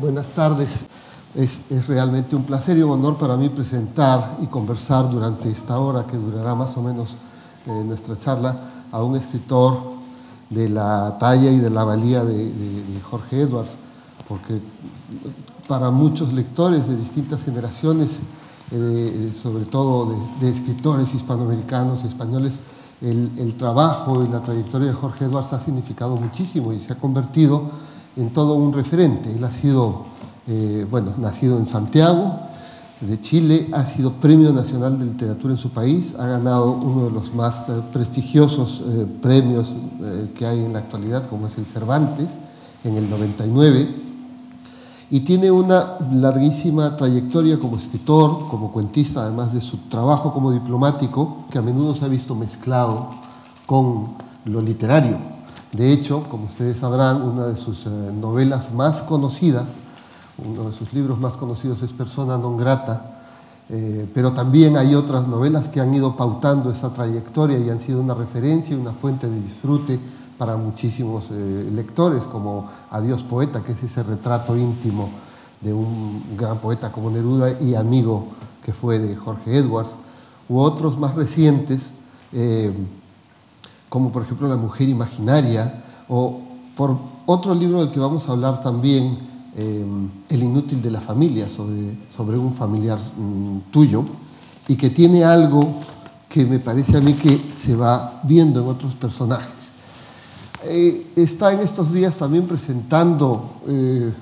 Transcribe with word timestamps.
buenas 0.00 0.28
tardes. 0.28 0.86
Es, 1.34 1.86
realmente 1.86 2.34
un 2.34 2.44
placer 2.44 2.78
y 2.78 2.82
un 2.82 2.92
honor 2.92 3.18
para 3.18 3.36
mí 3.36 3.50
presentar 3.50 4.38
y 4.40 4.46
conversar 4.46 5.10
durante 5.10 5.50
esta 5.50 5.78
hora 5.78 6.06
que 6.06 6.16
durará 6.16 6.54
más 6.54 6.76
o 6.78 6.82
menos 6.82 7.16
eh, 7.66 7.84
nuestra 7.84 8.16
charla 8.16 8.56
a 8.90 9.02
un 9.02 9.16
escritor 9.16 9.96
de 10.48 10.70
la 10.70 11.18
talla 11.18 11.50
y 11.50 11.58
de 11.58 11.68
la 11.68 11.84
valía 11.84 12.24
de, 12.24 12.52
Jorge 13.02 13.42
Edwards, 13.42 13.72
porque 14.28 14.60
para 15.68 15.90
muchos 15.90 16.32
lectores 16.32 16.88
de 16.88 16.96
distintas 16.96 17.44
generaciones, 17.44 18.12
eh, 18.70 19.32
sobre 19.40 19.64
todo 19.66 20.14
de, 20.40 20.48
escritores 20.48 21.12
hispanoamericanos 21.12 22.02
y 22.04 22.08
españoles, 22.08 22.54
el, 23.02 23.54
trabajo 23.58 24.24
y 24.24 24.28
la 24.28 24.40
trayectoria 24.40 24.86
de 24.86 24.94
Jorge 24.94 25.26
Edwards 25.26 25.52
ha 25.52 25.60
significado 25.60 26.16
muchísimo 26.16 26.72
y 26.72 26.80
se 26.80 26.94
ha 26.94 26.96
convertido 26.96 27.70
en 28.16 28.30
todo 28.30 28.54
un 28.54 28.72
referente. 28.72 29.30
Él 29.30 29.44
ha 29.44 29.50
sido 29.50 30.04
eh, 30.48 30.86
bueno, 30.88 31.12
nacido 31.18 31.58
en 31.58 31.66
Santiago, 31.66 32.38
de 33.00 33.20
Chile, 33.20 33.68
ha 33.72 33.84
sido 33.84 34.12
Premio 34.12 34.52
Nacional 34.52 34.96
de 34.96 35.04
Literatura 35.04 35.52
en 35.52 35.58
su 35.58 35.70
país, 35.70 36.14
ha 36.18 36.26
ganado 36.26 36.70
uno 36.70 37.06
de 37.06 37.10
los 37.10 37.34
más 37.34 37.68
eh, 37.68 37.72
prestigiosos 37.92 38.82
eh, 38.86 39.06
premios 39.20 39.74
que 40.34 40.46
hay 40.46 40.64
en 40.64 40.72
la 40.72 40.78
actualidad, 40.78 41.26
como 41.28 41.48
es 41.48 41.58
el 41.58 41.66
Cervantes, 41.66 42.28
en 42.84 42.96
el 42.96 43.10
99, 43.10 43.88
y 45.10 45.20
tiene 45.20 45.50
una 45.50 45.98
larguísima 46.12 46.96
trayectoria 46.96 47.58
como 47.58 47.76
escritor, 47.76 48.46
como 48.48 48.70
cuentista, 48.70 49.22
además 49.22 49.52
de 49.52 49.60
su 49.60 49.76
trabajo 49.88 50.32
como 50.32 50.52
diplomático, 50.52 51.44
que 51.50 51.58
a 51.58 51.62
menudo 51.62 51.94
se 51.94 52.04
ha 52.04 52.08
visto 52.08 52.36
mezclado 52.36 53.10
con 53.66 54.14
lo 54.44 54.60
literario. 54.60 55.35
De 55.72 55.92
hecho, 55.92 56.24
como 56.30 56.46
ustedes 56.46 56.78
sabrán, 56.78 57.22
una 57.22 57.46
de 57.46 57.56
sus 57.56 57.86
novelas 57.86 58.72
más 58.72 59.02
conocidas 59.02 59.76
uno 60.38 60.64
de 60.64 60.72
sus 60.72 60.92
libros 60.92 61.18
más 61.18 61.36
conocidos 61.36 61.82
es 61.82 61.92
Persona 61.92 62.36
non 62.36 62.56
grata, 62.56 63.16
eh, 63.68 64.06
pero 64.12 64.32
también 64.32 64.76
hay 64.76 64.94
otras 64.94 65.26
novelas 65.26 65.68
que 65.68 65.80
han 65.80 65.92
ido 65.94 66.14
pautando 66.14 66.70
esa 66.70 66.92
trayectoria 66.92 67.58
y 67.58 67.70
han 67.70 67.80
sido 67.80 68.00
una 68.00 68.14
referencia 68.14 68.76
y 68.76 68.78
una 68.78 68.92
fuente 68.92 69.28
de 69.28 69.40
disfrute 69.40 69.98
para 70.36 70.56
muchísimos 70.56 71.30
eh, 71.30 71.70
lectores, 71.72 72.24
como 72.24 72.68
Adiós 72.90 73.22
Poeta, 73.22 73.62
que 73.62 73.72
es 73.72 73.82
ese 73.82 74.02
retrato 74.02 74.56
íntimo 74.56 75.08
de 75.62 75.72
un 75.72 76.36
gran 76.36 76.58
poeta 76.58 76.92
como 76.92 77.10
Neruda 77.10 77.58
y 77.58 77.74
amigo 77.74 78.26
que 78.62 78.74
fue 78.74 78.98
de 78.98 79.16
Jorge 79.16 79.56
Edwards, 79.56 79.96
u 80.48 80.58
otros 80.58 80.98
más 80.98 81.14
recientes, 81.14 81.92
eh, 82.32 82.74
como 83.88 84.12
por 84.12 84.22
ejemplo 84.22 84.48
La 84.48 84.56
Mujer 84.56 84.88
Imaginaria, 84.88 85.82
o 86.08 86.40
por 86.76 86.96
otro 87.26 87.54
libro 87.54 87.80
del 87.80 87.90
que 87.90 88.00
vamos 88.00 88.28
a 88.28 88.32
hablar 88.32 88.60
también, 88.60 89.18
Em, 89.58 90.10
el 90.28 90.42
inútil 90.42 90.82
de 90.82 90.90
la 90.90 91.00
familia, 91.00 91.48
sobre, 91.48 91.96
sobre 92.14 92.36
un 92.36 92.52
familiar 92.52 92.98
mm, 92.98 93.70
tuyo, 93.70 94.04
y 94.68 94.76
que 94.76 94.90
tiene 94.90 95.24
algo 95.24 95.80
que 96.28 96.44
me 96.44 96.58
parece 96.58 96.98
a 96.98 97.00
mí 97.00 97.14
que 97.14 97.40
se 97.54 97.74
va 97.74 98.20
viendo 98.24 98.60
en 98.60 98.68
otros 98.68 98.94
personajes. 98.94 99.72
Eh, 100.64 101.06
está 101.16 101.54
en 101.54 101.60
estos 101.60 101.90
días 101.90 102.16
también 102.16 102.46
presentando 102.46 103.62
eh, 103.66 104.12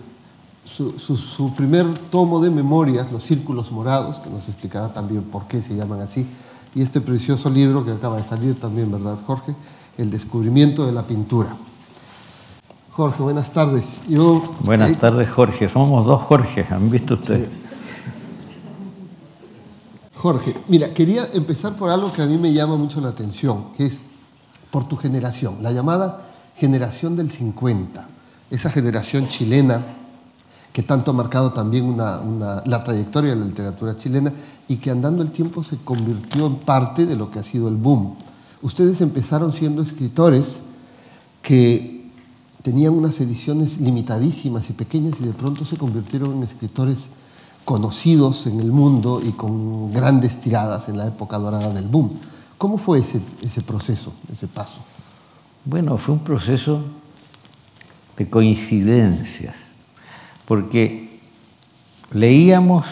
su, 0.65 1.53
primer 1.57 1.99
tomo 2.11 2.41
de 2.41 2.51
memorias, 2.51 3.11
Los 3.11 3.25
Círculos 3.25 3.73
Morados, 3.73 4.21
que 4.21 4.31
nos 4.31 4.49
explicará 4.49 4.93
también 4.93 5.25
por 5.25 5.49
qué 5.49 5.61
se 5.61 5.75
llaman 5.75 6.01
así, 6.01 6.29
y 6.75 6.83
este 6.83 7.01
precioso 7.01 7.51
libro 7.51 7.85
que 7.85 7.93
acaba 7.93 8.17
de 8.17 8.25
salir 8.25 8.59
también, 8.59 8.91
¿verdad, 8.91 9.19
Jorge? 9.27 9.55
El 9.97 10.11
descubrimiento 10.11 10.87
de 10.87 10.93
la 10.93 11.03
pintura. 11.03 11.55
Jorge, 12.91 13.23
buenas 13.23 13.53
tardes. 13.53 14.03
buenas 14.61 14.99
tardes, 14.99 15.31
Jorge. 15.31 15.69
Somos 15.69 16.07
dos 16.07 16.23
Jorge, 16.23 16.67
¿han 16.71 16.91
visto 16.91 17.15
ustedes? 17.15 17.49
Jorge, 20.17 20.57
mira, 20.69 20.95
quería 20.95 21.29
empezar 21.35 21.77
por 21.77 21.91
algo 21.91 22.13
que 22.13 22.23
a 22.23 22.27
mí 22.27 22.39
me 22.39 22.53
llama 22.53 22.77
mucho 22.77 23.01
la 23.01 23.11
atención, 23.11 23.73
que 23.77 23.85
es 23.85 24.01
por 24.71 24.89
tu 24.89 24.97
generación, 24.97 25.59
la 25.61 25.71
llamada 25.71 26.25
generación 26.57 27.15
del 27.15 27.31
50, 27.31 28.09
esa 28.51 28.71
generación 28.71 29.29
chilena 29.29 29.85
que 30.75 30.83
tanto 30.83 31.13
ha 31.13 31.15
marcado 31.15 31.53
también 31.53 31.97
la 31.97 32.85
trayectoria 32.85 33.31
de 33.31 33.37
la 33.37 33.47
literatura 33.47 33.95
chilena 33.95 34.33
y 34.67 34.77
que 34.77 34.91
andando 34.91 35.23
el 35.23 35.31
tiempo 35.31 35.63
se 35.63 35.77
convirtió 35.77 36.47
en 36.47 36.57
parte 36.57 37.07
de 37.07 37.15
lo 37.15 37.31
que 37.31 37.39
ha 37.39 37.45
sido 37.45 37.69
el 37.69 37.77
boom. 37.77 38.17
Ustedes 38.61 39.01
empezaron 39.01 39.53
siendo 39.53 39.83
escritores 39.83 40.63
que 41.43 42.11
tenían 42.65 42.95
unas 42.95 43.21
ediciones 43.21 43.79
limitadísimas 43.79 44.69
y 44.69 44.73
pequeñas 44.73 45.21
y 45.21 45.25
de 45.27 45.33
pronto 45.33 45.65
se 45.65 45.77
convirtieron 45.77 46.33
en 46.33 46.43
escritores 46.43 47.09
conocidos 47.65 48.49
en 48.49 48.59
el 48.59 48.73
mundo 48.73 49.21
y 49.25 49.31
con 49.31 49.93
grandes 49.93 50.41
tiradas 50.41 50.89
en 50.89 50.97
la 50.97 51.07
época 51.07 51.39
dorada 51.39 51.73
del 51.73 51.87
boom. 51.87 52.11
¿Cómo 52.59 52.79
fue 52.79 52.99
ese, 52.99 53.21
ese 53.43 53.63
proceso, 53.63 54.13
ese 54.33 54.49
paso? 54.49 54.81
Bueno, 55.65 55.99
fue 55.99 56.15
un 56.15 56.25
proceso 56.25 56.83
de 58.17 58.29
coincidencias, 58.29 59.55
porque 60.47 61.21
leíamos 62.13 62.85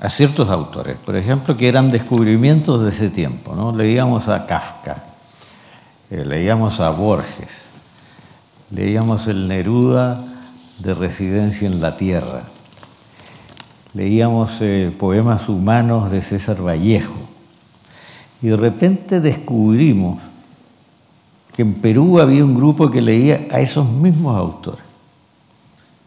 a 0.00 0.08
ciertos 0.08 0.48
autores, 0.48 0.96
por 1.04 1.16
ejemplo, 1.16 1.56
que 1.56 1.68
eran 1.68 1.90
descubrimientos 1.90 2.82
de 2.82 2.90
ese 2.90 3.10
tiempo. 3.10 3.54
¿no? 3.54 3.74
Leíamos 3.74 4.28
a 4.28 4.46
Kafka, 4.46 5.02
eh, 6.10 6.24
leíamos 6.24 6.80
a 6.80 6.90
Borges, 6.90 7.68
Leíamos 8.70 9.26
el 9.28 9.48
Neruda 9.48 10.22
de 10.80 10.94
Residencia 10.94 11.66
en 11.66 11.80
la 11.80 11.96
Tierra. 11.96 12.42
Leíamos 13.94 14.58
eh, 14.60 14.92
poemas 14.96 15.48
humanos 15.48 16.10
de 16.10 16.20
César 16.20 16.60
Vallejo. 16.60 17.16
Y 18.42 18.48
de 18.48 18.56
repente 18.56 19.22
descubrimos 19.22 20.22
que 21.56 21.62
en 21.62 21.74
Perú 21.74 22.20
había 22.20 22.44
un 22.44 22.54
grupo 22.54 22.90
que 22.90 23.00
leía 23.00 23.46
a 23.50 23.60
esos 23.60 23.88
mismos 23.88 24.36
autores. 24.36 24.84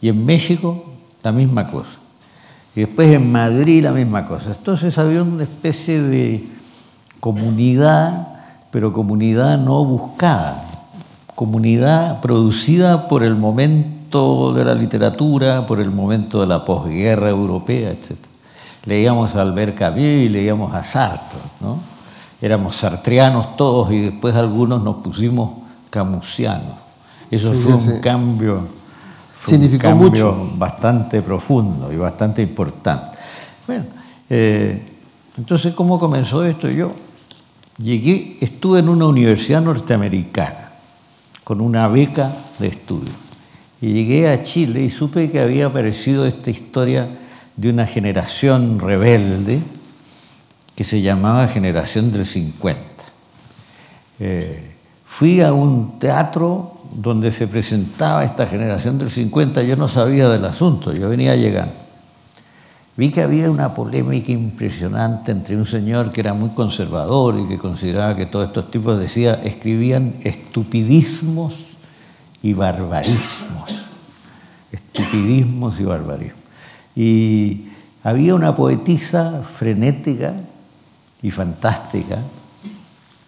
Y 0.02 0.10
en 0.10 0.26
México 0.26 0.86
la 1.24 1.32
misma 1.32 1.68
cosa. 1.68 1.90
Y 2.76 2.82
después 2.82 3.10
en 3.10 3.32
Madrid 3.32 3.84
la 3.84 3.92
misma 3.92 4.28
cosa. 4.28 4.52
Entonces 4.58 4.98
había 4.98 5.24
una 5.24 5.44
especie 5.44 6.02
de 6.02 6.48
comunidad, 7.20 8.28
pero 8.72 8.94
comunidad 8.94 9.58
no 9.58 9.84
buscada 9.86 10.72
comunidad 11.42 12.22
producida 12.22 13.08
por 13.08 13.24
el 13.24 13.36
momento 13.36 14.54
de 14.54 14.64
la 14.64 14.76
literatura, 14.76 15.66
por 15.66 15.80
el 15.80 15.90
momento 15.90 16.40
de 16.42 16.46
la 16.46 16.64
posguerra 16.64 17.32
europea, 17.32 17.90
etc. 17.90 18.12
Leíamos 18.86 19.36
a 19.36 19.42
Albert 19.42 19.76
Camus 19.76 20.00
y 20.02 20.30
leíamos 20.30 20.72
a 20.72 20.84
Sartre, 20.84 21.40
¿no? 21.60 21.80
Éramos 22.44 22.76
sartrianos 22.76 23.58
todos 23.58 23.92
y 23.92 24.02
después 24.02 24.36
algunos 24.36 24.84
nos 24.84 24.98
pusimos 24.98 25.52
camusianos. 25.90 26.76
Eso 27.32 27.54
fue 27.54 27.74
un 27.74 28.02
cambio, 28.02 28.68
bastante 30.58 31.22
profundo 31.22 31.92
y 31.92 31.98
bastante 31.98 32.42
importante. 32.42 33.18
Bueno, 33.68 33.86
eh, 34.30 34.82
entonces, 35.38 35.74
¿cómo 35.74 36.00
comenzó 36.00 36.44
esto? 36.46 36.70
Yo 36.70 36.94
llegué, 37.78 38.38
estuve 38.42 38.80
en 38.80 38.90
una 38.90 39.06
universidad 39.06 39.62
norteamericana 39.62 40.72
con 41.44 41.62
una 41.62 41.88
beca 41.88 42.32
de 42.60 42.68
estudio. 42.68 43.12
Y 43.82 43.94
llegué 43.94 44.30
a 44.30 44.44
Chile 44.44 44.84
y 44.84 44.90
supe 44.90 45.32
que 45.32 45.40
había 45.40 45.66
aparecido 45.66 46.26
esta 46.26 46.52
historia 46.52 47.08
de 47.56 47.70
una 47.70 47.88
generación 47.88 48.80
rebelde 48.80 49.60
que 50.76 50.84
se 50.84 51.02
llamaba 51.02 51.48
Generación 51.48 52.12
del 52.12 52.26
50. 52.26 52.80
Eh, 54.20 54.72
fui 55.06 55.42
a 55.42 55.52
un 55.52 56.00
teatro 56.00 56.81
donde 56.94 57.32
se 57.32 57.48
presentaba 57.48 58.24
esta 58.24 58.48
generación 58.48 58.98
del 58.98 59.10
50, 59.10 59.64
yo 59.64 59.76
no 59.76 59.88
sabía 59.88 60.30
del 60.30 60.46
asunto, 60.46 60.94
yo 60.94 61.10
venía 61.10 61.36
llegando. 61.36 61.74
Vi 62.98 63.10
que 63.10 63.22
había 63.22 63.50
una 63.50 63.74
polémica 63.74 64.32
impresionante 64.32 65.32
entre 65.32 65.56
un 65.56 65.66
señor 65.66 66.12
que 66.12 66.22
era 66.22 66.34
muy 66.34 66.50
conservador 66.50 67.40
y 67.40 67.48
que 67.48 67.58
consideraba 67.58 68.16
que 68.16 68.26
todos 68.26 68.48
estos 68.48 68.70
tipos 68.70 69.00
decía, 69.00 69.34
escribían 69.34 70.16
estupidismos 70.24 71.54
y 72.44 72.54
barbarismos. 72.54 73.70
Estupidismos 74.72 75.80
y 75.80 75.84
barbarismos. 75.84 76.42
Y 76.96 77.66
había 78.04 78.36
una 78.36 78.56
poetisa 78.56 79.42
frenética 79.42 80.36
y 81.22 81.32
fantástica, 81.32 82.20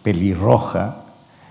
pelirroja, 0.02 0.98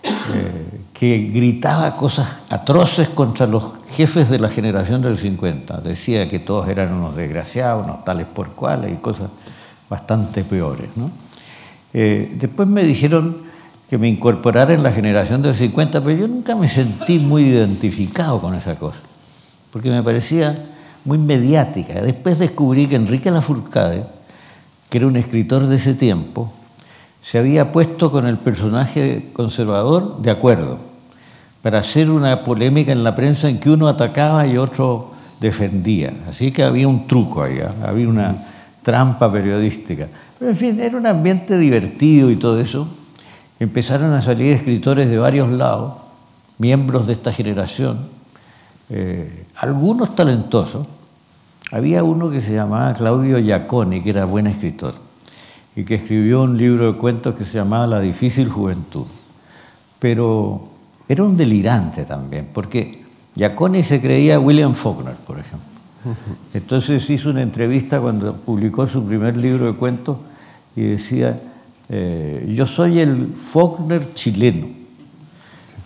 eh, 0.04 0.73
que 0.94 1.32
gritaba 1.34 1.96
cosas 1.96 2.38
atroces 2.50 3.10
contra 3.10 3.48
los 3.48 3.64
jefes 3.96 4.30
de 4.30 4.40
la 4.40 4.50
generación 4.50 5.02
del 5.02 5.18
50. 5.18 5.82
Decía 5.82 6.30
que 6.30 6.40
todos 6.40 6.70
eran 6.70 6.94
unos 6.94 7.16
desgraciados, 7.16 7.86
unos 7.86 8.06
tales 8.06 8.28
por 8.28 8.52
cuales 8.52 8.94
y 8.94 8.96
cosas 8.98 9.30
bastante 9.90 10.44
peores. 10.44 10.90
Eh, 11.94 12.36
después 12.40 12.68
me 12.68 12.84
dijeron 12.84 13.38
que 13.90 13.98
me 13.98 14.08
incorporara 14.08 14.74
en 14.74 14.84
la 14.84 14.92
generación 14.92 15.42
del 15.42 15.56
50, 15.56 16.04
pero 16.04 16.22
yo 16.22 16.28
nunca 16.28 16.56
me 16.56 16.68
sentí 16.68 17.20
muy 17.20 17.44
identificado 17.44 18.40
con 18.40 18.56
esa 18.56 18.76
cosa, 18.76 19.00
porque 19.72 19.90
me 19.90 20.02
parecía 20.02 20.56
muy 21.06 21.18
mediática. 21.18 22.02
Después 22.02 22.40
descubrí 22.40 22.88
que 22.88 22.96
Enrique 22.96 23.30
Lafourcade, 23.30 24.06
que 24.90 24.98
era 24.98 25.08
un 25.08 25.16
escritor 25.16 25.68
de 25.68 25.76
ese 25.76 25.94
tiempo, 25.94 26.52
se 27.24 27.40
había 27.40 27.72
puesto 27.72 28.12
con 28.12 28.28
el 28.28 28.38
personaje 28.38 29.30
conservador 29.34 30.22
de 30.22 30.30
acuerdo 30.30 30.78
para 31.62 31.80
hacer 31.80 32.10
una 32.10 32.44
polémica 32.44 32.92
en 32.92 33.06
la 33.06 33.16
prensa 33.16 33.50
en 33.50 33.60
que 33.60 33.70
uno 33.70 33.88
atacaba 33.88 34.46
y 34.46 34.58
otro 34.58 35.14
defendía. 35.40 36.14
Así 36.30 36.52
que 36.52 36.64
había 36.64 36.88
un 36.90 37.08
truco 37.08 37.42
ahí, 37.42 37.60
¿ah? 37.62 37.74
había 37.88 38.10
una 38.10 38.36
trampa 38.84 39.32
periodística. 39.32 40.08
Pero 40.38 40.52
en 40.52 40.58
fin, 40.58 40.80
era 40.82 40.98
un 40.98 41.08
ambiente 41.08 41.58
divertido 41.58 42.30
y 42.30 42.36
todo 42.36 42.60
eso. 42.60 42.86
Empezaron 43.58 44.12
a 44.12 44.22
salir 44.22 44.52
escritores 44.52 45.10
de 45.10 45.18
varios 45.18 45.50
lados, 45.50 45.94
miembros 46.58 47.08
de 47.08 47.14
esta 47.14 47.32
generación, 47.32 47.98
eh, 48.90 49.46
algunos 49.56 50.14
talentosos. 50.14 50.86
Había 51.72 52.04
uno 52.04 52.30
que 52.30 52.42
se 52.42 52.54
llamaba 52.54 52.94
Claudio 52.94 53.40
Giaconi, 53.40 54.02
que 54.02 54.10
era 54.10 54.26
buen 54.26 54.48
escritor, 54.48 54.96
y 55.76 55.84
que 55.84 55.96
escribió 55.96 56.44
un 56.44 56.58
libro 56.58 56.92
de 56.92 56.98
cuentos 56.98 57.36
que 57.36 57.46
se 57.46 57.58
llamaba 57.58 57.88
La 57.88 58.00
difícil 58.00 58.50
juventud. 58.50 59.06
Pero 60.00 60.70
era 61.08 61.24
un 61.24 61.36
delirante 61.36 62.04
también, 62.04 62.50
porque 62.54 63.04
Giaconi 63.36 63.84
se 63.84 64.00
creía 64.00 64.40
William 64.40 64.76
Faulkner, 64.76 65.16
por 65.16 65.40
ejemplo. 65.40 65.68
Entonces 66.54 67.10
hizo 67.10 67.30
una 67.30 67.42
entrevista 67.42 68.00
cuando 68.00 68.34
publicó 68.34 68.86
su 68.86 69.04
primer 69.04 69.38
libro 69.38 69.66
de 69.66 69.74
cuentos 69.74 70.18
y 70.76 70.82
decía, 70.82 71.40
eh, 71.90 72.52
yo 72.56 72.66
soy 72.66 73.00
el 73.00 73.34
Faulkner 73.36 74.14
chileno. 74.14 74.68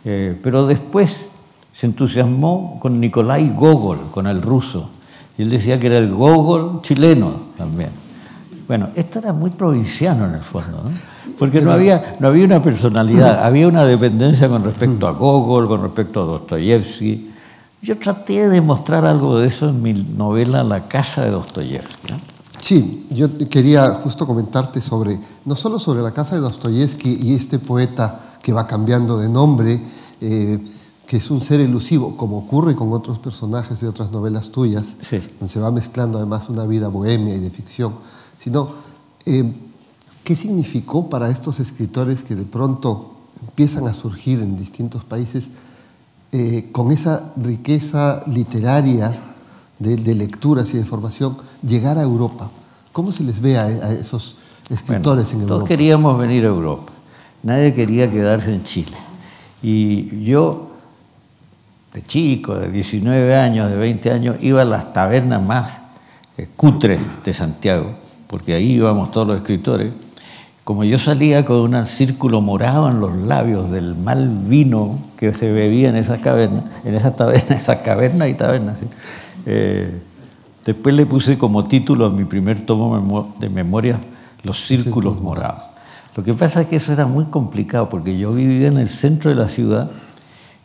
Eh, 0.05 0.37
pero 0.41 0.65
después 0.65 1.27
se 1.73 1.85
entusiasmó 1.85 2.79
con 2.79 2.99
Nikolai 2.99 3.49
Gogol, 3.55 3.99
con 4.11 4.27
el 4.27 4.41
ruso. 4.41 4.89
Y 5.37 5.43
él 5.43 5.49
decía 5.49 5.79
que 5.79 5.87
era 5.87 5.97
el 5.99 6.13
Gogol 6.13 6.81
chileno 6.81 7.33
también. 7.57 7.89
Bueno, 8.67 8.89
esto 8.95 9.19
era 9.19 9.31
muy 9.31 9.49
provinciano 9.49 10.25
en 10.25 10.35
el 10.35 10.41
fondo, 10.41 10.83
¿no? 10.83 10.89
porque 11.39 11.61
no 11.61 11.71
había, 11.71 12.17
no 12.19 12.27
había 12.27 12.45
una 12.45 12.61
personalidad, 12.61 13.43
había 13.45 13.67
una 13.67 13.85
dependencia 13.85 14.49
con 14.49 14.63
respecto 14.63 15.07
a 15.07 15.11
Gogol, 15.11 15.67
con 15.67 15.81
respecto 15.81 16.21
a 16.21 16.25
Dostoyevsky. 16.25 17.31
Yo 17.81 17.97
traté 17.97 18.49
de 18.49 18.59
mostrar 18.59 19.05
algo 19.05 19.37
de 19.39 19.47
eso 19.47 19.69
en 19.69 19.81
mi 19.81 19.93
novela 19.93 20.63
La 20.63 20.87
casa 20.87 21.23
de 21.23 21.31
Dostoyevsky. 21.31 22.13
Sí, 22.59 23.07
yo 23.11 23.29
quería 23.49 23.91
justo 23.91 24.25
comentarte 24.25 24.81
sobre, 24.81 25.19
no 25.45 25.55
solo 25.55 25.79
sobre 25.79 26.01
la 26.01 26.11
casa 26.11 26.35
de 26.35 26.41
Dostoyevsky 26.41 27.17
y 27.21 27.33
este 27.33 27.59
poeta 27.59 28.19
que 28.41 28.51
va 28.51 28.65
cambiando 28.65 29.19
de 29.19 29.29
nombre, 29.29 29.79
eh, 30.21 30.59
que 31.05 31.17
es 31.17 31.29
un 31.29 31.39
ser 31.39 31.61
elusivo, 31.61 32.17
como 32.17 32.39
ocurre 32.39 32.75
con 32.75 32.91
otros 32.91 33.19
personajes 33.19 33.79
de 33.79 33.87
otras 33.87 34.11
novelas 34.11 34.49
tuyas, 34.49 34.97
donde 35.39 35.47
se 35.47 35.59
va 35.59 35.71
mezclando 35.71 36.17
además 36.17 36.49
una 36.49 36.65
vida 36.65 36.89
bohemia 36.89 37.35
y 37.35 37.39
de 37.39 37.49
ficción, 37.49 37.93
sino 38.37 38.69
eh, 39.25 39.51
qué 40.23 40.35
significó 40.35 41.09
para 41.09 41.29
estos 41.29 41.59
escritores 41.59 42.23
que 42.23 42.35
de 42.35 42.45
pronto 42.45 43.13
empiezan 43.41 43.87
a 43.87 43.93
surgir 43.93 44.39
en 44.41 44.57
distintos 44.57 45.03
países 45.03 45.49
eh, 46.31 46.69
con 46.71 46.91
esa 46.91 47.31
riqueza 47.37 48.23
literaria 48.27 49.13
de, 49.79 50.15
lecturas 50.15 50.73
y 50.73 50.77
de 50.77 50.83
formación, 50.83 51.37
llegar 51.65 51.97
a 51.97 52.01
Europa. 52.01 52.49
¿Cómo 52.91 53.11
se 53.11 53.23
les 53.23 53.39
ve 53.41 53.57
a, 53.57 53.69
esos 53.91 54.37
escritores 54.69 55.31
en 55.33 55.41
Europa? 55.41 55.55
Todos 55.55 55.67
queríamos 55.67 56.17
venir 56.19 56.45
a 56.45 56.49
Europa, 56.49 56.91
nadie 57.43 57.73
quería 57.73 58.11
quedarse 58.11 58.53
en 58.53 58.63
Chile. 58.63 58.97
Y 59.61 60.23
yo 60.23 60.71
de 61.93 62.03
chico, 62.03 62.55
de 62.55 62.69
19 62.69 63.35
años, 63.35 63.71
de 63.71 63.77
20 63.77 64.11
años, 64.11 64.35
iba 64.41 64.61
a 64.61 64.65
las 64.65 64.93
tabernas 64.93 65.41
más 65.41 65.71
eh, 66.37 66.47
cutres 66.55 66.99
de 67.23 67.33
Santiago, 67.33 67.95
porque 68.27 68.53
ahí 68.53 68.73
íbamos 68.73 69.11
todos 69.11 69.27
los 69.27 69.37
escritores. 69.37 69.91
Como 70.63 70.83
yo 70.83 70.99
salía 70.99 71.45
con 71.45 71.57
un 71.57 71.85
círculo 71.85 72.41
morado 72.41 72.89
en 72.89 72.99
los 72.99 73.15
labios 73.15 73.71
del 73.71 73.95
mal 73.95 74.27
vino 74.45 74.99
que 75.17 75.33
se 75.33 75.51
bebía 75.51 75.89
en 75.89 75.95
esas 75.95 76.19
cavernas, 76.19 76.65
en 76.83 76.93
esas 76.95 77.15
tabernas, 77.15 77.61
esas 77.61 77.77
cavernas 77.77 78.29
y 78.29 78.33
tabernas, 78.33 78.75
eh, 79.45 80.01
después 80.65 80.93
le 80.93 81.05
puse 81.05 81.37
como 81.37 81.65
título 81.65 82.07
a 82.07 82.09
mi 82.09 82.25
primer 82.25 82.65
tomo 82.65 83.33
de 83.39 83.49
memoria 83.49 83.97
Los 84.43 84.65
círculos 84.65 85.21
morados. 85.21 85.63
Lo 86.17 86.23
que 86.23 86.33
pasa 86.33 86.61
es 86.61 86.67
que 86.67 86.77
eso 86.77 86.91
era 86.91 87.05
muy 87.05 87.25
complicado 87.25 87.89
porque 87.89 88.17
yo 88.17 88.33
vivía 88.33 88.67
en 88.67 88.77
el 88.77 88.89
centro 88.89 89.29
de 89.29 89.35
la 89.35 89.47
ciudad 89.47 89.89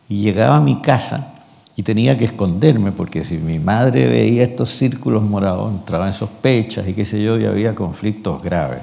y 0.09 0.21
llegaba 0.21 0.57
a 0.57 0.61
mi 0.61 0.81
casa 0.81 1.32
y 1.75 1.83
tenía 1.83 2.17
que 2.17 2.25
esconderme 2.25 2.91
porque 2.91 3.23
si 3.23 3.37
mi 3.37 3.59
madre 3.59 4.07
veía 4.07 4.43
estos 4.43 4.69
círculos 4.69 5.23
morados 5.23 5.71
entraba 5.71 6.07
en 6.07 6.13
sospechas 6.13 6.87
y 6.87 6.93
qué 6.93 7.03
sé 7.03 7.23
yo 7.23 7.39
y 7.39 7.45
había 7.45 7.73
conflictos 7.73 8.43
graves. 8.43 8.79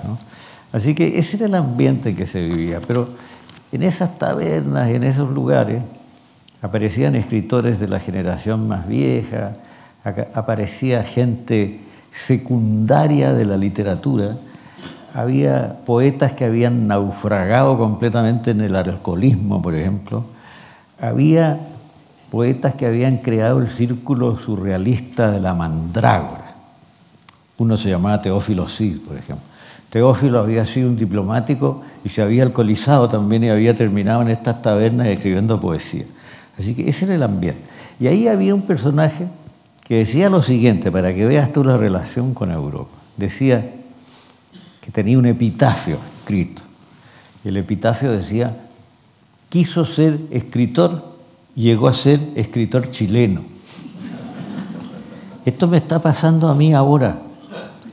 Así 0.73 0.95
que 0.95 1.19
ese 1.19 1.37
era 1.37 1.47
el 1.47 1.55
ambiente 1.55 2.11
en 2.11 2.17
que 2.17 2.27
se 2.27 2.43
vivía. 2.43 2.81
Pero 2.87 3.09
en 3.73 3.83
esas 3.83 4.19
tabernas, 4.19 4.89
en 4.91 5.05
esos 5.05 5.31
lugares, 5.31 5.83
aparecían 6.63 7.15
escritores 7.15 7.79
de 7.79 7.89
la 7.89 8.01
generación 8.01 8.67
más 8.67 8.87
vieja, 8.89 9.53
aparecía 10.35 11.05
gente 11.05 11.81
secundaria 12.11 13.33
de 13.33 13.45
la 13.45 13.57
literatura, 13.57 14.37
había 15.15 15.79
poetas 15.87 16.33
que 16.33 16.45
habían 16.45 16.87
naufragado 16.89 17.79
completamente 17.79 18.51
en 18.53 18.61
el 18.61 18.77
alcoholismo, 18.77 19.61
por 19.63 19.75
ejemplo, 19.75 20.25
había 21.01 21.59
poetas 22.31 22.75
que 22.75 22.87
habían 22.87 23.19
creado 23.19 23.61
el 23.61 23.69
círculo 23.69 24.39
surrealista 24.39 25.31
de 25.31 25.41
la 25.41 25.55
mandrágora. 25.55 26.55
Uno 27.59 27.77
se 27.77 27.91
llamaba 27.91 28.23
Teófilo 28.23 28.69
Cid, 28.69 29.01
por 29.01 29.17
ejemplo. 29.17 29.45
Teófilo 29.91 30.39
había 30.39 30.65
sido 30.65 30.89
un 30.89 30.97
diplomático 30.97 31.83
y 32.05 32.09
se 32.09 32.23
había 32.23 32.45
alcoholizado 32.45 33.09
también 33.09 33.45
y 33.45 33.51
había 33.51 33.75
terminado 33.75 34.23
en 34.23 34.29
estas 34.29 34.63
tabernas 34.63 35.09
escribiendo 35.09 35.61
poesía. 35.61 36.05
Así 36.59 36.75
que 36.75 36.89
ese 36.89 37.07
era 37.07 37.17
el 37.17 37.23
ambiente. 37.23 37.61
Y 37.99 38.07
ahí 38.07 38.29
había 38.29 38.55
un 38.55 38.63
personaje 38.63 39.27
que 39.83 39.97
decía 39.97 40.31
lo 40.31 40.41
siguiente, 40.41 40.93
para 40.93 41.13
que 41.13 41.27
veas 41.27 41.53
tú 41.53 41.65
la 41.65 41.77
relación 41.77 42.33
con 42.33 42.53
Europa. 42.53 42.93
Decía 43.17 43.69
que 44.81 44.93
tenía 44.93 45.19
un 45.19 45.27
epitafio 45.27 45.99
escrito. 46.21 46.63
El 47.45 47.57
epitafio 47.57 48.13
decía, 48.13 48.57
quiso 49.49 49.85
ser 49.85 50.19
escritor, 50.31 51.10
llegó 51.61 51.89
a 51.89 51.95
ser 51.95 52.21
escritor 52.35 52.91
chileno. 52.91 53.41
Esto 55.45 55.69
me 55.69 55.77
está 55.77 56.01
pasando 56.01 56.49
a 56.49 56.55
mí 56.55 56.75
ahora. 56.75 57.19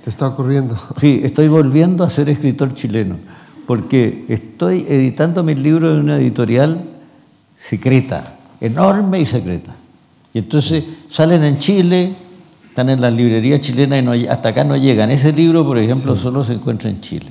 ¿Te 0.03 0.09
está 0.09 0.27
ocurriendo? 0.27 0.75
Sí, 0.99 1.21
estoy 1.23 1.47
volviendo 1.47 2.03
a 2.03 2.09
ser 2.09 2.29
escritor 2.29 2.73
chileno, 2.73 3.17
porque 3.65 4.25
estoy 4.29 4.85
editando 4.87 5.43
mis 5.43 5.59
libros 5.59 5.93
en 5.93 6.03
una 6.03 6.17
editorial 6.17 6.81
secreta, 7.57 8.35
enorme 8.61 9.19
y 9.19 9.25
secreta. 9.25 9.75
Y 10.33 10.39
entonces 10.39 10.83
salen 11.09 11.43
en 11.43 11.59
Chile, 11.59 12.13
están 12.69 12.89
en 12.89 13.01
la 13.01 13.11
librería 13.11 13.59
chilena 13.59 14.15
y 14.15 14.27
hasta 14.27 14.49
acá 14.49 14.63
no 14.63 14.77
llegan. 14.77 15.11
Ese 15.11 15.33
libro, 15.33 15.65
por 15.65 15.77
ejemplo, 15.77 16.15
solo 16.15 16.43
se 16.43 16.53
encuentra 16.53 16.89
en 16.89 17.01
Chile. 17.01 17.27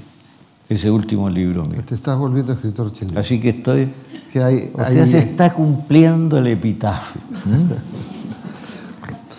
Ese 0.69 0.91
último 0.91 1.31
libro 1.31 1.65
mío. 1.65 1.81
Te 1.85 1.95
estás 1.95 2.19
volviendo 2.19 2.53
escritor 2.53 2.93
chileno. 2.93 3.21
Así 3.21 3.41
que 3.41 3.51
estoy 3.51 3.89
que 4.33 4.43
hay, 4.43 4.73
o 4.75 4.79
sea, 4.79 5.07
se 5.07 5.19
está 5.19 5.53
cumpliendo 5.53 6.39
el 6.39 6.49
epitafio. 6.49 7.21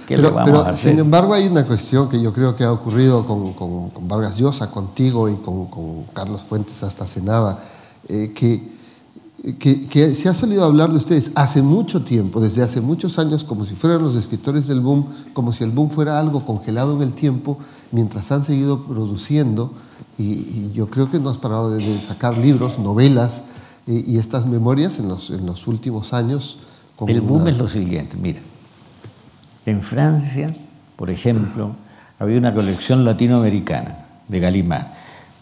pero, 0.08 0.74
sin 0.74 1.00
embargo 1.00 1.34
hay 1.34 1.48
una 1.48 1.66
cuestión 1.66 2.08
que 2.08 2.22
yo 2.22 2.32
creo 2.32 2.56
que 2.56 2.64
ha 2.64 2.72
ocurrido 2.72 3.26
con, 3.26 3.52
con, 3.54 4.08
Vargas 4.08 4.38
Llosa, 4.38 4.72
contigo 4.72 5.28
y 5.28 5.36
con, 5.36 5.68
con, 5.68 6.04
Carlos 6.14 6.44
Fuentes 6.44 6.82
hasta 6.84 7.04
hace 7.04 7.22
nada, 7.22 7.60
eh, 8.08 8.32
que, 8.34 8.77
que, 9.56 9.88
que, 9.88 10.14
se 10.16 10.30
ha 10.30 10.34
salido 10.34 10.64
a 10.64 10.68
hablar 10.68 10.90
de 10.92 10.98
ustedes 10.98 11.32
hace 11.36 11.62
mucho 11.62 12.04
tiempo, 12.04 12.40
desde 12.40 12.64
hace 12.64 12.82
muchos 12.82 13.20
años, 13.20 13.44
como 13.44 13.66
si 13.66 13.76
fueran 13.76 14.02
los 14.02 14.16
escritores 14.16 14.68
del 14.68 14.82
boom, 14.82 15.06
como 15.34 15.54
si 15.54 15.64
el 15.64 15.72
boom 15.72 15.90
fuera 15.90 16.20
algo 16.20 16.46
congelado 16.46 16.96
en 16.96 17.04
el 17.04 17.14
tiempo, 17.14 17.58
mientras 17.92 18.32
han 18.32 18.44
seguido 18.44 18.84
produciendo, 18.84 19.72
y, 20.18 20.72
yo 20.74 20.90
creo 20.90 21.10
que 21.10 21.20
no 21.20 21.30
has 21.30 21.38
parado 21.38 21.72
de 21.72 22.02
sacar 22.02 22.38
libros, 22.38 22.80
novelas, 22.80 23.44
y, 23.86 24.18
estas 24.18 24.48
memorias 24.48 25.00
en 25.00 25.08
los, 25.08 25.30
en 25.30 25.46
los 25.46 25.68
últimos 25.68 26.14
años. 26.14 26.60
El 27.08 27.22
boom 27.22 27.48
es 27.48 27.58
lo 27.58 27.68
siguiente, 27.68 28.18
mira. 28.18 28.42
En 29.66 29.82
Francia, 29.82 30.56
por 30.96 31.10
ejemplo, 31.10 31.76
había 32.20 32.38
una 32.38 32.54
colección 32.54 33.06
latinoamericana 33.06 34.06
de 34.28 34.40
Gallimard, 34.40 34.88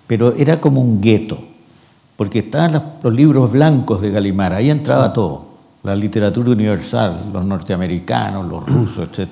pero 0.08 0.36
era 0.36 0.60
como 0.62 0.82
un 0.82 1.02
gueto, 1.02 1.40
porque 2.16 2.40
estaban 2.40 2.82
los, 3.04 3.14
libros 3.14 3.52
blancos 3.52 4.02
de 4.02 4.12
Gallimard, 4.12 4.54
ahí 4.54 4.70
entraba 4.70 5.12
todo, 5.12 5.46
la 5.84 5.96
literatura 5.96 6.52
universal, 6.52 7.14
los 7.34 7.46
norteamericanos, 7.46 8.48
los 8.48 8.66
rusos, 8.66 9.10
etc. 9.20 9.30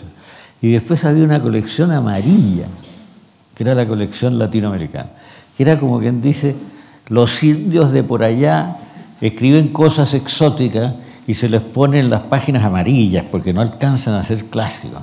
Y 0.62 0.72
después 0.72 1.04
había 1.06 1.24
una 1.24 1.42
colección 1.42 1.92
amarilla, 1.92 2.66
que 3.56 3.64
era 3.64 3.76
la 3.76 3.88
colección 3.88 4.38
latinoamericana, 4.38 5.10
que 5.56 5.64
era 5.64 5.80
como 5.80 6.00
quien 6.00 6.22
dice, 6.22 6.56
los 7.10 7.44
indios 7.44 7.92
de 7.92 8.04
por 8.04 8.24
allá 8.24 8.78
escriben 9.22 9.70
cosas 9.70 10.14
exóticas 10.14 10.94
y 11.28 11.36
se 11.36 11.48
les 11.48 11.62
ponen 11.62 12.10
las 12.10 12.22
páginas 12.22 12.64
amarillas 12.64 13.26
porque 13.32 13.54
no 13.54 13.62
alcanzan 13.62 14.16
a 14.16 14.24
ser 14.24 14.46
clásicos. 14.46 15.02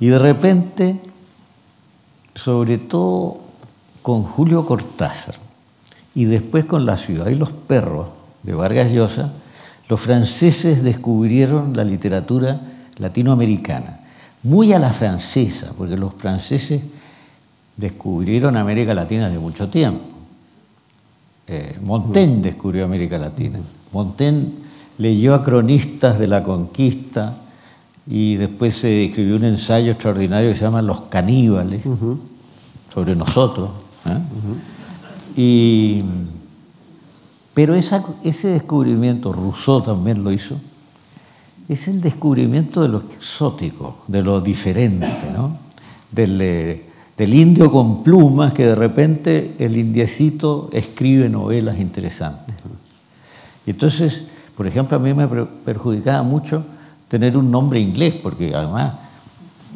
Y 0.00 0.06
de 0.06 0.18
repente, 0.18 1.00
sobre 2.34 2.78
todo 2.78 3.38
con 4.02 4.22
Julio 4.22 4.66
Cortázar 4.66 5.49
y 6.14 6.24
después 6.24 6.64
con 6.64 6.86
La 6.86 6.96
ciudad 6.96 7.28
y 7.28 7.34
los 7.34 7.50
perros 7.50 8.08
de 8.42 8.54
Vargas 8.54 8.90
Llosa, 8.90 9.30
los 9.88 10.00
franceses 10.00 10.82
descubrieron 10.82 11.76
la 11.76 11.84
literatura 11.84 12.60
latinoamericana, 12.98 14.00
muy 14.42 14.72
a 14.72 14.78
la 14.78 14.92
francesa, 14.92 15.72
porque 15.76 15.96
los 15.96 16.14
franceses 16.14 16.80
descubrieron 17.76 18.56
América 18.56 18.94
Latina 18.94 19.26
hace 19.26 19.38
mucho 19.38 19.68
tiempo. 19.68 20.04
Eh, 21.46 21.78
Montaigne 21.82 22.42
descubrió 22.42 22.84
América 22.84 23.18
Latina. 23.18 23.58
Montaigne 23.92 24.48
leyó 24.98 25.34
a 25.34 25.42
cronistas 25.42 26.18
de 26.18 26.28
la 26.28 26.42
conquista 26.42 27.36
y 28.06 28.36
después 28.36 28.76
se 28.76 29.06
escribió 29.06 29.36
un 29.36 29.44
ensayo 29.44 29.92
extraordinario 29.92 30.52
que 30.52 30.58
se 30.58 30.64
llama 30.64 30.82
Los 30.82 31.02
caníbales, 31.02 31.82
sobre 32.92 33.16
nosotros. 33.16 33.70
¿eh? 34.06 34.18
Pero 37.54 37.74
ese 37.74 38.48
descubrimiento, 38.48 39.32
Rousseau 39.32 39.82
también 39.82 40.22
lo 40.24 40.32
hizo, 40.32 40.56
es 41.68 41.86
el 41.88 42.00
descubrimiento 42.00 42.82
de 42.82 42.88
lo 42.88 42.98
exótico, 42.98 43.98
de 44.08 44.22
lo 44.22 44.40
diferente, 44.40 45.30
¿no? 45.32 45.56
del, 46.10 46.40
eh, 46.40 46.84
del 47.16 47.34
indio 47.34 47.70
con 47.70 48.02
plumas 48.02 48.52
que 48.52 48.66
de 48.66 48.74
repente 48.74 49.54
el 49.58 49.76
indiecito 49.76 50.68
escribe 50.72 51.28
novelas 51.28 51.78
interesantes. 51.78 52.56
Y 53.66 53.70
entonces, 53.70 54.22
por 54.56 54.66
ejemplo, 54.66 54.96
a 54.96 55.00
mí 55.00 55.14
me 55.14 55.28
perjudicaba 55.28 56.22
mucho 56.22 56.64
tener 57.08 57.36
un 57.36 57.50
nombre 57.50 57.78
inglés, 57.78 58.14
porque 58.22 58.54
además 58.54 58.94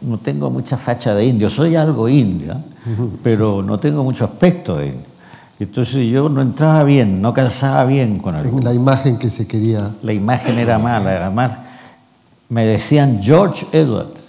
no 0.03 0.19
tengo 0.19 0.51
mucha 0.51 0.77
facha 0.77 1.15
de 1.15 1.27
indio, 1.27 1.51
soy 1.51 1.77
algo 1.77 2.09
indio, 2.09 2.57
pero 3.23 3.63
no 3.63 3.79
tengo 3.79 4.03
mucho 4.03 4.25
aspecto 4.25 4.77
de 4.77 4.87
indio. 4.87 5.14
Entonces 5.61 6.11
yo 6.11 6.29
no 6.29 6.43
entraba 6.43 6.83
bien, 6.85 7.23
no 7.23 7.33
calzaba 7.33 7.85
bien 7.85 8.19
con 8.19 8.35
algo. 8.35 8.61
La 8.61 8.75
imagen 8.75 9.19
que 9.19 9.31
se 9.31 9.47
quería. 9.47 9.91
La 10.03 10.13
imagen 10.13 10.59
era 10.59 10.79
mala, 10.79 11.11
además 11.11 11.53
me 12.49 12.65
decían 12.67 13.21
George 13.23 13.67
Edwards. 13.73 14.21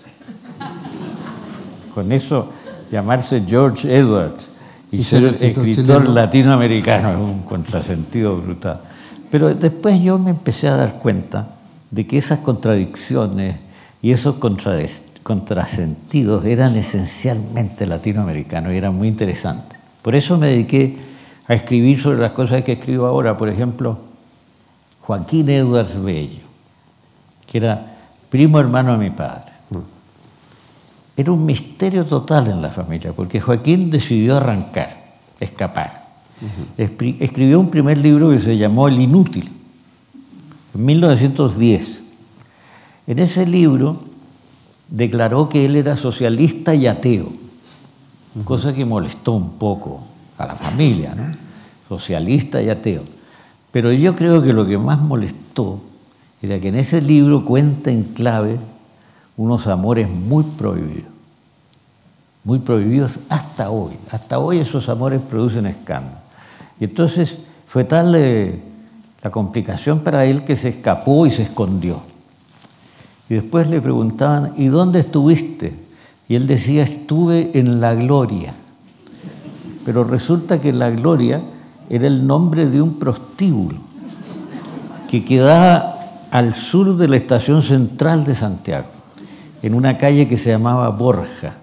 Con 1.93 2.11
eso, 2.11 2.49
llamarse 2.91 3.43
George 3.47 3.95
Edwards 3.95 4.49
y, 4.91 5.03
ser 5.03 5.23
escritor 5.23 6.07
latinoamericano 6.09 7.09
es 7.09 7.17
un 7.17 7.41
contrasentido 7.43 8.37
brutal. 8.37 8.81
Pero 9.31 9.53
después 9.53 10.01
yo 10.01 10.19
me 10.19 10.31
empecé 10.31 10.67
a 10.67 10.75
dar 10.75 10.99
cuenta 10.99 11.47
de 11.91 12.05
que 12.05 12.17
esas 12.17 12.39
contradicciones 12.39 13.57
y 14.01 14.11
esos 14.11 14.35
contrasentidos 15.23 16.45
eran 16.45 16.75
esencialmente 16.75 17.85
latinoamericanos 17.85 18.73
y 18.73 18.77
eran 18.77 18.95
muy 18.95 19.07
interesantes. 19.07 19.79
Por 20.01 20.15
eso 20.15 20.37
me 20.37 20.47
dediqué 20.47 20.95
a 21.47 21.53
escribir 21.53 22.01
sobre 22.01 22.19
las 22.19 22.31
cosas 22.31 22.63
que 22.63 22.73
escribo 22.73 23.05
ahora. 23.05 23.37
Por 23.37 23.49
ejemplo, 23.49 23.97
Joaquín 25.01 25.49
Edwards 25.49 26.01
Bello, 26.01 26.43
que 27.45 27.57
era 27.59 27.97
primo 28.29 28.59
hermano 28.59 28.93
de 28.93 28.97
mi 28.97 29.09
padre. 29.11 29.51
Era 31.17 31.31
un 31.31 31.45
misterio 31.45 32.05
total 32.05 32.47
en 32.47 32.61
la 32.61 32.69
familia, 32.69 33.13
porque 33.13 33.39
Joaquín 33.39 33.89
decidió 33.89 34.35
arrancar, 34.35 35.15
escapar. 35.39 36.05
Escribió 36.77 37.59
un 37.59 37.69
primer 37.69 37.97
libro 37.97 38.31
que 38.31 38.39
se 38.39 38.57
llamó 38.57 38.89
El 38.89 38.99
Inútil, 38.99 39.49
en 40.73 40.85
1910. 40.85 42.01
En 43.07 43.19
ese 43.19 43.45
libro 43.45 44.03
declaró 44.89 45.47
que 45.47 45.65
él 45.65 45.77
era 45.77 45.95
socialista 45.95 46.75
y 46.75 46.87
ateo, 46.87 47.31
cosa 48.43 48.73
que 48.73 48.83
molestó 48.83 49.31
un 49.31 49.53
poco 49.53 50.01
a 50.37 50.47
la 50.47 50.55
familia, 50.55 51.13
¿no? 51.15 51.45
socialista 51.87 52.61
y 52.61 52.69
ateo. 52.69 53.03
Pero 53.71 53.91
yo 53.91 54.15
creo 54.15 54.41
que 54.41 54.53
lo 54.53 54.65
que 54.65 54.77
más 54.77 54.99
molestó 54.99 55.81
era 56.41 56.59
que 56.59 56.69
en 56.69 56.75
ese 56.75 57.01
libro 57.01 57.45
cuenta 57.45 57.91
en 57.91 58.03
clave 58.03 58.57
unos 59.37 59.67
amores 59.67 60.09
muy 60.09 60.43
prohibidos, 60.43 61.11
muy 62.43 62.59
prohibidos 62.59 63.19
hasta 63.29 63.69
hoy. 63.69 63.93
Hasta 64.11 64.39
hoy 64.39 64.59
esos 64.59 64.87
amores 64.89 65.21
producen 65.21 65.65
escándalo. 65.65 66.17
Y 66.79 66.85
entonces 66.85 67.37
fue 67.67 67.83
tal 67.83 68.13
eh, 68.15 68.59
la 69.21 69.31
complicación 69.31 69.99
para 69.99 70.25
él 70.25 70.43
que 70.43 70.55
se 70.55 70.69
escapó 70.69 71.25
y 71.25 71.31
se 71.31 71.43
escondió. 71.43 72.01
Y 73.29 73.35
después 73.35 73.67
le 73.67 73.81
preguntaban, 73.81 74.53
¿y 74.57 74.67
dónde 74.67 74.99
estuviste? 74.99 75.73
Y 76.27 76.35
él 76.35 76.47
decía, 76.47 76.83
estuve 76.83 77.57
en 77.57 77.81
la 77.81 77.95
gloria. 77.95 78.53
Pero 79.85 80.03
resulta 80.03 80.59
que 80.59 80.73
la 80.73 80.89
gloria 80.89 81.41
era 81.89 82.07
el 82.07 82.25
nombre 82.25 82.67
de 82.67 82.81
un 82.81 82.97
prostíbulo 82.99 83.77
que 85.09 85.23
quedaba 85.23 85.95
al 86.31 86.55
sur 86.55 86.97
de 86.97 87.07
la 87.07 87.15
estación 87.15 87.61
central 87.61 88.25
de 88.25 88.35
Santiago, 88.35 88.87
en 89.61 89.73
una 89.73 89.97
calle 89.97 90.27
que 90.27 90.37
se 90.37 90.49
llamaba 90.49 90.89
Borja. 90.89 91.53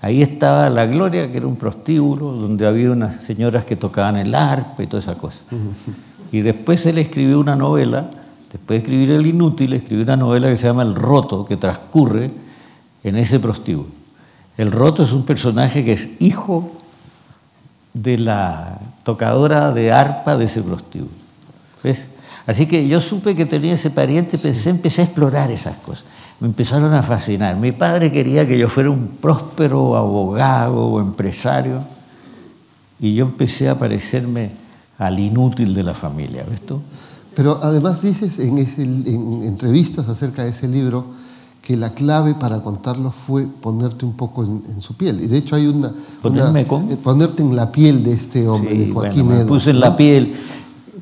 Ahí 0.00 0.22
estaba 0.22 0.70
La 0.70 0.86
Gloria, 0.86 1.30
que 1.30 1.36
era 1.36 1.46
un 1.46 1.56
prostíbulo, 1.56 2.32
donde 2.32 2.66
había 2.66 2.90
unas 2.90 3.22
señoras 3.22 3.64
que 3.64 3.76
tocaban 3.76 4.16
el 4.16 4.34
arpa 4.34 4.82
y 4.82 4.86
toda 4.86 5.02
esa 5.02 5.14
cosa. 5.14 5.44
Y 6.32 6.40
después 6.40 6.84
él 6.86 6.98
escribió 6.98 7.38
una 7.38 7.54
novela, 7.54 8.10
después 8.50 8.68
de 8.68 8.76
escribir 8.78 9.10
El 9.12 9.26
Inútil, 9.26 9.74
escribió 9.74 10.02
una 10.04 10.16
novela 10.16 10.48
que 10.48 10.56
se 10.56 10.66
llama 10.66 10.82
El 10.82 10.94
Roto, 10.94 11.44
que 11.44 11.56
transcurre 11.56 12.30
en 13.04 13.16
ese 13.16 13.38
prostíbulo. 13.38 13.90
El 14.56 14.72
Roto 14.72 15.02
es 15.02 15.12
un 15.12 15.24
personaje 15.24 15.84
que 15.84 15.92
es 15.92 16.08
hijo 16.18 16.81
de 17.94 18.18
la 18.18 18.78
tocadora 19.04 19.72
de 19.72 19.92
arpa 19.92 20.36
de 20.36 20.46
ese 20.46 20.62
prostíbulo. 20.62 21.12
¿Ves? 21.82 21.98
Así 22.46 22.66
que 22.66 22.88
yo 22.88 23.00
supe 23.00 23.36
que 23.36 23.46
tenía 23.46 23.74
ese 23.74 23.90
pariente, 23.90 24.36
pensé, 24.38 24.70
empecé 24.70 25.02
a 25.02 25.04
explorar 25.04 25.50
esas 25.50 25.76
cosas. 25.76 26.04
Me 26.40 26.48
empezaron 26.48 26.92
a 26.92 27.02
fascinar. 27.02 27.56
Mi 27.56 27.70
padre 27.70 28.10
quería 28.10 28.46
que 28.46 28.58
yo 28.58 28.68
fuera 28.68 28.90
un 28.90 29.08
próspero 29.20 29.96
abogado 29.96 30.86
o 30.86 31.00
empresario 31.00 31.82
y 32.98 33.14
yo 33.14 33.26
empecé 33.26 33.68
a 33.68 33.78
parecerme 33.78 34.50
al 34.98 35.18
inútil 35.18 35.74
de 35.74 35.82
la 35.82 35.94
familia, 35.94 36.44
¿ves 36.48 36.64
tú? 36.66 36.80
Pero 37.34 37.58
además 37.62 38.02
dices 38.02 38.38
en, 38.38 38.58
entrevistas 39.44 40.08
acerca 40.08 40.44
de 40.44 40.50
ese 40.50 40.68
libro 40.68 41.06
que 41.62 41.76
la 41.76 41.94
clave 41.94 42.34
para 42.34 42.60
contarlo 42.60 43.10
fue 43.10 43.46
ponerte 43.46 44.04
un 44.04 44.14
poco 44.14 44.44
en, 44.44 44.80
su 44.80 44.94
piel. 44.96 45.22
Y 45.22 45.28
de 45.28 45.38
hecho 45.38 45.56
hay 45.56 45.68
una... 45.68 45.92
¿Ponerme 46.20 46.62
eh, 46.62 46.96
ponerte 47.02 47.42
en 47.42 47.54
la 47.54 47.70
piel 47.70 48.02
de 48.02 48.12
este 48.12 48.48
hombre, 48.48 48.76
de 48.76 48.92
Joaquín 48.92 49.26
bueno, 49.26 49.44
me 49.44 49.46
puse 49.46 49.70
en 49.70 49.80
la 49.80 49.96
piel 49.96 50.34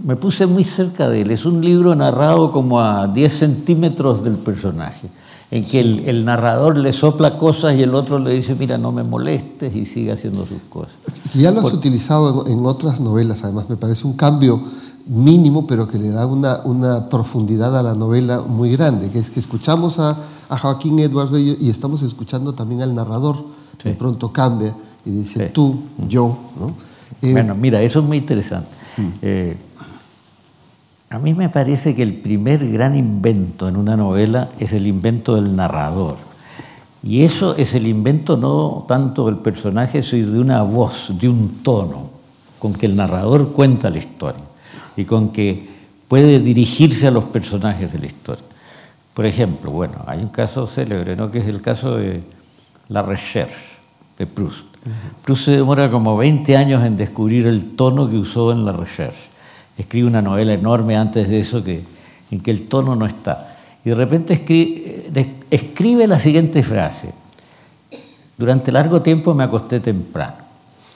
me 0.05 0.17
puse 0.17 0.47
muy 0.47 0.65
cerca 0.65 1.09
de 1.09 1.23
él. 1.23 1.31
Es 1.31 1.45
un 1.45 1.65
libro 1.65 1.95
narrado 1.95 2.53
como 2.53 2.81
a 2.81 3.07
10 3.07 3.33
centímetros 3.33 4.25
del 4.25 4.35
personaje, 4.35 5.11
en 5.51 5.65
que 5.65 5.81
el, 5.81 6.25
narrador 6.25 6.77
le 6.77 6.93
sopla 6.93 7.37
cosas 7.37 7.77
y 7.77 7.83
el 7.83 7.95
otro 7.95 8.19
le 8.19 8.33
dice, 8.33 8.55
mira, 8.55 8.79
no 8.79 8.93
me 8.93 9.03
molestes 9.03 9.75
y 9.75 9.85
sigue 9.85 10.13
haciendo 10.13 10.47
sus 10.47 10.63
cosas. 10.69 10.95
Ya 11.35 11.51
lo 11.51 11.61
has 11.61 11.73
utilizado 11.73 12.47
en, 12.47 12.65
otras 12.65 13.01
novelas, 13.01 13.45
además, 13.45 13.69
me 13.69 13.77
parece 13.77 14.07
un 14.07 14.15
cambio 14.15 14.61
mínimo, 15.11 15.67
pero 15.67 15.89
que 15.89 15.99
le 15.99 16.11
da 16.11 16.25
una, 16.25 16.61
una 16.65 17.09
profundidad 17.09 17.77
a 17.77 17.83
la 17.83 17.95
novela 17.95 18.43
muy 18.43 18.71
grande, 18.71 19.11
que 19.11 19.19
es 19.19 19.29
que 19.31 19.41
escuchamos 19.41 19.99
a, 19.99 20.17
Joaquín 20.49 21.01
Edwards 21.01 21.33
Bello 21.33 21.55
y 21.61 21.69
estamos 21.69 22.03
escuchando 22.03 22.55
también 22.55 22.83
al 22.83 22.95
narrador, 22.95 23.37
de 23.83 23.93
pronto 23.95 24.33
cambia 24.33 24.75
y 25.05 25.11
dice 25.11 25.49
tú, 25.49 25.83
yo. 26.09 26.37
Eh, 27.23 27.33
bueno, 27.33 27.57
mira, 27.57 27.83
eso 27.83 27.99
es 27.99 28.05
muy 28.05 28.19
interesante. 28.19 28.69
Eh, 29.23 29.57
a 31.09 31.19
mí 31.19 31.35
me 31.35 31.49
parece 31.49 31.95
que 31.95 32.03
el 32.03 32.15
primer 32.15 32.71
gran 32.71 32.97
invento 32.97 33.67
en 33.67 33.77
una 33.77 33.97
novela 33.97 34.51
es 34.61 34.73
el 34.73 34.87
invento 34.87 35.35
del 35.35 35.57
narrador. 35.57 36.17
Y 37.03 37.23
eso 37.23 37.57
es 37.57 37.75
el 37.75 37.87
invento 37.87 38.37
no 38.37 38.85
tanto 38.87 39.27
del 39.27 39.39
personaje, 39.39 40.03
sino 40.03 40.31
de 40.31 40.39
una 40.39 40.63
voz, 40.63 41.13
de 41.19 41.29
un 41.29 41.63
tono, 41.63 42.11
con 42.59 42.75
que 42.75 42.87
el 42.87 42.95
narrador 42.95 43.53
cuenta 43.53 43.91
la 43.91 43.99
historia 43.99 44.50
y 44.97 45.05
con 45.05 45.33
que 45.33 45.67
puede 46.09 46.41
dirigirse 46.41 47.07
a 47.07 47.11
los 47.11 47.25
personajes 47.25 47.93
de 47.93 47.99
la 47.99 48.07
historia. 48.07 48.45
Por 49.15 49.27
ejemplo, 49.27 49.71
bueno, 49.71 50.05
hay 50.07 50.21
un 50.21 50.29
caso 50.29 50.67
célebre, 50.67 51.17
¿no? 51.17 51.31
que 51.31 51.39
es 51.39 51.47
el 51.47 51.61
caso 51.61 51.97
de 51.97 52.23
La 52.89 53.03
Recherche 53.03 53.55
de 54.19 54.27
Proust. 54.27 54.65
Proust 55.25 55.45
se 55.45 55.51
demora 55.53 55.91
como 55.91 56.17
20 56.17 56.57
años 56.57 56.85
en 56.85 56.97
descubrir 56.97 57.47
el 57.47 57.77
tono 57.77 58.09
que 58.09 58.17
usó 58.17 58.53
en 58.53 58.65
La 58.65 58.73
Recherche 58.73 59.31
escribe 59.81 60.07
una 60.07 60.23
novela 60.23 60.53
enorme 60.53 60.97
antes 60.97 61.29
de 61.29 61.41
eso 61.41 61.65
que, 61.65 61.83
en 62.31 62.41
que 62.41 62.51
el 62.51 62.69
tono 62.69 62.95
no 62.95 63.07
está. 63.07 63.57
Y 63.85 63.91
de 63.91 63.95
repente 63.95 64.35
escribe, 64.35 65.35
escribe 65.51 66.07
la 66.07 66.21
siguiente 66.21 66.63
frase. 66.63 67.13
Durante 68.37 68.73
largo 68.73 69.03
tiempo 69.03 69.35
me 69.35 69.45
acosté 69.45 69.81
temprano. 69.81 70.37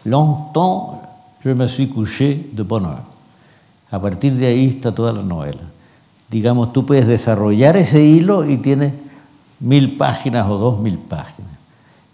Longtemps 0.04 1.00
je 1.42 1.54
me 1.54 1.68
suis 1.68 1.88
couché 1.88 2.50
de 2.52 2.62
bonne 2.62 2.86
heure. 2.86 3.13
A 3.94 4.00
partir 4.00 4.34
de 4.34 4.48
ahí 4.48 4.66
está 4.66 4.92
toda 4.92 5.12
la 5.12 5.22
novela. 5.22 5.62
Digamos, 6.28 6.72
tú 6.72 6.84
puedes 6.84 7.06
desarrollar 7.06 7.76
ese 7.76 8.02
hilo 8.02 8.44
y 8.44 8.56
tienes 8.56 8.92
mil 9.60 9.96
páginas 9.96 10.48
o 10.48 10.58
dos 10.58 10.80
mil 10.80 10.98
páginas. 10.98 11.52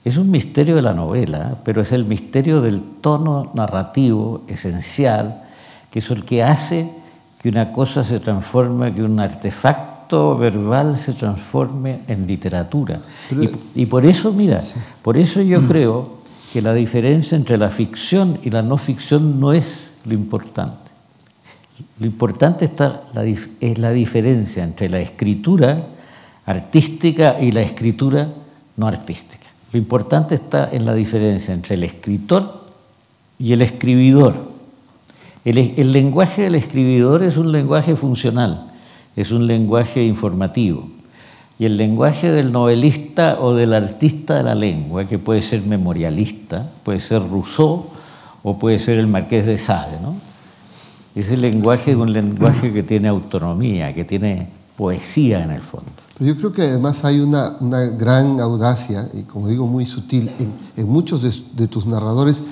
Es 0.04 0.18
un 0.18 0.30
misterio 0.30 0.76
de 0.76 0.82
la 0.82 0.92
novela, 0.92 1.56
pero 1.64 1.80
es 1.80 1.92
el 1.92 2.04
misterio 2.04 2.60
del 2.60 2.82
tono 3.00 3.50
narrativo 3.54 4.42
esencial, 4.46 5.42
que 5.90 6.00
es 6.00 6.10
el 6.10 6.26
que 6.26 6.42
hace 6.42 6.92
que 7.40 7.48
una 7.48 7.72
cosa 7.72 8.04
se 8.04 8.20
transforme, 8.20 8.92
que 8.92 9.02
un 9.02 9.18
artefacto 9.18 10.36
verbal 10.36 10.98
se 10.98 11.14
transforme 11.14 12.00
en 12.08 12.26
literatura. 12.26 13.00
y, 13.74 13.86
por 13.86 14.04
eso, 14.04 14.34
mira, 14.34 14.60
por 15.00 15.16
eso 15.16 15.40
yo 15.40 15.62
creo 15.68 16.20
que 16.52 16.60
la 16.60 16.74
diferencia 16.74 17.36
entre 17.36 17.56
la 17.56 17.70
ficción 17.70 18.38
y 18.42 18.50
la 18.50 18.60
no 18.60 18.76
ficción 18.76 19.40
no 19.40 19.54
es 19.54 19.88
lo 20.04 20.12
importante. 20.12 20.89
Lo 22.00 22.06
importante 22.06 22.64
está 22.64 23.02
es 23.60 23.78
la 23.78 23.92
diferencia 23.92 24.64
entre 24.64 24.88
la 24.88 25.00
escritura 25.00 25.84
artística 26.46 27.36
y 27.38 27.52
la 27.52 27.60
escritura 27.60 28.26
no 28.78 28.86
artística. 28.86 29.46
Lo 29.70 29.78
importante 29.78 30.34
está 30.34 30.70
en 30.72 30.86
la 30.86 30.94
diferencia 30.94 31.52
entre 31.52 31.74
el 31.74 31.84
escritor 31.84 32.64
y 33.38 33.52
el 33.52 33.60
escribidor. 33.60 34.34
El, 35.44 35.58
el, 35.58 35.92
lenguaje 35.92 36.42
del 36.42 36.54
escribidor 36.54 37.22
es 37.22 37.36
un 37.36 37.52
lenguaje 37.52 37.94
funcional, 37.94 38.72
es 39.14 39.30
un 39.30 39.46
lenguaje 39.46 40.02
informativo. 40.02 40.88
Y 41.58 41.66
el 41.66 41.76
lenguaje 41.76 42.30
del 42.30 42.50
novelista 42.50 43.36
o 43.40 43.52
del 43.52 43.74
artista 43.74 44.36
de 44.36 44.42
la 44.44 44.54
lengua, 44.54 45.04
que 45.04 45.18
puede 45.18 45.42
ser 45.42 45.60
memorialista, 45.66 46.66
puede 46.82 47.00
ser 47.00 47.20
Rousseau 47.28 47.90
o 48.42 48.58
puede 48.58 48.78
ser 48.78 48.98
el 48.98 49.06
Marqués 49.06 49.44
de 49.44 49.58
Sade, 49.58 50.00
¿no? 50.00 50.29
Ese 51.14 51.36
lenguaje 51.36 51.92
es 51.92 51.96
un 51.96 52.12
lenguaje 52.12 52.72
que 52.72 52.82
tiene 52.82 53.08
autonomía, 53.08 53.94
que 53.94 54.04
tiene 54.04 54.48
poesía 54.76 55.42
en 55.42 55.50
el 55.50 55.60
fondo. 55.60 55.90
Pero 56.16 56.32
yo 56.32 56.36
creo 56.38 56.52
que 56.52 56.62
además 56.62 57.04
hay 57.04 57.20
una, 57.20 57.56
una 57.60 57.80
gran 57.80 58.40
audacia, 58.40 59.08
y 59.14 59.22
como 59.22 59.48
digo, 59.48 59.66
muy 59.66 59.86
sutil, 59.86 60.30
en, 60.38 60.52
en 60.76 60.88
muchos 60.88 61.22
de, 61.22 61.32
de, 61.54 61.68
tus 61.68 61.86
narradores 61.86 62.42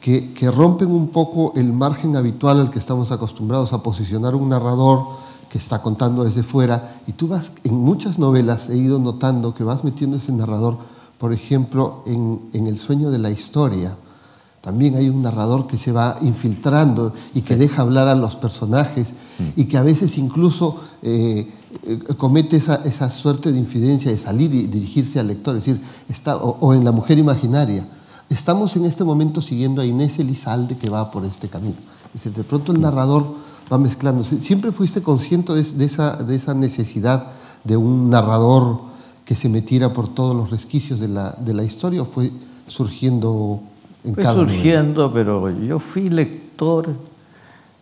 que, 0.00 0.32
que, 0.32 0.50
rompen 0.50 0.90
un 0.90 1.08
poco 1.08 1.52
el 1.56 1.72
margen 1.72 2.16
habitual 2.16 2.60
al 2.60 2.70
que 2.70 2.78
estamos 2.78 3.10
acostumbrados 3.12 3.72
a 3.72 3.82
posicionar 3.82 4.34
un 4.34 4.48
narrador 4.48 5.04
que 5.50 5.58
está 5.58 5.82
contando 5.82 6.24
desde 6.24 6.42
fuera. 6.42 6.96
Y 7.06 7.12
tú 7.12 7.28
vas, 7.28 7.52
en 7.64 7.74
muchas 7.74 8.18
novelas 8.18 8.70
he 8.70 8.76
ido 8.76 8.98
notando 8.98 9.54
que 9.54 9.64
vas 9.64 9.84
metiendo 9.84 10.16
ese 10.16 10.32
narrador, 10.32 10.78
por 11.18 11.32
ejemplo, 11.32 12.02
en, 12.06 12.40
en 12.52 12.66
El 12.66 12.78
sueño 12.78 13.10
de 13.10 13.18
la 13.18 13.30
historia. 13.30 13.96
También 14.64 14.94
hay 14.94 15.10
un 15.10 15.20
narrador 15.20 15.66
que 15.66 15.76
se 15.76 15.92
va 15.92 16.16
infiltrando 16.22 17.12
y 17.34 17.42
que 17.42 17.56
deja 17.56 17.82
hablar 17.82 18.08
a 18.08 18.14
los 18.14 18.34
personajes 18.36 19.12
y 19.56 19.66
que 19.66 19.76
a 19.76 19.82
veces 19.82 20.16
incluso 20.16 20.80
eh, 21.02 21.46
eh, 21.82 21.98
comete 22.16 22.56
esa, 22.56 23.10
suerte 23.10 23.52
de 23.52 23.58
infidencia 23.58 24.10
de 24.10 24.16
salir 24.16 24.54
y 24.54 24.62
dirigirse 24.62 25.20
al 25.20 25.26
lector, 25.26 25.54
es 25.54 25.66
decir, 25.66 25.82
está, 26.08 26.38
o, 26.38 26.72
en 26.72 26.82
La 26.82 26.92
mujer 26.92 27.18
imaginaria. 27.18 27.86
Estamos 28.30 28.74
en 28.76 28.86
este 28.86 29.04
momento 29.04 29.42
siguiendo 29.42 29.82
a 29.82 29.84
Inés 29.84 30.18
Elizalde 30.18 30.78
que 30.78 30.88
va 30.88 31.10
por 31.10 31.26
este 31.26 31.48
camino. 31.48 31.76
Es 32.06 32.24
decir, 32.24 32.32
de 32.32 32.44
pronto 32.44 32.72
el 32.72 32.80
narrador 32.80 33.34
va 33.70 33.76
mezclando. 33.76 34.24
¿Siempre 34.24 34.72
fuiste 34.72 35.02
consciente 35.02 35.52
de, 35.52 35.62
de, 35.62 35.84
esa, 35.84 36.16
de 36.16 36.34
esa 36.34 36.54
necesidad 36.54 37.28
de 37.64 37.76
un 37.76 38.08
narrador 38.08 38.80
que 39.26 39.34
se 39.34 39.50
metiera 39.50 39.92
por 39.92 40.08
todos 40.08 40.34
los 40.34 40.50
resquicios 40.50 41.00
de 41.00 41.08
la, 41.08 41.32
de 41.32 41.52
la 41.52 41.64
historia 41.64 42.00
o 42.00 42.06
fue 42.06 42.32
surgiendo 42.66 43.60
en 44.04 44.14
fue 44.14 44.22
cada 44.22 44.34
surgiendo, 44.34 45.12
pero 45.12 45.50
yo 45.50 45.78
fui 45.78 46.10
lector 46.10 46.90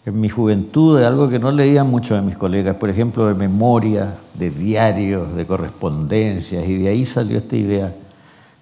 en 0.04 0.20
mi 0.20 0.28
juventud 0.28 0.98
de 0.98 1.06
algo 1.06 1.28
que 1.28 1.38
no 1.38 1.50
leían 1.52 1.88
muchos 1.88 2.18
de 2.20 2.26
mis 2.26 2.36
colegas, 2.36 2.76
por 2.76 2.90
ejemplo, 2.90 3.26
de 3.26 3.34
memoria, 3.34 4.14
de 4.34 4.50
diarios, 4.50 5.34
de 5.34 5.46
correspondencias, 5.46 6.66
y 6.66 6.78
de 6.78 6.88
ahí 6.88 7.06
salió 7.06 7.38
esta 7.38 7.56
idea 7.56 7.94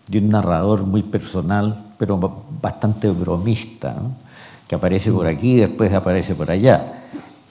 de 0.07 0.19
un 0.19 0.29
narrador 0.29 0.85
muy 0.85 1.03
personal, 1.03 1.93
pero 1.99 2.19
bastante 2.61 3.09
bromista, 3.11 3.95
¿no? 3.95 4.13
que 4.67 4.75
aparece 4.75 5.11
por 5.11 5.27
aquí 5.27 5.55
y 5.55 5.57
después 5.57 5.93
aparece 5.93 6.35
por 6.35 6.51
allá. 6.51 7.03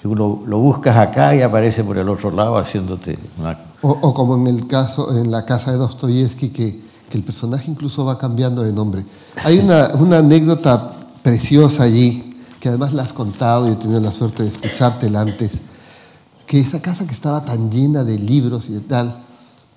Si 0.02 0.08
uno 0.08 0.44
lo 0.46 0.60
buscas 0.60 0.96
acá 0.96 1.36
y 1.36 1.42
aparece 1.42 1.84
por 1.84 1.98
el 1.98 2.08
otro 2.08 2.32
lado 2.32 2.58
haciéndote 2.58 3.18
una... 3.38 3.58
O, 3.82 3.90
o 3.90 4.14
como 4.14 4.36
en 4.36 4.48
el 4.48 4.68
caso, 4.68 5.18
en 5.18 5.30
la 5.30 5.46
casa 5.46 5.72
de 5.72 5.78
Dostoyevsky, 5.78 6.50
que, 6.50 6.80
que, 7.10 7.18
el 7.18 7.24
personaje 7.24 7.70
incluso 7.70 8.06
va 8.06 8.18
cambiando 8.18 8.64
de 8.64 8.74
nombre. 8.74 9.04
Hay 9.44 9.60
una, 9.60 9.90
una 9.96 10.20
anécdota 10.20 10.94
preciosa 11.24 11.84
allí, 11.84 12.38
que 12.60 12.70
además 12.70 12.94
la 12.94 13.04
has 13.04 13.14
contado 13.14 13.68
y 13.68 13.74
he 13.74 13.76
tenido 13.76 14.00
la 14.00 14.12
suerte 14.12 14.44
de 14.44 14.50
escuchártela 14.50 15.22
antes, 15.22 15.52
que 16.46 16.60
esa 16.60 16.82
casa 16.82 17.06
que 17.06 17.14
estaba 17.14 17.46
tan 17.46 17.72
llena 17.72 18.04
de 18.04 18.18
libros 18.18 18.70
y 18.70 18.74
de 18.74 18.82
tal, 18.82 19.16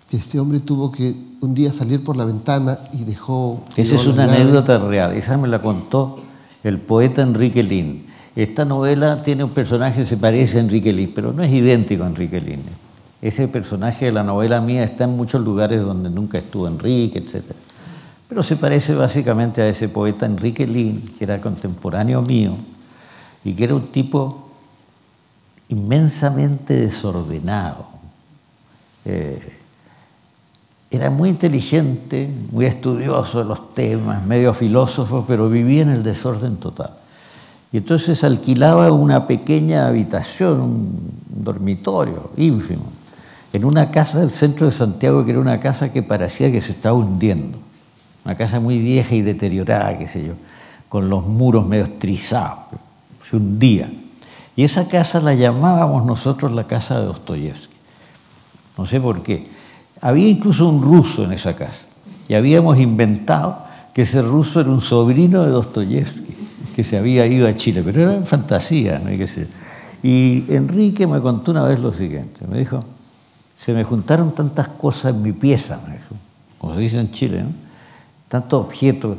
que 0.08 0.16
este 0.16 0.40
hombre 0.40 0.60
tuvo 0.60 0.90
que 0.90 1.14
un 1.40 1.54
día 1.54 1.72
salir 1.72 2.04
por 2.04 2.16
la 2.16 2.24
ventana 2.24 2.78
y 2.92 3.04
dejó... 3.04 3.64
Esa 3.76 3.96
es 3.96 4.06
una 4.06 4.24
anécdota 4.24 4.78
real, 4.78 5.12
esa 5.12 5.36
me 5.36 5.48
la 5.48 5.60
contó 5.60 6.16
el 6.62 6.78
poeta 6.78 7.22
Enrique 7.22 7.62
Lin. 7.62 8.06
Esta 8.34 8.64
novela 8.64 9.22
tiene 9.22 9.44
un 9.44 9.50
personaje 9.50 10.00
que 10.00 10.06
se 10.06 10.16
parece 10.16 10.58
a 10.58 10.60
Enrique 10.60 10.92
Lin, 10.92 11.12
pero 11.14 11.32
no 11.32 11.42
es 11.42 11.52
idéntico 11.52 12.04
a 12.04 12.06
Enrique 12.06 12.40
Lin. 12.40 12.60
Ese 13.22 13.46
personaje 13.46 14.06
de 14.06 14.12
la 14.12 14.24
novela 14.24 14.60
mía 14.60 14.82
está 14.82 15.04
en 15.04 15.16
muchos 15.16 15.40
lugares 15.42 15.80
donde 15.80 16.10
nunca 16.10 16.38
estuvo 16.38 16.66
Enrique, 16.66 17.20
etc. 17.20 17.44
Pero 18.28 18.42
se 18.42 18.56
parece 18.56 18.96
básicamente 18.96 19.62
a 19.62 19.68
ese 19.68 19.88
poeta 19.88 20.26
Enrique 20.26 20.66
Lin, 20.66 21.00
que 21.16 21.22
era 21.22 21.40
contemporáneo 21.40 22.20
mío, 22.22 22.56
y 23.44 23.54
que 23.54 23.62
era 23.62 23.76
un 23.76 23.86
tipo 23.92 24.48
inmensamente 25.68 26.74
desordenado. 26.74 27.86
Eh, 29.04 29.58
era 30.90 31.08
muy 31.08 31.30
inteligente, 31.30 32.28
muy 32.50 32.66
estudioso 32.66 33.38
de 33.38 33.44
los 33.44 33.72
temas, 33.72 34.26
medio 34.26 34.52
filósofo, 34.52 35.24
pero 35.28 35.48
vivía 35.48 35.82
en 35.82 35.90
el 35.90 36.02
desorden 36.02 36.56
total. 36.56 36.90
Y 37.72 37.78
entonces 37.78 38.24
alquilaba 38.24 38.90
una 38.92 39.28
pequeña 39.28 39.86
habitación, 39.86 40.60
un 40.60 41.12
dormitorio 41.28 42.32
ínfimo, 42.36 42.84
en 43.52 43.64
una 43.64 43.90
casa 43.90 44.20
del 44.20 44.30
centro 44.30 44.66
de 44.66 44.72
Santiago 44.72 45.24
que 45.24 45.32
era 45.32 45.40
una 45.40 45.60
casa 45.60 45.92
que 45.92 46.02
parecía 46.02 46.50
que 46.50 46.60
se 46.60 46.72
estaba 46.72 46.96
hundiendo. 46.96 47.58
Una 48.24 48.36
casa 48.36 48.60
muy 48.60 48.78
vieja 48.78 49.14
y 49.14 49.22
deteriorada, 49.22 49.98
qué 49.98 50.08
sé 50.08 50.24
yo, 50.24 50.34
con 50.88 51.08
los 51.08 51.26
muros 51.26 51.66
medio 51.66 51.88
trizados 51.98 52.58
se 53.22 53.36
hundía. 53.36 53.90
Y 54.56 54.64
esa 54.64 54.88
casa 54.88 55.20
la 55.20 55.34
llamábamos 55.34 56.04
nosotros 56.04 56.52
la 56.52 56.66
casa 56.66 57.00
de 57.00 57.06
Dostoyevsky. 57.06 57.74
No 58.76 58.86
sé 58.86 59.00
por 59.00 59.22
qué. 59.22 59.46
Había 60.00 60.28
incluso 60.28 60.68
un 60.68 60.82
ruso 60.82 61.24
en 61.24 61.32
esa 61.32 61.54
casa. 61.54 61.86
Y 62.28 62.34
habíamos 62.34 62.78
inventado 62.78 63.64
que 63.94 64.02
ese 64.02 64.22
ruso 64.22 64.60
era 64.60 64.70
un 64.70 64.80
sobrino 64.80 65.44
de 65.44 65.50
Dostoyevsky, 65.50 66.34
que 66.74 66.84
se 66.84 66.98
había 66.98 67.26
ido 67.26 67.48
a 67.48 67.54
Chile. 67.54 67.82
Pero 67.84 68.10
era 68.10 68.22
fantasía, 68.22 68.98
no 68.98 69.10
hay 69.10 69.18
que 69.18 69.26
ser. 69.26 69.48
Y 70.02 70.44
Enrique 70.48 71.06
me 71.06 71.20
contó 71.20 71.52
una 71.52 71.62
vez 71.64 71.80
lo 71.80 71.92
siguiente. 71.92 72.46
Me 72.46 72.58
dijo, 72.58 72.84
se 73.62 73.72
me 73.72 73.84
juntaron 73.84 74.32
tantas 74.32 74.66
cosas 74.66 75.12
en 75.12 75.22
mi 75.22 75.30
pieza, 75.30 75.78
como 76.58 76.74
se 76.74 76.80
dice 76.80 76.98
en 76.98 77.12
Chile, 77.12 77.44
¿no? 77.44 77.50
Tantos 78.26 78.66
objetos, 78.66 79.16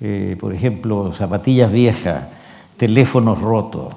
eh, 0.00 0.38
por 0.40 0.54
ejemplo, 0.54 1.12
zapatillas 1.12 1.70
viejas, 1.70 2.24
teléfonos 2.78 3.42
rotos, 3.42 3.92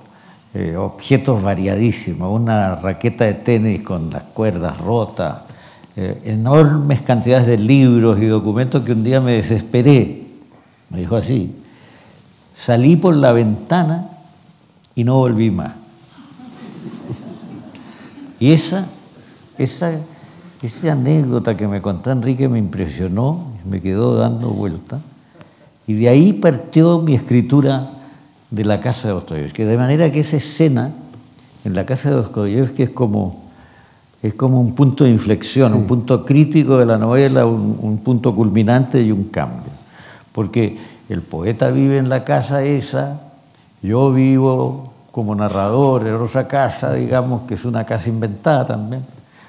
eh, 0.53 0.75
objetos 0.75 1.41
variadísimos, 1.41 2.37
una 2.37 2.75
raqueta 2.75 3.23
de 3.23 3.35
tenis 3.35 3.81
con 3.81 4.09
las 4.09 4.23
cuerdas 4.23 4.77
rotas, 4.77 5.37
eh, 5.95 6.21
enormes 6.25 6.99
cantidades 6.99 7.47
de 7.47 7.57
libros 7.57 8.19
y 8.21 8.25
documentos 8.25 8.83
que 8.83 8.91
un 8.91 9.05
día 9.05 9.21
me 9.21 9.33
desesperé. 9.33 10.27
Me 10.89 10.99
dijo 10.99 11.15
así, 11.15 11.55
salí 12.53 12.97
por 12.97 13.15
la 13.15 13.31
ventana 13.31 14.09
y 14.95 15.05
no 15.05 15.15
volví 15.15 15.49
más. 15.49 15.71
Y 18.39 18.51
esa, 18.51 18.85
esa, 19.57 19.93
esa 20.61 20.91
anécdota 20.91 21.55
que 21.55 21.67
me 21.67 21.81
contó 21.81 22.11
Enrique 22.11 22.47
me 22.47 22.59
impresionó, 22.59 23.53
me 23.65 23.81
quedó 23.81 24.15
dando 24.15 24.49
vuelta. 24.49 24.99
Y 25.87 25.93
de 25.93 26.09
ahí 26.09 26.33
partió 26.33 26.99
mi 27.01 27.15
escritura 27.15 27.89
de 28.51 28.65
la 28.65 28.79
casa 28.79 29.07
de 29.07 29.13
Dostoyevsky. 29.13 29.63
De 29.63 29.77
manera 29.77 30.11
que 30.11 30.19
esa 30.19 30.37
escena 30.37 30.91
en 31.63 31.75
la 31.75 31.85
casa 31.85 32.09
de 32.09 32.15
Dostoyevsky 32.15 32.83
es 32.83 32.89
como, 32.89 33.45
es 34.21 34.33
como 34.33 34.59
un 34.59 34.75
punto 34.75 35.03
de 35.03 35.11
inflexión, 35.11 35.71
sí. 35.71 35.77
un 35.77 35.87
punto 35.87 36.25
crítico 36.25 36.77
de 36.77 36.85
la 36.85 36.97
novela, 36.97 37.45
un, 37.45 37.77
un, 37.81 37.97
punto 37.99 38.35
culminante 38.35 39.01
y 39.01 39.11
un 39.11 39.25
cambio. 39.25 39.71
Porque 40.31 40.77
el 41.09 41.21
poeta 41.21 41.71
vive 41.71 41.97
en 41.97 42.09
la 42.09 42.23
casa 42.23 42.63
esa, 42.63 43.21
yo 43.81 44.11
vivo 44.11 44.93
como 45.11 45.33
narrador 45.33 46.05
en 46.05 46.15
otra 46.15 46.47
casa, 46.47 46.93
digamos, 46.93 47.41
que 47.43 47.55
es 47.55 47.65
una 47.65 47.85
casa 47.85 48.09
inventada 48.09 48.67
también. 48.67 49.03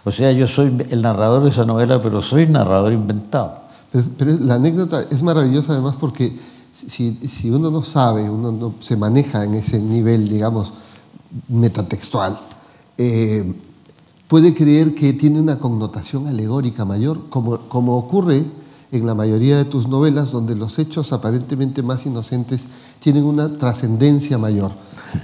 O 0.09 0.13
sea, 0.13 0.33
yo 0.33 0.47
soy 0.47 0.75
el 0.89 1.03
narrador 1.03 1.45
de 1.45 1.51
esa 1.51 1.67
novela, 1.67 2.01
pero 2.03 2.23
soy 2.23 2.47
narrador 2.47 2.95
inventado. 2.95 3.61
Pero, 3.93 4.33
la 4.41 4.55
anécdota 4.55 5.03
es 5.03 5.23
maravillosa 5.23 5.75
además 5.75 5.97
porque 6.01 6.33
si, 6.73 7.13
si, 7.15 7.51
uno 7.51 7.71
no 7.71 7.83
sabe, 7.83 8.29
uno 8.31 8.51
no 8.51 8.75
se 8.81 8.97
maneja 8.97 9.45
en 9.45 9.55
ese 9.55 9.79
nivel, 9.81 10.27
digamos, 10.29 10.73
metatextual, 11.49 12.41
eh, 12.97 13.55
puede 14.29 14.55
creer 14.55 14.95
que 14.95 15.13
tiene 15.13 15.41
una 15.41 15.59
connotación 15.59 16.27
alegórica 16.27 16.87
mayor, 16.87 17.29
como, 17.29 17.59
como 17.69 17.99
ocurre 17.99 18.47
en 18.91 19.07
la 19.07 19.15
mayoría 19.15 19.59
de 19.59 19.67
tus 19.67 19.89
novelas, 19.89 20.31
donde 20.31 20.57
los 20.57 20.79
hechos 20.79 21.13
aparentemente 21.13 21.83
más 21.83 22.07
inocentes 22.07 22.67
tienen 23.01 23.25
una 23.25 23.59
trascendencia 23.59 24.39
mayor. 24.39 24.73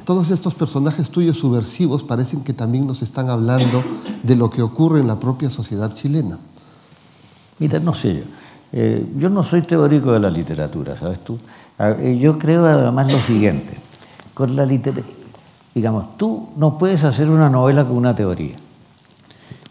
Todos 0.04 0.30
estos 0.30 0.54
personajes 0.54 1.10
tuyos 1.10 1.38
subversivos 1.38 2.02
parecen 2.02 2.42
que 2.42 2.52
también 2.52 2.86
nos 2.86 3.02
están 3.02 3.30
hablando 3.30 3.82
de 4.22 4.36
lo 4.36 4.50
que 4.50 4.62
ocurre 4.62 5.00
en 5.00 5.06
la 5.06 5.18
propia 5.20 5.50
sociedad 5.50 5.92
chilena. 5.94 6.38
Mira, 7.58 7.78
no 7.80 7.94
sé 7.94 8.16
yo. 8.16 8.22
Eh, 8.72 9.06
yo 9.16 9.28
no 9.28 9.42
soy 9.42 9.62
teórico 9.62 10.12
de 10.12 10.20
la 10.20 10.30
literatura, 10.30 10.96
¿sabes 10.96 11.22
tú? 11.22 11.38
Eh, 11.78 12.18
yo 12.20 12.38
creo 12.38 12.66
además 12.66 13.12
lo 13.12 13.18
siguiente. 13.18 13.78
Con 14.34 14.56
la 14.56 14.66
literatura, 14.66 15.14
digamos, 15.74 16.16
tú 16.16 16.48
no 16.56 16.76
puedes 16.76 17.04
hacer 17.04 17.28
una 17.28 17.48
novela 17.48 17.84
con 17.84 17.96
una 17.96 18.16
teoría. 18.16 18.56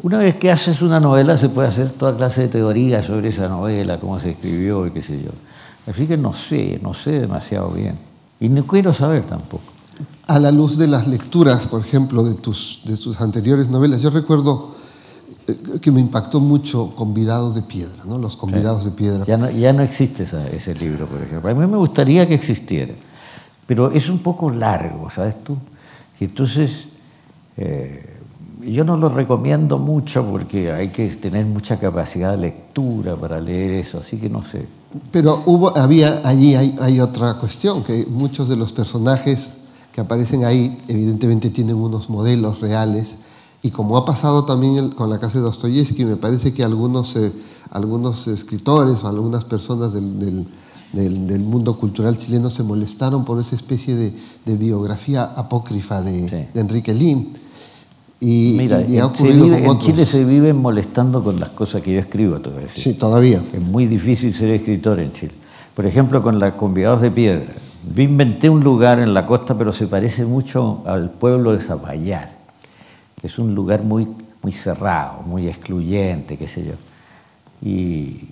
Una 0.03 0.19
vez 0.19 0.35
que 0.35 0.51
haces 0.51 0.81
una 0.81 0.99
novela 0.99 1.37
se 1.37 1.49
puede 1.49 1.67
hacer 1.67 1.91
toda 1.91 2.15
clase 2.15 2.41
de 2.41 2.47
teorías 2.49 3.05
sobre 3.05 3.29
esa 3.29 3.47
novela, 3.47 3.99
cómo 3.99 4.19
se 4.19 4.31
escribió 4.31 4.85
y 4.85 4.91
qué 4.91 5.01
sé 5.01 5.21
yo. 5.21 5.31
Así 5.89 6.07
que 6.07 6.17
no 6.17 6.33
sé, 6.33 6.79
no 6.81 6.93
sé 6.93 7.19
demasiado 7.19 7.69
bien. 7.71 7.97
Y 8.39 8.49
no 8.49 8.65
quiero 8.65 8.93
saber 8.93 9.23
tampoco. 9.23 9.72
A 10.27 10.39
la 10.39 10.51
luz 10.51 10.77
de 10.77 10.87
las 10.87 11.07
lecturas, 11.07 11.67
por 11.67 11.81
ejemplo, 11.81 12.23
de 12.23 12.35
tus, 12.35 12.81
de 12.85 12.97
tus 12.97 13.19
anteriores 13.19 13.69
novelas, 13.69 14.01
yo 14.01 14.09
recuerdo 14.09 14.75
eh, 15.47 15.57
que 15.81 15.91
me 15.91 15.99
impactó 15.99 16.39
mucho 16.39 16.93
Convidados 16.95 17.55
de 17.55 17.61
Piedra, 17.61 18.03
¿no? 18.05 18.17
Los 18.17 18.37
Convidados 18.37 18.85
de 18.85 18.91
Piedra. 18.91 19.25
Ya 19.25 19.37
no, 19.37 19.49
ya 19.49 19.73
no 19.73 19.83
existe 19.83 20.27
ese 20.53 20.75
libro, 20.75 21.05
por 21.07 21.21
ejemplo. 21.21 21.49
A 21.49 21.53
mí 21.53 21.67
me 21.67 21.77
gustaría 21.77 22.27
que 22.27 22.35
existiera, 22.35 22.93
pero 23.67 23.91
es 23.91 24.09
un 24.09 24.19
poco 24.19 24.49
largo, 24.49 25.09
¿sabes 25.09 25.43
tú? 25.43 25.57
Y 26.19 26.25
entonces... 26.25 26.71
Eh, 27.57 28.09
yo 28.65 28.83
no 28.83 28.97
lo 28.97 29.09
recomiendo 29.09 29.77
mucho 29.77 30.25
porque 30.25 30.71
hay 30.71 30.89
que 30.89 31.07
tener 31.09 31.45
mucha 31.45 31.77
capacidad 31.79 32.31
de 32.31 32.37
lectura 32.37 33.15
para 33.15 33.39
leer 33.39 33.71
eso, 33.71 33.99
así 33.99 34.17
que 34.17 34.29
no 34.29 34.43
sé. 34.43 34.65
Pero 35.11 35.43
hubo, 35.45 35.75
había, 35.77 36.21
allí 36.23 36.55
hay, 36.55 36.99
otra 36.99 37.35
cuestión, 37.35 37.83
que 37.83 38.05
muchos 38.09 38.47
de 38.47 38.55
los 38.55 38.71
personajes 38.71 39.57
que 39.93 40.01
aparecen 40.01 40.43
ahí 40.43 40.77
evidentemente 40.89 41.51
tienen 41.51 41.75
unos 41.75 42.09
modelos 42.09 42.59
reales 42.59 43.17
y 43.61 43.71
como 43.71 43.95
ha 43.95 44.05
pasado 44.05 44.43
también 44.43 44.89
con 44.89 45.09
la 45.09 45.19
casa 45.19 45.37
de 45.37 45.45
Dostoyevsky, 45.45 46.03
me 46.03 46.17
parece 46.17 46.53
que 46.53 46.65
algunos, 46.65 47.15
eh, 47.15 47.31
algunos 47.71 48.27
escritores 48.27 49.05
o 49.05 49.07
algunas 49.07 49.45
personas 49.45 49.93
del, 49.93 50.45
mundo 51.39 51.77
cultural 51.77 52.17
chileno 52.17 52.49
se 52.49 52.63
molestaron 52.63 53.23
por 53.23 53.39
esa 53.39 53.55
especie 53.55 53.95
de, 53.95 54.57
biografía 54.57 55.23
apócrifa 55.23 56.01
de, 56.01 56.49
Enrique 56.55 56.93
Lin 56.93 57.33
y, 58.19 58.57
Mira, 58.59 58.81
en, 58.81 59.79
Chile 59.79 60.05
se 60.05 60.25
viven 60.25 60.57
molestando 60.57 61.23
con 61.23 61.39
las 61.39 61.49
cosas 61.49 61.81
que 61.81 61.93
yo 61.93 61.99
escribo 61.99 62.39
todavía. 62.39 62.69
Sí, 62.73 62.93
todavía. 62.93 63.41
Es 63.53 63.61
muy 63.61 63.85
difícil 63.85 64.33
ser 64.33 64.49
escritor 64.49 64.99
en 64.99 65.11
Chile. 65.13 65.33
Por 65.73 65.85
ejemplo, 65.85 66.21
con 66.21 66.39
las 66.39 66.53
convidados 66.53 67.01
de 67.01 67.11
piedra. 67.11 67.53
Yo 67.91 68.01
inventé 68.01 68.49
un 68.49 68.63
lugar 68.63 68.99
en 68.99 69.13
la 69.13 69.25
costa, 69.25 69.57
pero 69.57 69.73
se 69.73 69.87
parece 69.87 70.25
mucho 70.25 70.83
al 70.85 71.09
pueblo 71.09 71.51
de 71.51 71.59
Zapallar, 71.59 72.31
que 73.19 73.27
es 73.27 73.37
un 73.37 73.53
lugar 73.53 73.83
muy, 73.83 74.07
muy 74.41 74.53
cerrado, 74.53 75.21
muy 75.25 75.47
excluyente, 75.47 76.37
qué 76.37 76.47
sé 76.47 76.65
yo. 76.65 76.73
Y 77.61 78.29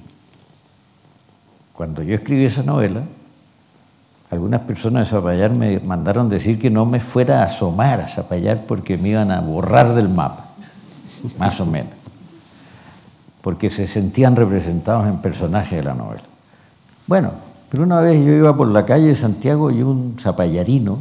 cuando 1.74 2.02
yo 2.02 2.16
escribí 2.16 2.46
esa 2.46 2.64
novela, 2.64 3.02
algunas 4.30 4.62
personas 4.62 5.08
de 5.08 5.18
Zapallar 5.18 5.52
me 5.52 5.80
mandaron 5.82 6.30
decir 6.30 6.58
que 6.58 6.70
no 6.70 6.86
me 6.86 7.02
fuera 7.02 7.42
a 7.42 7.48
asomar 7.48 8.00
a 8.00 8.08
Zapallar 8.08 8.66
porque 8.66 8.98
me 8.98 9.10
iban 9.10 9.32
a 9.32 9.42
borrar 9.42 9.94
del 9.96 10.08
mapa, 10.08 10.46
más 11.38 11.60
o 11.60 11.66
menos, 11.66 11.92
porque 13.42 13.70
se 13.70 13.86
sentían 13.86 14.38
representados 14.38 15.08
en 15.08 15.18
personajes 15.18 15.80
de 15.80 15.84
la 15.84 15.94
novela. 15.94 16.24
Bueno, 17.06 17.51
pero 17.72 17.84
una 17.84 18.02
vez 18.02 18.18
yo 18.26 18.34
iba 18.34 18.58
por 18.58 18.68
la 18.68 18.86
calle 18.86 19.08
de 19.08 19.16
Santiago 19.16 19.72
y 19.72 19.82
un 19.82 20.18
zapallarino 20.20 21.00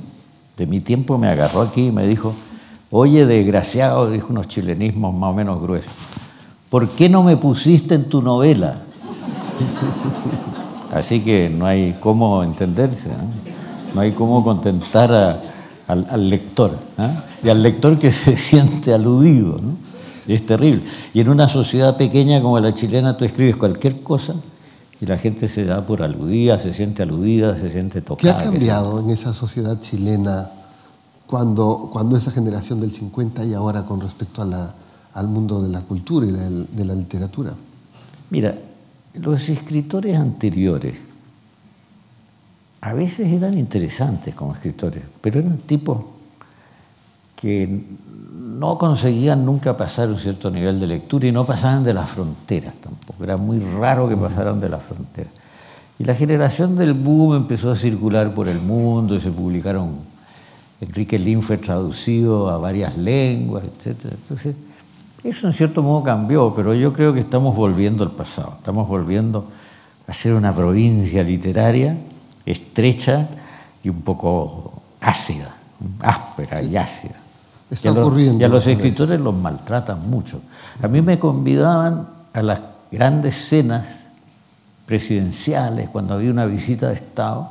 de 0.57 0.67
mi 0.67 0.79
tiempo 0.79 1.19
me 1.19 1.27
agarró 1.27 1.63
aquí 1.63 1.89
y 1.89 1.91
me 1.91 2.07
dijo, 2.07 2.33
oye, 2.93 3.27
desgraciado, 3.27 4.09
dijo 4.09 4.29
unos 4.31 4.47
chilenismos 4.47 5.13
más 5.13 5.33
o 5.33 5.35
menos 5.35 5.61
gruesos, 5.61 5.91
¿por 6.69 6.89
qué 6.91 7.09
no 7.09 7.25
me 7.25 7.37
pusiste 7.37 7.97
en 7.97 8.05
tu 8.05 8.23
novela? 8.23 8.77
Así 10.95 11.21
que 11.23 11.51
no 11.51 11.67
hay 11.67 11.97
cómo 11.99 12.45
entenderse, 12.45 13.11
no, 13.93 14.01
hay 14.01 14.13
cómo 14.13 14.45
contentar 14.45 15.43
al, 15.89 16.31
lector, 16.31 16.79
y 17.43 17.49
al 17.49 17.65
lector 17.65 17.99
que 17.99 18.13
se 18.13 18.37
siente 18.37 18.95
aludido. 18.95 19.59
¿no? 19.61 19.75
Es 20.33 20.47
terrible. 20.47 20.83
Y 21.15 21.19
en 21.19 21.31
una 21.31 21.49
sociedad 21.49 21.97
pequeña 21.97 22.41
como 22.41 22.61
la 22.61 22.73
chilena 22.73 23.17
tú 23.17 23.25
escribes 23.25 23.57
cualquier 23.57 24.03
cosa 24.05 24.37
y 25.01 25.07
la 25.07 25.19
gente 25.19 25.49
se 25.49 25.65
da 25.65 25.87
por 25.87 26.03
aludida, 26.03 26.59
se 26.59 26.73
siente 26.73 27.03
aludida, 27.03 27.59
se 27.59 27.71
siente 27.71 28.03
tocada. 28.03 28.39
¿Qué 28.39 28.39
ha 28.39 28.51
cambiado 28.51 29.01
en 29.01 29.11
esa 29.11 29.33
sociedad 29.33 29.81
chilena 29.81 30.51
cuando, 31.27 31.89
cuando 31.93 32.17
esa 32.17 32.31
generación 32.31 32.81
del 32.81 32.91
50 32.91 33.45
y 33.45 33.55
ahora 33.55 33.85
con 33.85 34.01
respecto 34.01 34.43
a 34.43 34.45
la, 34.45 34.75
al 35.15 35.29
mundo 35.29 35.63
de 35.63 35.71
la 35.71 35.81
cultura 35.81 36.27
y 36.27 36.33
de 36.33 36.85
la 36.85 36.95
literatura? 36.95 37.55
Mira, 38.29 38.57
los 39.15 39.49
escritores 39.49 40.17
anteriores 40.19 40.99
a 42.83 42.93
veces 42.93 43.29
eran 43.29 43.59
interesantes 43.59 44.35
como 44.35 44.55
escritores, 44.55 45.03
pero 45.21 45.41
eran 45.41 45.59
tipos 45.59 45.99
que 47.41 47.83
no 48.61 48.77
conseguían 48.77 49.45
nunca 49.47 49.77
pasar 49.77 50.09
un 50.09 50.19
cierto 50.19 50.51
nivel 50.51 50.79
de 50.79 50.87
lectura 50.87 51.27
y 51.27 51.33
no 51.33 51.47
pasaban 51.47 51.83
de 51.83 51.95
las 51.95 52.11
fronteras 52.11 52.75
tampoco. 52.75 53.25
Era 53.25 53.37
muy 53.37 53.59
raro 53.59 54.09
que 54.09 54.17
pasaran 54.17 54.61
de 54.61 54.69
las 54.69 54.83
fronteras. 54.83 55.33
Y 55.99 56.05
la 56.05 56.15
generación 56.15 56.77
del 56.77 56.93
boom 56.93 57.37
empezó 57.37 57.71
a 57.71 57.77
circular 57.77 58.35
por 58.35 58.49
el 58.49 58.61
mundo 58.61 59.15
y 59.15 59.21
se 59.21 59.31
publicaron. 59.31 60.11
Enrique 60.81 61.19
Lin 61.19 61.43
fue 61.43 61.59
traducido 61.59 62.49
a 62.49 62.59
varias 62.59 62.97
lenguas, 62.97 63.65
etc. 63.65 63.97
Entonces, 64.11 64.57
eso 65.23 65.47
en 65.47 65.53
cierto 65.53 65.83
modo 65.83 66.03
cambió, 66.03 66.55
pero 66.55 66.75
yo 66.75 66.93
creo 66.93 67.13
que 67.13 67.21
estamos 67.21 67.55
volviendo 67.55 68.03
al 68.03 68.13
pasado, 68.13 68.55
estamos 68.59 68.89
volviendo 68.89 69.47
a 70.07 70.15
ser 70.15 70.33
una 70.33 70.55
provincia 70.55 71.23
literaria 71.23 71.97
estrecha 72.47 73.29
y 73.85 73.91
un 73.91 74.03
poco 74.03 74.83
ácida, 75.01 75.55
áspera 76.01 76.63
y 76.63 76.77
ácida. 76.77 77.20
Está 77.71 77.93
ocurriendo. 77.93 78.41
y 78.41 78.45
a 78.45 78.49
los 78.49 78.67
escritores 78.67 79.21
los 79.21 79.35
maltratan 79.35 80.09
mucho. 80.11 80.41
A 80.83 80.89
mí 80.89 81.03
me 81.03 81.19
convidaban 81.19 82.07
a 82.33 82.43
las 82.43 82.61
grandes 82.91 83.37
cenas 83.37 83.87
presidenciales 84.87 85.89
cuando 85.89 86.15
había 86.15 86.31
una 86.31 86.47
visita 86.47 86.89
de 86.89 86.95
Estado, 86.95 87.49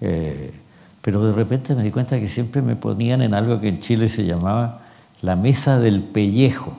eh, 0.00 0.52
pero 1.00 1.24
de 1.24 1.32
repente 1.32 1.74
me 1.74 1.84
di 1.84 1.90
cuenta 1.90 2.18
que 2.18 2.28
siempre 2.28 2.60
me 2.60 2.74
ponían 2.74 3.22
en 3.22 3.34
algo 3.34 3.60
que 3.60 3.68
en 3.68 3.80
Chile 3.80 4.08
se 4.08 4.24
llamaba 4.24 4.80
la 5.22 5.36
mesa 5.36 5.78
del 5.78 6.00
pellejo. 6.00 6.72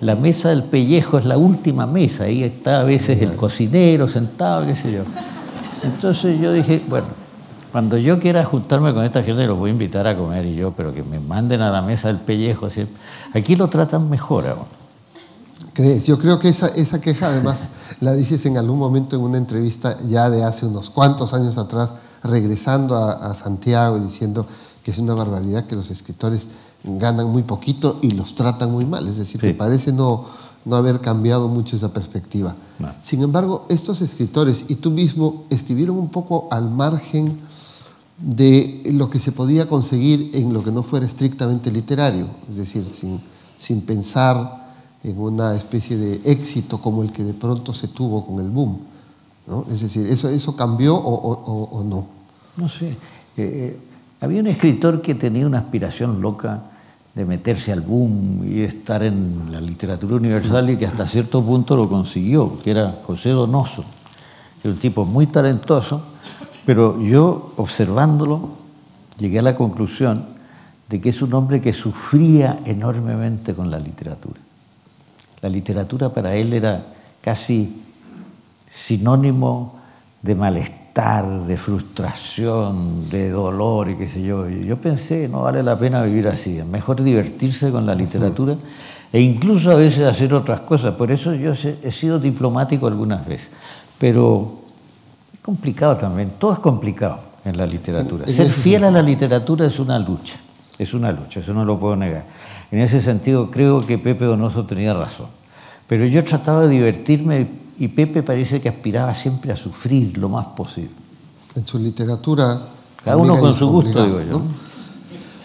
La 0.00 0.16
mesa 0.16 0.50
del 0.50 0.64
pellejo 0.64 1.16
es 1.16 1.24
la 1.24 1.38
última 1.38 1.86
mesa, 1.86 2.24
ahí 2.24 2.42
está 2.42 2.80
a 2.80 2.84
veces 2.84 3.22
el 3.22 3.36
cocinero 3.36 4.06
sentado, 4.06 4.66
qué 4.66 4.76
sé 4.76 4.92
yo. 4.92 5.04
Entonces 5.82 6.38
yo 6.38 6.52
dije, 6.52 6.82
bueno, 6.86 7.06
cuando 7.74 7.98
yo 7.98 8.20
quiera 8.20 8.44
juntarme 8.44 8.94
con 8.94 9.04
esta 9.04 9.24
gente 9.24 9.48
los 9.48 9.58
voy 9.58 9.70
a 9.70 9.72
invitar 9.72 10.06
a 10.06 10.16
comer 10.16 10.46
y 10.46 10.54
yo, 10.54 10.70
pero 10.76 10.94
que 10.94 11.02
me 11.02 11.18
manden 11.18 11.60
a 11.60 11.72
la 11.72 11.82
mesa 11.82 12.06
del 12.06 12.18
pellejo. 12.18 12.68
Aquí 13.32 13.56
lo 13.56 13.68
tratan 13.68 14.08
mejor. 14.08 14.44
¿Crees? 15.72 16.06
Yo 16.06 16.16
creo 16.20 16.38
que 16.38 16.48
esa, 16.48 16.68
esa 16.68 17.00
queja 17.00 17.30
además 17.30 17.70
la 18.00 18.14
dices 18.14 18.46
en 18.46 18.58
algún 18.58 18.78
momento 18.78 19.16
en 19.16 19.22
una 19.22 19.38
entrevista 19.38 19.96
ya 20.06 20.30
de 20.30 20.44
hace 20.44 20.66
unos 20.66 20.88
cuantos 20.88 21.34
años 21.34 21.58
atrás, 21.58 21.90
regresando 22.22 22.94
a, 22.94 23.10
a 23.10 23.34
Santiago 23.34 23.96
y 23.96 24.02
diciendo 24.02 24.46
que 24.84 24.92
es 24.92 24.98
una 24.98 25.14
barbaridad 25.14 25.66
que 25.66 25.74
los 25.74 25.90
escritores 25.90 26.46
ganan 26.84 27.26
muy 27.26 27.42
poquito 27.42 27.98
y 28.02 28.12
los 28.12 28.36
tratan 28.36 28.70
muy 28.70 28.84
mal. 28.84 29.08
Es 29.08 29.16
decir, 29.16 29.40
que 29.40 29.52
parece 29.52 29.92
no, 29.92 30.26
no 30.64 30.76
haber 30.76 31.00
cambiado 31.00 31.48
mucho 31.48 31.74
esa 31.74 31.92
perspectiva. 31.92 32.54
Sin 33.02 33.20
embargo, 33.22 33.66
estos 33.68 34.00
escritores 34.00 34.66
y 34.68 34.76
tú 34.76 34.92
mismo 34.92 35.42
escribieron 35.50 35.96
un 35.96 36.10
poco 36.10 36.46
al 36.52 36.70
margen 36.70 37.42
de 38.18 38.82
lo 38.92 39.10
que 39.10 39.18
se 39.18 39.32
podía 39.32 39.68
conseguir 39.68 40.30
en 40.34 40.52
lo 40.52 40.62
que 40.62 40.70
no 40.70 40.82
fuera 40.82 41.06
estrictamente 41.06 41.70
literario, 41.70 42.26
es 42.48 42.56
decir, 42.56 42.84
sin, 42.88 43.20
sin 43.56 43.80
pensar 43.82 44.64
en 45.02 45.18
una 45.18 45.54
especie 45.54 45.96
de 45.96 46.20
éxito 46.24 46.78
como 46.78 47.02
el 47.02 47.12
que 47.12 47.24
de 47.24 47.34
pronto 47.34 47.74
se 47.74 47.88
tuvo 47.88 48.24
con 48.26 48.40
el 48.40 48.50
boom. 48.50 48.78
¿no? 49.46 49.66
Es 49.70 49.80
decir, 49.80 50.06
¿eso, 50.06 50.28
eso 50.28 50.56
cambió 50.56 50.96
o, 50.96 51.84
no? 51.84 52.06
No 52.56 52.68
sé. 52.68 52.88
Eh, 52.88 52.96
eh, 53.36 53.78
había 54.20 54.40
un 54.40 54.46
escritor 54.46 55.02
que 55.02 55.14
tenía 55.14 55.46
una 55.46 55.58
aspiración 55.58 56.22
loca 56.22 56.62
de 57.14 57.24
meterse 57.24 57.72
al 57.72 57.82
boom 57.82 58.42
y 58.48 58.62
estar 58.62 59.02
en 59.02 59.52
la 59.52 59.60
literatura 59.60 60.16
universal 60.16 60.70
y 60.70 60.76
que 60.76 60.86
hasta 60.86 61.06
cierto 61.06 61.42
punto 61.44 61.76
lo 61.76 61.88
consiguió, 61.88 62.58
que 62.58 62.70
era 62.70 62.94
José 63.06 63.30
Donoso, 63.30 63.84
que 64.62 64.68
era 64.68 64.74
un 64.74 64.80
tipo 64.80 65.04
muy 65.04 65.26
talentoso, 65.26 66.00
pero 66.64 67.00
yo 67.00 67.52
observándolo 67.56 68.48
llegué 69.18 69.38
a 69.38 69.42
la 69.42 69.56
conclusión 69.56 70.26
de 70.88 71.00
que 71.00 71.10
es 71.10 71.22
un 71.22 71.32
hombre 71.34 71.60
que 71.60 71.72
sufría 71.72 72.60
enormemente 72.64 73.54
con 73.54 73.70
la 73.70 73.78
literatura. 73.78 74.40
La 75.40 75.48
literatura 75.48 76.08
para 76.08 76.34
él 76.34 76.52
era 76.52 76.86
casi 77.20 77.82
sinónimo 78.68 79.76
de 80.22 80.34
malestar, 80.34 81.46
de 81.46 81.56
frustración, 81.56 83.08
de 83.10 83.30
dolor 83.30 83.90
y 83.90 83.96
qué 83.96 84.08
sé 84.08 84.22
yo. 84.22 84.48
Yo 84.48 84.76
pensé, 84.78 85.28
no 85.28 85.42
vale 85.42 85.62
la 85.62 85.78
pena 85.78 86.02
vivir 86.02 86.28
así, 86.28 86.60
mejor 86.70 87.02
divertirse 87.02 87.70
con 87.70 87.84
la 87.84 87.94
literatura 87.94 88.56
e 89.12 89.20
incluso 89.20 89.70
a 89.70 89.74
veces 89.74 90.06
hacer 90.06 90.32
otras 90.32 90.60
cosas. 90.60 90.94
Por 90.94 91.12
eso 91.12 91.34
yo 91.34 91.52
he 91.52 91.92
sido 91.92 92.18
diplomático 92.18 92.86
algunas 92.86 93.26
veces, 93.26 93.50
pero 93.98 94.63
complicado 95.44 95.98
también, 95.98 96.32
todo 96.38 96.54
es 96.54 96.58
complicado 96.58 97.20
en 97.44 97.58
la 97.58 97.66
literatura. 97.66 98.26
Ser 98.26 98.48
fiel 98.48 98.84
a 98.84 98.90
la 98.90 99.02
literatura 99.02 99.66
es 99.66 99.78
una 99.78 99.98
lucha, 99.98 100.36
es 100.78 100.94
una 100.94 101.12
lucha, 101.12 101.40
eso 101.40 101.52
no 101.52 101.66
lo 101.66 101.78
puedo 101.78 101.96
negar. 101.96 102.24
En 102.70 102.80
ese 102.80 103.02
sentido 103.02 103.50
creo 103.50 103.86
que 103.86 103.98
Pepe 103.98 104.24
Donoso 104.24 104.64
tenía 104.64 104.94
razón. 104.94 105.26
Pero 105.86 106.06
yo 106.06 106.24
trataba 106.24 106.62
de 106.62 106.70
divertirme 106.70 107.46
y 107.78 107.88
Pepe 107.88 108.22
parece 108.22 108.62
que 108.62 108.70
aspiraba 108.70 109.14
siempre 109.14 109.52
a 109.52 109.56
sufrir 109.56 110.16
lo 110.16 110.30
más 110.30 110.46
posible. 110.46 110.94
En 111.54 111.66
su 111.66 111.78
literatura... 111.78 112.58
Cada 113.04 113.18
uno 113.18 113.38
con 113.38 113.52
su 113.52 113.68
gusto, 113.68 114.02
digo 114.02 114.22
yo. 114.22 114.40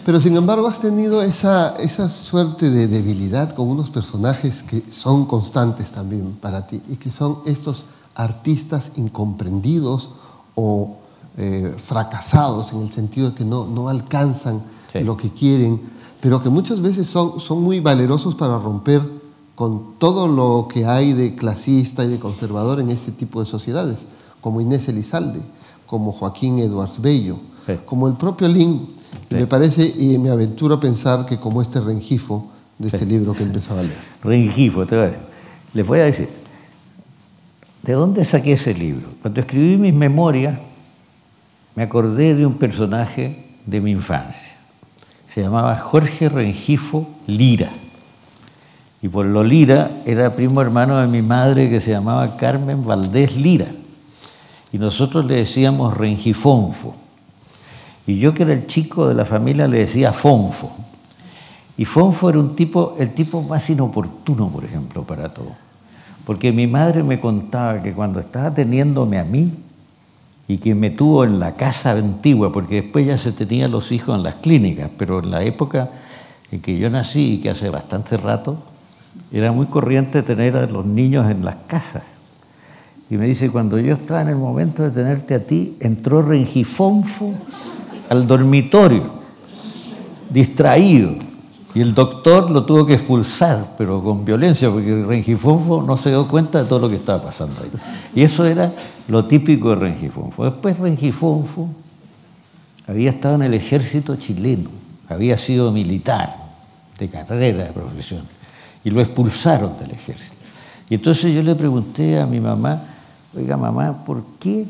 Pero 0.06 0.18
sin 0.18 0.34
embargo 0.34 0.66
has 0.66 0.80
tenido 0.80 1.22
esa, 1.22 1.76
esa 1.76 2.08
suerte 2.08 2.70
de 2.70 2.86
debilidad 2.86 3.52
con 3.52 3.68
unos 3.68 3.90
personajes 3.90 4.62
que 4.62 4.82
son 4.90 5.26
constantes 5.26 5.92
también 5.92 6.38
para 6.40 6.66
ti 6.66 6.80
y 6.88 6.96
que 6.96 7.10
son 7.10 7.40
estos 7.44 7.84
artistas 8.14 8.92
incomprendidos 8.96 10.10
o 10.54 10.96
eh, 11.36 11.74
fracasados 11.78 12.72
en 12.72 12.82
el 12.82 12.90
sentido 12.90 13.30
de 13.30 13.36
que 13.36 13.44
no, 13.44 13.66
no 13.66 13.88
alcanzan 13.88 14.62
lo 14.94 15.16
que 15.16 15.30
quieren, 15.30 15.80
pero 16.20 16.42
que 16.42 16.50
muchas 16.50 16.80
veces 16.80 17.06
son, 17.06 17.38
son 17.40 17.62
muy 17.62 17.80
valerosos 17.80 18.34
para 18.34 18.58
romper 18.58 19.00
con 19.54 19.98
todo 19.98 20.26
lo 20.26 20.68
que 20.68 20.86
hay 20.86 21.12
de 21.12 21.34
clasista 21.34 22.04
y 22.04 22.08
de 22.08 22.18
conservador 22.18 22.80
en 22.80 22.90
este 22.90 23.12
tipo 23.12 23.40
de 23.40 23.46
sociedades, 23.46 24.06
como 24.40 24.60
Inés 24.60 24.88
Elizalde, 24.88 25.40
como 25.86 26.12
Joaquín 26.12 26.58
Edwards 26.58 27.00
Bello, 27.00 27.36
como 27.84 28.08
el 28.08 28.14
propio 28.14 28.48
Lin. 28.48 28.88
Me 29.28 29.46
parece 29.46 29.94
y 29.98 30.18
me 30.18 30.30
aventuro 30.30 30.76
a 30.76 30.80
pensar 30.80 31.26
que 31.26 31.38
como 31.38 31.62
este 31.62 31.80
Rengifo 31.80 32.48
de 32.78 32.88
este 32.88 33.04
libro 33.04 33.34
que 33.34 33.42
empezaba 33.42 33.80
a 33.80 33.82
leer. 33.82 33.98
Rengifo, 34.22 34.86
te 34.86 34.96
voy 34.96 35.04
a 35.04 35.08
decir. 35.08 35.26
Les 35.74 35.86
voy 35.86 35.98
a 36.00 36.04
decir, 36.04 36.28
¿de 37.82 37.92
dónde 37.92 38.24
saqué 38.24 38.52
ese 38.52 38.74
libro? 38.74 39.08
Cuando 39.22 39.40
escribí 39.40 39.76
mis 39.76 39.94
memorias, 39.94 40.58
me 41.74 41.82
acordé 41.82 42.34
de 42.34 42.46
un 42.46 42.54
personaje 42.54 43.44
de 43.66 43.80
mi 43.80 43.92
infancia. 43.92 44.52
Se 45.32 45.42
llamaba 45.42 45.76
Jorge 45.76 46.28
Rengifo 46.28 47.08
Lira. 47.26 47.70
Y 49.02 49.08
por 49.08 49.24
lo 49.24 49.42
Lira 49.42 49.90
era 50.04 50.34
primo 50.34 50.60
hermano 50.60 50.98
de 50.98 51.06
mi 51.06 51.22
madre 51.22 51.70
que 51.70 51.80
se 51.80 51.92
llamaba 51.92 52.36
Carmen 52.36 52.84
Valdés 52.84 53.36
Lira. 53.36 53.68
Y 54.72 54.78
nosotros 54.78 55.24
le 55.24 55.36
decíamos 55.36 55.96
Rengifonfo. 55.96 56.94
Y 58.06 58.18
yo 58.18 58.34
que 58.34 58.42
era 58.42 58.52
el 58.52 58.66
chico 58.66 59.08
de 59.08 59.14
la 59.14 59.24
familia 59.24 59.68
le 59.68 59.78
decía 59.78 60.12
Fonfo. 60.12 60.72
Y 61.76 61.84
Fonfo 61.84 62.28
era 62.28 62.38
un 62.38 62.56
tipo, 62.56 62.96
el 62.98 63.14
tipo 63.14 63.42
más 63.42 63.70
inoportuno, 63.70 64.48
por 64.48 64.64
ejemplo, 64.64 65.04
para 65.04 65.32
todo. 65.32 65.52
Porque 66.24 66.52
mi 66.52 66.66
madre 66.66 67.02
me 67.02 67.20
contaba 67.20 67.82
que 67.82 67.92
cuando 67.92 68.20
estaba 68.20 68.52
teniéndome 68.54 69.18
a 69.18 69.24
mí 69.24 69.52
y 70.48 70.58
que 70.58 70.74
me 70.74 70.90
tuvo 70.90 71.24
en 71.24 71.40
la 71.40 71.56
casa 71.56 71.92
antigua, 71.92 72.52
porque 72.52 72.82
después 72.82 73.06
ya 73.06 73.18
se 73.18 73.32
tenían 73.32 73.70
los 73.70 73.92
hijos 73.92 74.16
en 74.16 74.22
las 74.22 74.36
clínicas, 74.36 74.90
pero 74.96 75.20
en 75.20 75.30
la 75.30 75.42
época 75.42 75.90
en 76.50 76.60
que 76.60 76.78
yo 76.78 76.90
nací, 76.90 77.34
y 77.34 77.38
que 77.38 77.50
hace 77.50 77.70
bastante 77.70 78.16
rato, 78.16 78.58
era 79.32 79.52
muy 79.52 79.66
corriente 79.66 80.22
tener 80.22 80.56
a 80.56 80.66
los 80.66 80.84
niños 80.84 81.30
en 81.30 81.44
las 81.44 81.56
casas. 81.66 82.02
Y 83.08 83.16
me 83.16 83.26
dice, 83.26 83.50
cuando 83.50 83.78
yo 83.78 83.94
estaba 83.94 84.22
en 84.22 84.28
el 84.28 84.36
momento 84.36 84.82
de 84.82 84.90
tenerte 84.90 85.34
a 85.34 85.44
ti, 85.44 85.76
entró 85.80 86.22
Rengifonfo 86.22 87.32
al 88.08 88.26
dormitorio, 88.26 89.04
distraído. 90.28 91.29
Y 91.74 91.80
el 91.80 91.94
doctor 91.94 92.50
lo 92.50 92.64
tuvo 92.64 92.84
que 92.84 92.94
expulsar, 92.94 93.74
pero 93.78 94.02
con 94.02 94.24
violencia, 94.24 94.70
porque 94.70 95.04
Rengifonfo 95.04 95.82
no 95.82 95.96
se 95.96 96.10
dio 96.10 96.26
cuenta 96.26 96.62
de 96.62 96.68
todo 96.68 96.80
lo 96.80 96.88
que 96.88 96.96
estaba 96.96 97.22
pasando 97.22 97.54
ahí. 97.62 97.70
Y 98.14 98.22
eso 98.22 98.44
era 98.44 98.72
lo 99.08 99.24
típico 99.24 99.70
de 99.70 99.76
Rengifonfo. 99.76 100.44
Después 100.44 100.78
Rengifonfo 100.78 101.68
había 102.88 103.10
estado 103.10 103.36
en 103.36 103.42
el 103.42 103.54
ejército 103.54 104.16
chileno, 104.16 104.70
había 105.08 105.38
sido 105.38 105.70
militar, 105.70 106.36
de 106.98 107.08
carrera, 107.08 107.64
de 107.64 107.72
profesión 107.72 108.22
y 108.84 108.90
lo 108.90 109.00
expulsaron 109.00 109.78
del 109.78 109.90
ejército. 109.92 110.34
Y 110.88 110.94
entonces 110.94 111.32
yo 111.34 111.42
le 111.42 111.54
pregunté 111.54 112.18
a 112.18 112.26
mi 112.26 112.40
mamá, 112.40 112.82
oiga 113.36 113.56
mamá, 113.56 114.04
¿por 114.04 114.22
qué 114.38 114.66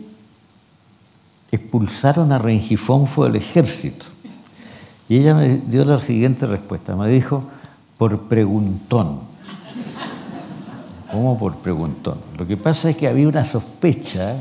expulsaron 1.50 2.32
a 2.32 2.38
Rengifonfo 2.38 3.24
del 3.24 3.36
ejército? 3.36 4.04
Y 5.10 5.18
ella 5.18 5.34
me 5.34 5.58
dio 5.66 5.84
la 5.84 5.98
siguiente 5.98 6.46
respuesta, 6.46 6.94
me 6.94 7.08
dijo, 7.08 7.42
por 7.98 8.16
preguntón. 8.28 9.18
¿Cómo 11.10 11.36
por 11.36 11.56
preguntón? 11.56 12.14
Lo 12.38 12.46
que 12.46 12.56
pasa 12.56 12.90
es 12.90 12.96
que 12.96 13.08
había 13.08 13.26
una 13.26 13.44
sospecha 13.44 14.36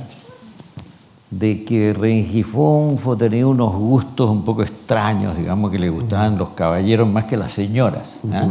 de 1.31 1.63
que 1.63 1.91
Rengifonfo 1.91 3.17
tenía 3.17 3.47
unos 3.47 3.73
gustos 3.73 4.29
un 4.29 4.43
poco 4.43 4.61
extraños, 4.61 5.35
digamos 5.35 5.71
que 5.71 5.79
le 5.79 5.89
gustaban 5.89 6.37
los 6.37 6.49
caballeros 6.49 7.09
más 7.09 7.25
que 7.25 7.35
las 7.35 7.51
señoras. 7.51 8.11
¿ah? 8.31 8.45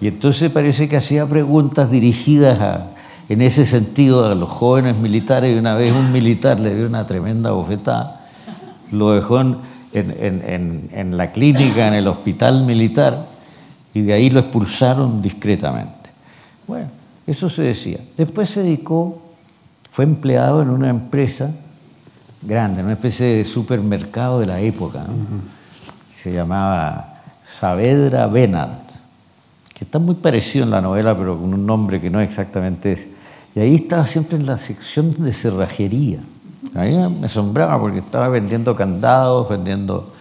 Y 0.00 0.08
entonces 0.08 0.50
parece 0.50 0.88
que 0.88 0.96
hacía 0.96 1.26
preguntas 1.26 1.92
dirigidas 1.92 2.86
en 3.28 3.40
ese 3.40 3.66
sentido 3.66 4.26
a 4.26 4.34
los 4.34 4.48
jóvenes 4.48 4.96
militares 4.96 5.54
y 5.54 5.58
una 5.60 5.76
vez 5.76 5.92
un 5.92 6.10
militar 6.10 6.58
le 6.58 6.74
dio 6.74 6.86
una 6.86 7.06
tremenda 7.06 7.52
bofetada, 7.52 8.20
lo 8.90 9.12
dejó 9.12 9.40
en, 9.40 9.73
la 9.94 11.32
clínica, 11.32 11.88
en 11.88 11.94
el 11.94 12.08
hospital 12.08 12.64
militar, 12.64 13.26
y 13.92 14.02
de 14.02 14.12
ahí 14.12 14.30
lo 14.30 14.40
expulsaron 14.40 15.22
discretamente. 15.22 16.10
Bueno, 16.66 16.88
eso 17.26 17.48
se 17.48 17.62
decía. 17.62 17.98
Después 18.16 18.50
se 18.50 18.62
dedicó, 18.62 19.22
fue 19.90 20.04
empleado 20.04 20.62
en 20.62 20.70
una 20.70 20.90
empresa 20.90 21.50
grande, 22.42 22.82
una 22.82 22.94
especie 22.94 23.26
de 23.26 23.44
supermercado 23.44 24.40
de 24.40 24.46
la 24.46 24.60
época, 24.60 25.04
se 26.22 26.32
llamaba 26.32 27.22
Saavedra 27.44 28.26
Benard 28.26 28.84
que 29.74 29.84
está 29.84 29.98
muy 29.98 30.14
parecido 30.14 30.64
en 30.64 30.70
la 30.70 30.80
novela, 30.80 31.18
pero 31.18 31.38
con 31.38 31.52
un 31.52 31.66
nombre 31.66 32.00
que 32.00 32.08
no 32.08 32.20
exactamente 32.20 32.92
es. 32.92 33.08
Y 33.56 33.60
ahí 33.60 33.74
estaba 33.74 34.06
siempre 34.06 34.38
en 34.38 34.46
la 34.46 34.56
sección 34.56 35.14
de 35.18 35.32
cerrajería. 35.32 36.20
A 36.74 36.82
mí 36.82 36.96
me 37.20 37.26
asombraba 37.26 37.78
porque 37.78 37.98
estaba 37.98 38.28
vendiendo 38.28 38.74
candados, 38.74 39.48
vendiendo 39.48 40.12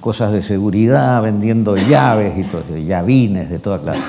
cosas 0.00 0.32
de 0.32 0.42
seguridad, 0.42 1.22
vendiendo 1.22 1.76
llaves 1.76 2.38
y 2.38 2.48
todo, 2.48 2.76
llavines 2.76 3.50
de 3.50 3.58
toda 3.58 3.80
clase. 3.80 4.02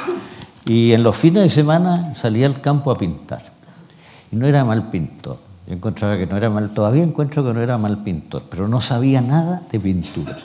Y 0.65 0.93
en 0.93 1.03
los 1.03 1.17
fines 1.17 1.43
de 1.43 1.49
semana 1.49 2.13
salía 2.15 2.45
al 2.45 2.61
campo 2.61 2.91
a 2.91 2.97
pintar. 2.97 3.41
Y 4.31 4.35
no 4.35 4.47
era 4.47 4.63
mal 4.63 4.89
pintor. 4.89 5.37
Yo 5.67 5.73
encontraba 5.73 6.17
que 6.17 6.25
no 6.25 6.37
era 6.37 6.49
mal, 6.49 6.69
todavía 6.69 7.03
encuentro 7.03 7.43
que 7.43 7.53
no 7.53 7.61
era 7.61 7.77
mal 7.77 7.97
pintor, 7.97 8.43
pero 8.49 8.67
no 8.67 8.79
sabía 8.79 9.21
nada 9.21 9.61
de 9.71 9.79
pintura. 9.79 10.37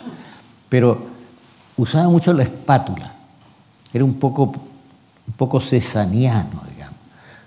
Pero 0.69 0.99
usaba 1.77 2.09
mucho 2.09 2.33
la 2.33 2.42
espátula 2.42 3.12
era 3.97 4.05
un 4.05 4.14
poco, 4.14 4.53
un 5.27 5.33
poco 5.37 5.61
cesaniano, 5.61 6.62
digamos. 6.71 6.97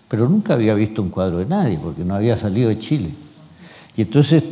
Pero 0.08 0.28
nunca 0.28 0.56
había 0.56 0.74
visto 0.74 1.02
un 1.02 1.10
cuadro 1.10 1.38
de 1.38 1.46
nadie, 1.46 1.78
porque 1.82 2.04
no 2.04 2.16
había 2.16 2.38
salido 2.38 2.70
de 2.70 2.80
Chile. 2.80 3.12
Y 4.00 4.04
entonces, 4.04 4.46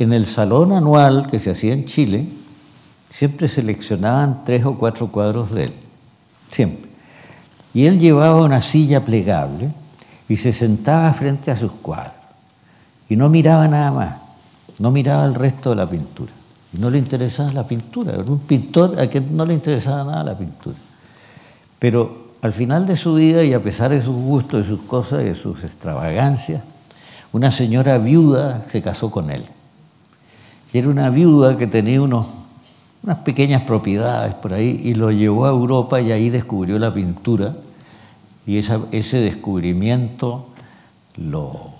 en 0.00 0.12
el 0.12 0.26
salón 0.26 0.72
anual 0.72 1.28
que 1.30 1.38
se 1.38 1.52
hacía 1.52 1.72
en 1.72 1.84
Chile, 1.84 2.26
siempre 3.10 3.46
seleccionaban 3.46 4.42
tres 4.44 4.64
o 4.64 4.76
cuatro 4.76 5.06
cuadros 5.06 5.52
de 5.52 5.66
él, 5.66 5.72
siempre. 6.50 6.90
Y 7.74 7.86
él 7.86 8.00
llevaba 8.00 8.42
una 8.42 8.60
silla 8.60 9.04
plegable 9.04 9.70
y 10.28 10.36
se 10.36 10.52
sentaba 10.52 11.12
frente 11.12 11.52
a 11.52 11.56
sus 11.56 11.70
cuadros. 11.70 12.16
Y 13.08 13.14
no 13.14 13.28
miraba 13.28 13.68
nada 13.68 13.92
más, 13.92 14.16
no 14.80 14.90
miraba 14.90 15.26
el 15.26 15.36
resto 15.36 15.70
de 15.70 15.76
la 15.76 15.88
pintura. 15.88 16.32
Y 16.76 16.78
no 16.78 16.90
le 16.90 16.98
interesaba 16.98 17.52
la 17.52 17.64
pintura, 17.64 18.14
era 18.14 18.24
un 18.24 18.40
pintor 18.40 18.98
a 18.98 19.06
quien 19.06 19.36
no 19.36 19.46
le 19.46 19.54
interesaba 19.54 20.02
nada 20.02 20.24
la 20.24 20.36
pintura. 20.36 20.76
Pero 21.78 22.32
al 22.42 22.52
final 22.52 22.84
de 22.88 22.96
su 22.96 23.14
vida, 23.14 23.44
y 23.44 23.54
a 23.54 23.62
pesar 23.62 23.92
de 23.92 24.02
sus 24.02 24.16
gustos, 24.16 24.64
de 24.64 24.68
sus 24.76 24.80
cosas, 24.80 25.22
de 25.22 25.36
sus 25.36 25.62
extravagancias, 25.62 26.62
una 27.32 27.50
señora 27.50 27.98
viuda 27.98 28.66
se 28.70 28.82
casó 28.82 29.10
con 29.10 29.30
él. 29.30 29.44
Era 30.72 30.88
una 30.88 31.10
viuda 31.10 31.56
que 31.56 31.66
tenía 31.66 32.00
unos, 32.00 32.26
unas 33.02 33.18
pequeñas 33.18 33.62
propiedades 33.62 34.34
por 34.34 34.54
ahí 34.54 34.80
y 34.84 34.94
lo 34.94 35.10
llevó 35.10 35.46
a 35.46 35.50
Europa 35.50 36.00
y 36.00 36.12
ahí 36.12 36.30
descubrió 36.30 36.78
la 36.78 36.92
pintura. 36.92 37.54
Y 38.46 38.58
ese 38.58 39.18
descubrimiento 39.18 40.48
lo, 41.16 41.72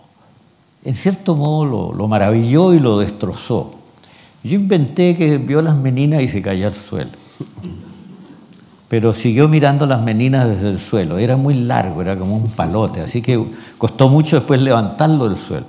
en 0.84 0.94
cierto 0.94 1.34
modo 1.34 1.64
lo, 1.64 1.94
lo 1.94 2.08
maravilló 2.08 2.74
y 2.74 2.80
lo 2.80 2.98
destrozó. 2.98 3.74
Yo 4.44 4.54
inventé 4.54 5.16
que 5.16 5.38
vio 5.38 5.62
las 5.62 5.76
meninas 5.76 6.22
y 6.22 6.28
se 6.28 6.42
cayó 6.42 6.66
al 6.66 6.72
suelo. 6.72 7.10
Pero 8.92 9.14
siguió 9.14 9.48
mirando 9.48 9.86
las 9.86 10.02
meninas 10.02 10.46
desde 10.46 10.68
el 10.68 10.78
suelo. 10.78 11.16
Era 11.16 11.38
muy 11.38 11.54
largo, 11.54 12.02
era 12.02 12.14
como 12.14 12.36
un 12.36 12.50
palote, 12.50 13.00
así 13.00 13.22
que 13.22 13.42
costó 13.78 14.10
mucho 14.10 14.36
después 14.36 14.60
levantarlo 14.60 15.30
del 15.30 15.38
suelo. 15.38 15.64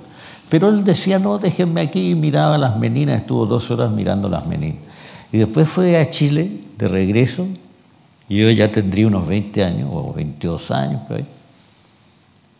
Pero 0.50 0.68
él 0.68 0.84
decía, 0.84 1.18
no, 1.18 1.38
déjenme 1.38 1.80
aquí, 1.80 2.10
y 2.10 2.14
miraba 2.14 2.58
las 2.58 2.78
meninas, 2.78 3.22
estuvo 3.22 3.46
dos 3.46 3.70
horas 3.70 3.90
mirando 3.92 4.28
las 4.28 4.46
meninas. 4.46 4.76
Y 5.32 5.38
después 5.38 5.66
fue 5.66 5.96
a 5.96 6.10
Chile 6.10 6.50
de 6.76 6.86
regreso, 6.86 7.46
y 8.28 8.42
yo 8.42 8.50
ya 8.50 8.70
tendría 8.70 9.06
unos 9.06 9.26
20 9.26 9.64
años 9.64 9.88
o 9.90 10.12
22 10.12 10.70
años 10.72 11.00
por 11.08 11.16
ahí. 11.16 11.26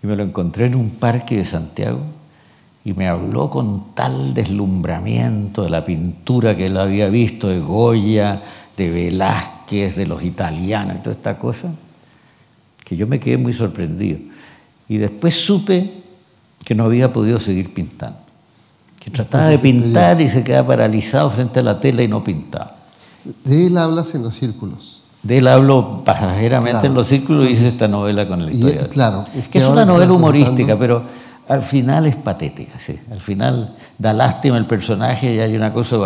Y 0.02 0.06
me 0.06 0.16
lo 0.16 0.22
encontré 0.22 0.64
en 0.64 0.76
un 0.76 0.88
parque 0.88 1.36
de 1.36 1.44
Santiago 1.44 2.00
y 2.86 2.94
me 2.94 3.08
habló 3.08 3.50
con 3.50 3.94
tal 3.94 4.32
deslumbramiento 4.32 5.62
de 5.62 5.70
la 5.70 5.84
pintura 5.84 6.56
que 6.56 6.66
él 6.66 6.76
había 6.76 7.08
visto 7.08 7.48
de 7.48 7.60
Goya, 7.60 8.42
de 8.76 8.90
Velázquez, 8.90 9.96
de 9.96 10.06
los 10.06 10.22
italianos, 10.22 11.02
toda 11.02 11.14
esta 11.14 11.38
cosa, 11.38 11.68
que 12.84 12.96
yo 12.96 13.06
me 13.06 13.20
quedé 13.20 13.36
muy 13.36 13.52
sorprendido. 13.52 14.18
Y 14.88 14.98
después 14.98 15.34
supe 15.34 16.02
que 16.64 16.74
no 16.74 16.84
había 16.84 17.12
podido 17.12 17.38
seguir 17.40 17.72
pintando, 17.72 18.18
que 18.98 19.10
trataba 19.10 19.48
de 19.48 19.58
pintar 19.58 20.20
y 20.20 20.28
se 20.28 20.42
quedaba 20.42 20.68
paralizado 20.68 21.30
frente 21.30 21.60
a 21.60 21.62
la 21.62 21.80
tela 21.80 22.02
y 22.02 22.08
no 22.08 22.24
pintaba. 22.24 22.76
De 23.44 23.66
él 23.66 23.78
hablas 23.78 24.14
en 24.14 24.22
los 24.22 24.34
círculos. 24.34 25.02
De 25.22 25.38
él 25.38 25.48
hablo 25.48 26.02
pasajeramente 26.04 26.86
en 26.86 26.94
los 26.94 27.08
círculos 27.08 27.44
y 27.44 27.52
hice 27.52 27.64
esta 27.64 27.88
novela 27.88 28.28
con 28.28 28.42
el 28.42 28.50
historia. 28.50 28.86
claro, 28.88 29.26
es, 29.34 29.48
que 29.48 29.58
es 29.58 29.64
una 29.66 29.86
novela 29.86 30.12
humorística, 30.12 30.78
pero 30.78 31.02
al 31.48 31.62
final 31.62 32.06
es 32.06 32.16
patética, 32.16 32.78
sí. 32.78 32.98
Al 33.10 33.20
final 33.20 33.74
da 33.98 34.12
lástima 34.12 34.58
el 34.58 34.66
personaje 34.66 35.34
y 35.34 35.40
hay 35.40 35.56
una 35.56 35.72
cosa 35.72 35.96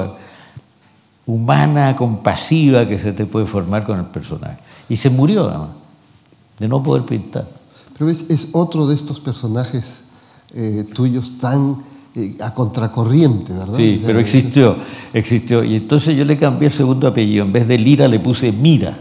humana, 1.28 1.94
compasiva 1.94 2.88
que 2.88 2.98
se 2.98 3.12
te 3.12 3.24
puede 3.24 3.46
formar 3.46 3.84
con 3.84 4.00
el 4.00 4.06
personaje. 4.06 4.58
Y 4.88 4.96
se 4.96 5.10
murió, 5.10 5.48
además, 5.48 5.68
de 6.58 6.66
no 6.66 6.82
poder 6.82 7.04
pintar. 7.04 7.46
Pero 7.96 8.10
es, 8.10 8.28
es 8.28 8.48
otro 8.52 8.88
de 8.88 8.96
estos 8.96 9.20
personajes 9.20 10.04
eh, 10.54 10.84
tuyos 10.92 11.38
tan 11.38 11.76
eh, 12.16 12.34
a 12.40 12.52
contracorriente, 12.52 13.52
¿verdad? 13.52 13.76
Sí, 13.76 14.02
pero 14.04 14.18
existió, 14.18 14.74
existió. 15.12 15.62
Y 15.62 15.76
entonces 15.76 16.16
yo 16.16 16.24
le 16.24 16.36
cambié 16.36 16.68
el 16.68 16.74
segundo 16.74 17.06
apellido. 17.06 17.44
En 17.44 17.52
vez 17.52 17.68
de 17.68 17.78
Lira 17.78 18.08
le 18.08 18.18
puse 18.18 18.50
Mira. 18.50 18.98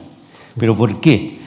¿Pero 0.59 0.77
por 0.77 0.99
qué? 0.99 1.37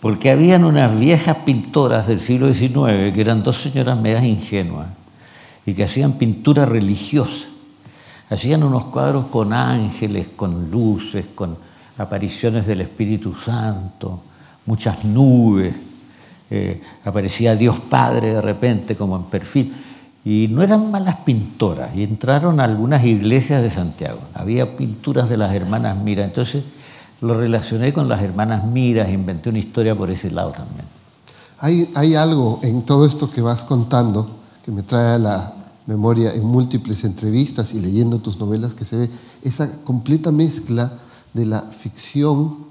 porque 0.00 0.30
habían 0.30 0.64
unas 0.64 0.98
viejas 0.98 1.38
pintoras 1.44 2.06
del 2.06 2.20
siglo 2.20 2.52
XIX 2.52 3.12
que 3.12 3.20
eran 3.20 3.42
dos 3.42 3.60
señoras 3.60 4.00
medias 4.00 4.24
ingenuas 4.24 4.88
y 5.66 5.74
que 5.74 5.84
hacían 5.84 6.12
pintura 6.14 6.64
religiosa. 6.64 7.46
Hacían 8.30 8.62
unos 8.62 8.86
cuadros 8.86 9.26
con 9.26 9.52
ángeles, 9.52 10.28
con 10.36 10.70
luces, 10.70 11.26
con 11.34 11.56
apariciones 11.96 12.66
del 12.66 12.82
Espíritu 12.82 13.34
Santo, 13.34 14.20
muchas 14.66 15.04
nubes. 15.04 15.74
Eh, 16.50 16.82
aparecía 17.04 17.56
Dios 17.56 17.78
Padre 17.78 18.34
de 18.34 18.40
repente 18.40 18.96
como 18.96 19.16
en 19.16 19.24
perfil. 19.24 19.74
Y 20.24 20.48
no 20.50 20.62
eran 20.62 20.90
malas 20.90 21.16
pintoras. 21.24 21.94
Y 21.96 22.02
entraron 22.02 22.60
a 22.60 22.64
algunas 22.64 23.04
iglesias 23.04 23.62
de 23.62 23.70
Santiago. 23.70 24.20
Había 24.34 24.76
pinturas 24.76 25.28
de 25.28 25.36
las 25.38 25.54
hermanas 25.54 25.96
Mira. 25.96 26.24
Entonces 26.24 26.64
lo 27.20 27.38
relacioné 27.38 27.92
con 27.92 28.08
las 28.08 28.22
hermanas 28.22 28.64
Miras, 28.64 29.10
inventé 29.10 29.48
una 29.48 29.58
historia 29.58 29.94
por 29.94 30.10
ese 30.10 30.30
lado 30.30 30.52
también. 30.52 30.84
Hay, 31.60 31.90
hay 31.96 32.14
algo 32.14 32.60
en 32.62 32.82
todo 32.82 33.04
esto 33.04 33.30
que 33.30 33.40
vas 33.40 33.64
contando 33.64 34.36
que 34.64 34.70
me 34.70 34.82
trae 34.82 35.14
a 35.14 35.18
la 35.18 35.52
memoria 35.88 36.34
en 36.34 36.44
múltiples 36.44 37.02
entrevistas 37.02 37.72
y 37.74 37.80
leyendo 37.80 38.18
tus 38.18 38.38
novelas 38.38 38.74
que 38.74 38.84
se 38.84 38.96
ve 38.96 39.10
esa 39.42 39.80
completa 39.84 40.30
mezcla 40.30 40.92
de 41.32 41.46
la 41.46 41.62
ficción 41.62 42.68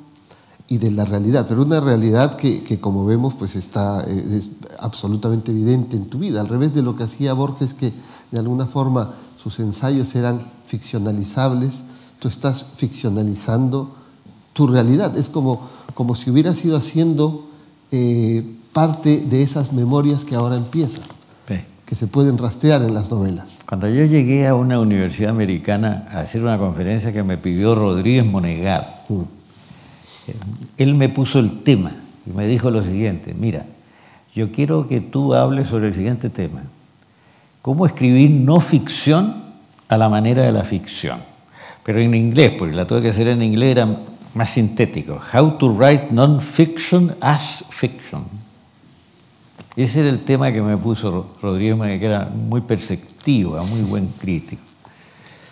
y 0.70 0.78
de 0.78 0.92
la 0.92 1.04
realidad, 1.04 1.46
pero 1.50 1.64
una 1.64 1.80
realidad 1.80 2.36
que, 2.36 2.62
que, 2.62 2.80
como 2.80 3.06
vemos 3.06 3.34
pues 3.34 3.56
está 3.56 4.06
eh, 4.08 4.42
absolutamente 4.80 5.52
evidente 5.52 5.98
en 5.98 6.06
tu 6.06 6.20
vida, 6.20 6.42
al 6.42 6.48
revés 6.48 6.74
de 6.74 6.84
lo 6.84 6.96
que 6.96 7.04
hacía 7.04 7.34
Borges 7.34 7.74
que 7.74 7.92
de 8.32 8.40
alguna 8.40 8.66
forma 8.66 9.14
sus 9.42 9.60
ensayos 9.60 10.14
eran 10.16 10.40
ficcionalizables, 10.66 11.84
tú 12.20 12.28
estás 12.28 12.66
ficcionalizando 12.76 13.92
tu 14.54 14.68
realidad. 14.68 15.18
Es 15.18 15.30
como, 15.30 15.62
como 15.94 16.16
si 16.16 16.30
hubieras 16.30 16.64
ido 16.66 16.78
haciendo 16.78 17.46
eh, 17.92 18.58
parte 18.74 19.26
de 19.28 19.42
esas 19.42 19.72
memorias 19.74 20.26
que 20.26 20.36
ahora 20.36 20.56
empiezas, 20.58 21.20
que 21.88 21.96
se 21.96 22.08
pueden 22.08 22.38
rastrear 22.38 22.82
en 22.82 22.94
las 22.94 23.10
novelas. 23.10 23.62
Cuando 23.66 23.88
yo 23.88 24.04
llegué 24.04 24.46
a 24.46 24.56
una 24.56 24.78
universidad 24.78 25.32
americana 25.32 26.06
a 26.12 26.20
hacer 26.20 26.44
una 26.44 26.58
conferencia 26.58 27.14
que 27.14 27.24
me 27.24 27.38
pidió 27.38 27.76
Rodríguez 27.76 28.26
Monegar, 28.26 29.04
eh, 29.10 30.36
él 30.78 30.96
me 30.96 31.08
puso 31.08 31.40
el 31.40 31.64
tema 31.64 31.94
y 32.26 32.32
me 32.32 32.46
dijo 32.46 32.70
lo 32.72 32.84
siguiente, 32.84 33.34
mira, 33.34 33.66
yo 34.36 34.52
quiero 34.52 34.86
que 34.90 35.00
tú 35.00 35.34
hables 35.34 35.70
sobre 35.70 35.88
el 35.88 35.96
siguiente 35.96 36.30
tema, 36.30 36.62
cómo 37.62 37.86
escribir 37.86 38.32
no 38.32 38.60
ficción 38.60 39.44
a 39.88 39.98
la 39.98 40.10
manera 40.10 40.44
de 40.44 40.52
la 40.52 40.66
ficción, 40.66 41.22
pero 41.84 42.02
en 42.02 42.14
inglés, 42.14 42.52
porque 42.60 42.76
la 42.76 42.86
tuve 42.86 43.02
que 43.02 43.10
hacer 43.12 43.30
en 43.30 43.42
inglés, 43.42 43.72
era 43.72 43.98
más 44.34 44.50
sintético. 44.50 45.22
How 45.34 45.58
to 45.58 45.70
write 45.70 46.12
non-fiction 46.12 47.16
as 47.22 47.64
fiction. 47.70 48.26
Ese 49.78 50.02
era 50.02 50.10
el 50.10 50.26
tema 50.26 50.52
que 50.52 50.62
me 50.62 50.76
puso 50.76 51.28
Rodríguez, 51.42 51.78
que 52.00 52.06
era 52.06 52.30
muy 52.30 52.62
perceptivo, 52.62 53.64
muy 53.64 53.82
buen 53.82 54.08
crítico. 54.08 54.62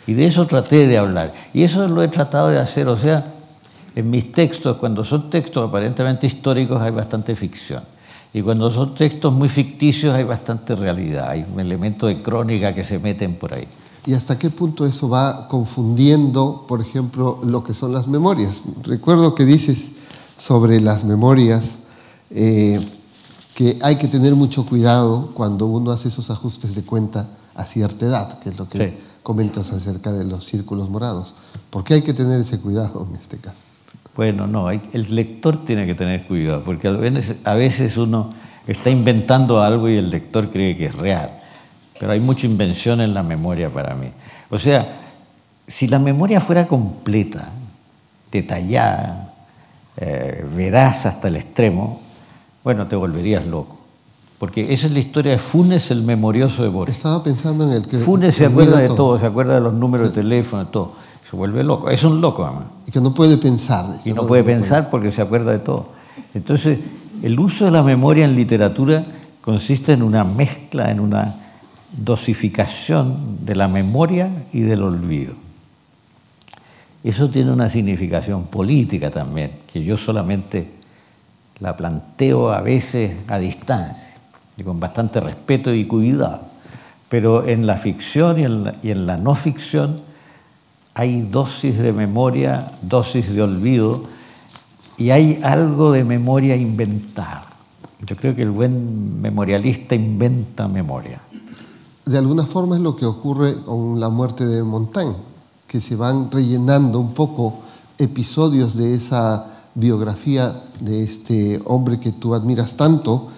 Y 0.07 0.13
de 0.13 0.25
eso 0.25 0.45
traté 0.47 0.87
de 0.87 0.97
hablar. 0.97 1.33
Y 1.53 1.63
eso 1.63 1.87
lo 1.87 2.03
he 2.03 2.07
tratado 2.07 2.49
de 2.49 2.59
hacer. 2.59 2.87
O 2.87 2.97
sea, 2.97 3.33
en 3.95 4.09
mis 4.09 4.31
textos, 4.31 4.77
cuando 4.77 5.03
son 5.03 5.29
textos 5.29 5.67
aparentemente 5.67 6.27
históricos, 6.27 6.81
hay 6.81 6.91
bastante 6.91 7.35
ficción. 7.35 7.83
Y 8.33 8.41
cuando 8.41 8.69
son 8.71 8.93
textos 8.95 9.31
muy 9.31 9.47
ficticios, 9.47 10.13
hay 10.13 10.23
bastante 10.23 10.75
realidad. 10.75 11.29
Hay 11.29 11.45
un 11.51 11.59
elemento 11.59 12.07
de 12.07 12.21
crónica 12.21 12.73
que 12.73 12.83
se 12.83 12.99
meten 12.99 13.35
por 13.35 13.53
ahí 13.53 13.67
y 14.05 14.13
hasta 14.13 14.37
qué 14.37 14.49
punto 14.49 14.85
eso 14.85 15.09
va 15.09 15.47
confundiendo, 15.47 16.65
por 16.67 16.79
ejemplo, 16.79 17.39
lo 17.43 17.63
que 17.63 17.73
son 17.73 17.91
las 17.91 18.07
memorias. 18.07 18.61
Recuerdo 18.83 19.33
que 19.33 19.45
dices 19.45 19.91
sobre 20.37 20.79
las 20.79 21.03
memorias 21.03 21.79
eh, 22.29 22.79
que 23.55 23.79
hay 23.81 23.95
que 23.95 24.07
tener 24.07 24.35
mucho 24.35 24.67
cuidado 24.67 25.31
cuando 25.33 25.65
uno 25.65 25.89
hace 25.89 26.09
esos 26.09 26.29
ajustes 26.29 26.75
de 26.75 26.83
cuenta 26.83 27.27
a 27.55 27.65
cierta 27.65 28.05
edad, 28.05 28.39
que 28.39 28.49
es 28.49 28.59
lo 28.59 28.69
que 28.69 28.99
comentas 29.23 29.71
acerca 29.71 30.11
de 30.11 30.25
los 30.25 30.43
círculos 30.43 30.89
morados. 30.89 31.33
¿Por 31.71 31.83
qué 31.83 31.95
hay 31.95 32.01
que 32.03 32.13
tener 32.13 32.39
ese 32.39 32.59
cuidado 32.59 33.07
en 33.09 33.15
este 33.15 33.37
caso? 33.37 33.63
Bueno, 34.15 34.45
no, 34.45 34.69
el 34.69 35.15
lector 35.15 35.65
tiene 35.65 35.87
que 35.87 35.95
tener 35.95 36.27
cuidado, 36.27 36.63
porque 36.63 36.87
a 37.43 37.53
veces 37.55 37.97
uno 37.97 38.35
está 38.67 38.91
inventando 38.91 39.61
algo 39.63 39.89
y 39.89 39.95
el 39.95 40.11
lector 40.11 40.51
cree 40.51 40.77
que 40.77 40.85
es 40.85 40.95
real 40.95 41.41
pero 41.99 42.11
hay 42.11 42.19
mucha 42.19 42.45
invención 42.45 43.01
en 43.01 43.13
la 43.13 43.23
memoria 43.23 43.69
para 43.69 43.95
mí. 43.95 44.09
O 44.49 44.59
sea, 44.59 44.85
si 45.67 45.87
la 45.87 45.99
memoria 45.99 46.41
fuera 46.41 46.67
completa, 46.67 47.49
detallada, 48.31 49.33
eh, 49.97 50.45
veraz 50.55 51.05
hasta 51.05 51.29
el 51.29 51.37
extremo, 51.37 52.01
bueno, 52.65 52.87
te 52.87 52.95
volverías 52.95 53.45
loco. 53.45 53.77
Porque 54.39 54.73
esa 54.73 54.87
es 54.87 54.93
la 54.93 54.99
historia 54.99 55.33
de 55.33 55.37
Funes, 55.37 55.91
el 55.91 56.01
memorioso 56.01 56.63
de 56.63 56.69
Borges. 56.69 56.97
Estaba 56.97 57.23
pensando 57.23 57.63
en 57.63 57.71
el 57.71 57.87
que... 57.87 57.99
Funes 57.99 58.35
se 58.35 58.47
acuerda 58.47 58.79
de 58.79 58.87
todo. 58.87 59.19
se 59.19 59.27
acuerda 59.27 59.53
de 59.53 59.61
los 59.61 59.73
números 59.73 60.09
de 60.09 60.15
teléfono, 60.15 60.65
de 60.65 60.71
todo. 60.71 60.93
Se 61.29 61.35
vuelve 61.35 61.63
loco. 61.63 61.91
Es 61.91 62.03
un 62.03 62.19
loco, 62.19 62.43
además. 62.43 62.65
Y 62.87 62.91
que 62.91 62.99
no 62.99 63.13
puede 63.13 63.37
pensar. 63.37 63.85
Y 64.03 64.13
no, 64.13 64.25
puede 64.25 64.43
pensar 64.43 64.89
porque 64.89 65.11
se 65.11 65.21
acuerda 65.21 65.51
de 65.51 65.59
todo. 65.59 65.89
Entonces, 66.33 66.79
el 67.21 67.39
uso 67.39 67.65
de 67.65 67.71
la 67.71 67.83
memoria 67.83 68.25
en 68.25 68.35
literatura 68.35 69.05
consiste 69.41 69.93
en 69.93 70.01
una 70.01 70.23
mezcla, 70.23 70.89
en 70.89 70.99
una 70.99 71.35
dosificación 71.97 73.45
de 73.45 73.55
la 73.55 73.67
memoria 73.67 74.29
y 74.51 74.61
del 74.61 74.81
olvido. 74.81 75.35
Eso 77.03 77.29
tiene 77.29 77.51
una 77.51 77.69
significación 77.69 78.45
política 78.47 79.11
también, 79.11 79.51
que 79.71 79.83
yo 79.83 79.97
solamente 79.97 80.67
la 81.59 81.75
planteo 81.75 82.51
a 82.51 82.61
veces 82.61 83.15
a 83.27 83.37
distancia 83.37 84.15
y 84.57 84.63
con 84.63 84.79
bastante 84.79 85.19
respeto 85.19 85.73
y 85.73 85.85
cuidado. 85.85 86.41
Pero 87.09 87.47
en 87.47 87.67
la 87.67 87.77
ficción 87.77 88.39
y 88.39 88.91
en 88.91 89.05
la, 89.05 89.17
no 89.17 89.35
ficción 89.35 90.01
hay 90.93 91.21
dosis 91.21 91.77
de 91.77 91.93
memoria, 91.93 92.65
dosis 92.81 93.33
de 93.33 93.41
olvido 93.41 94.03
y 94.97 95.11
hay 95.11 95.39
algo 95.43 95.91
de 95.91 96.03
memoria 96.03 96.55
inventada. 96.55 97.45
Yo 98.05 98.15
creo 98.15 98.35
que 98.35 98.41
el 98.41 98.51
buen 98.51 99.21
memorialista 99.21 99.95
inventa 99.95 100.67
memoria 100.67 101.19
de 102.05 102.19
alguna 102.19 102.45
forma 102.45 102.75
es 102.75 102.81
lo 102.81 102.95
que 102.95 103.05
ocurre 103.05 103.61
con 103.63 103.99
la 103.99 104.09
muerte 104.09 104.45
de 104.45 104.63
Montaigne, 104.63 105.15
que 105.67 105.81
se 105.81 105.95
van 105.95 106.29
rellenando 106.31 106.99
un 106.99 107.13
poco 107.13 107.55
episodios 107.97 108.75
de 108.75 108.93
esa 108.93 109.54
biografía 109.75 110.55
de 110.79 111.03
este 111.03 111.61
hombre 111.65 111.99
que 111.99 112.11
tú 112.11 112.33
admiras 112.33 112.75
tanto 112.75 113.29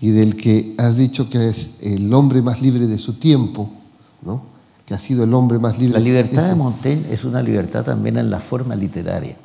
y 0.00 0.10
del 0.10 0.36
que 0.36 0.74
has 0.78 0.96
dicho 0.96 1.28
que 1.30 1.48
es 1.48 1.82
el 1.82 2.12
hombre 2.12 2.42
más 2.42 2.62
libre 2.62 2.86
de 2.86 2.98
su 2.98 3.14
tiempo, 3.14 3.70
¿no? 4.22 4.56
que 4.86 4.94
ha 4.94 4.98
sido 4.98 5.24
el 5.24 5.34
hombre 5.34 5.58
más 5.58 5.78
libre. 5.78 5.98
La 5.98 6.04
libertad 6.04 6.48
de 6.48 6.54
Montaigne 6.54 7.06
es 7.10 7.24
una 7.24 7.42
libertad 7.42 7.84
también 7.84 8.18
en 8.18 8.30
la 8.30 8.38
forma 8.38 8.76
literaria. 8.76 9.36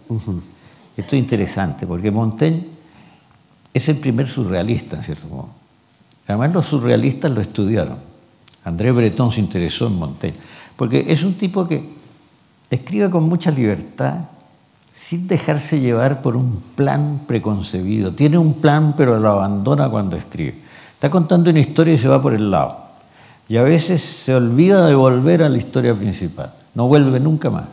Esto 0.95 1.15
es 1.15 1.21
interesante, 1.21 1.87
porque 1.87 2.11
Montaigne 2.11 2.67
es 3.73 3.89
el 3.89 3.97
primer 3.97 4.27
surrealista, 4.27 4.97
en 4.97 5.03
cierto 5.03 5.27
modo. 5.27 5.49
Además, 6.27 6.53
los 6.53 6.67
surrealistas 6.67 7.31
lo 7.31 7.41
estudiaron. 7.41 7.97
André 8.63 8.91
Breton 8.91 9.31
se 9.31 9.39
interesó 9.39 9.87
en 9.87 9.95
Montaigne, 9.95 10.37
porque 10.75 11.05
es 11.07 11.23
un 11.23 11.33
tipo 11.33 11.67
que 11.67 11.89
escribe 12.69 13.09
con 13.09 13.23
mucha 13.23 13.49
libertad, 13.49 14.25
sin 14.91 15.27
dejarse 15.27 15.79
llevar 15.79 16.21
por 16.21 16.35
un 16.35 16.61
plan 16.75 17.21
preconcebido. 17.27 18.13
Tiene 18.13 18.37
un 18.37 18.55
plan, 18.55 18.93
pero 18.97 19.19
lo 19.19 19.29
abandona 19.29 19.89
cuando 19.89 20.15
escribe. 20.15 20.55
Está 20.93 21.09
contando 21.09 21.49
una 21.49 21.59
historia 21.59 21.93
y 21.93 21.97
se 21.97 22.07
va 22.07 22.21
por 22.21 22.33
el 22.33 22.51
lado. 22.51 22.77
Y 23.47 23.57
a 23.57 23.63
veces 23.63 24.01
se 24.01 24.35
olvida 24.35 24.85
de 24.85 24.95
volver 24.95 25.43
a 25.43 25.49
la 25.49 25.57
historia 25.57 25.95
principal. 25.95 26.53
No 26.75 26.87
vuelve 26.87 27.19
nunca 27.19 27.49
más. 27.49 27.65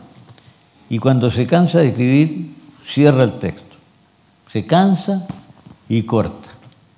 Y 0.89 0.99
cuando 0.99 1.29
se 1.29 1.45
cansa 1.45 1.79
de 1.79 1.89
escribir, 1.89 2.53
cierra 2.83 3.23
el 3.23 3.37
texto. 3.39 3.75
Se 4.47 4.65
cansa 4.65 5.27
y 5.87 6.03
corta 6.03 6.49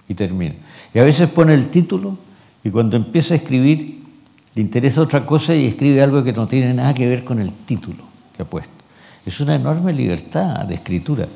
y 0.07 0.13
termina. 0.13 0.55
Y 0.93 0.99
a 0.99 1.03
veces 1.03 1.29
pone 1.29 1.53
el 1.53 1.69
título 1.69 2.17
y 2.63 2.69
cuando 2.69 2.95
empieza 2.95 3.33
a 3.33 3.37
escribir 3.37 4.01
le 4.55 4.61
interesa 4.61 5.01
otra 5.01 5.25
cosa 5.25 5.55
y 5.55 5.65
escribe 5.65 6.01
algo 6.01 6.23
que 6.23 6.33
no 6.33 6.47
tiene 6.47 6.73
nada 6.73 6.93
que 6.93 7.07
ver 7.07 7.23
con 7.23 7.39
el 7.39 7.51
título 7.51 8.03
que 8.35 8.43
ha 8.43 8.45
puesto. 8.45 8.80
Es 9.25 9.39
una 9.39 9.55
enorme 9.55 9.93
libertad 9.93 10.65
de 10.65 10.75
escritura. 10.75 11.27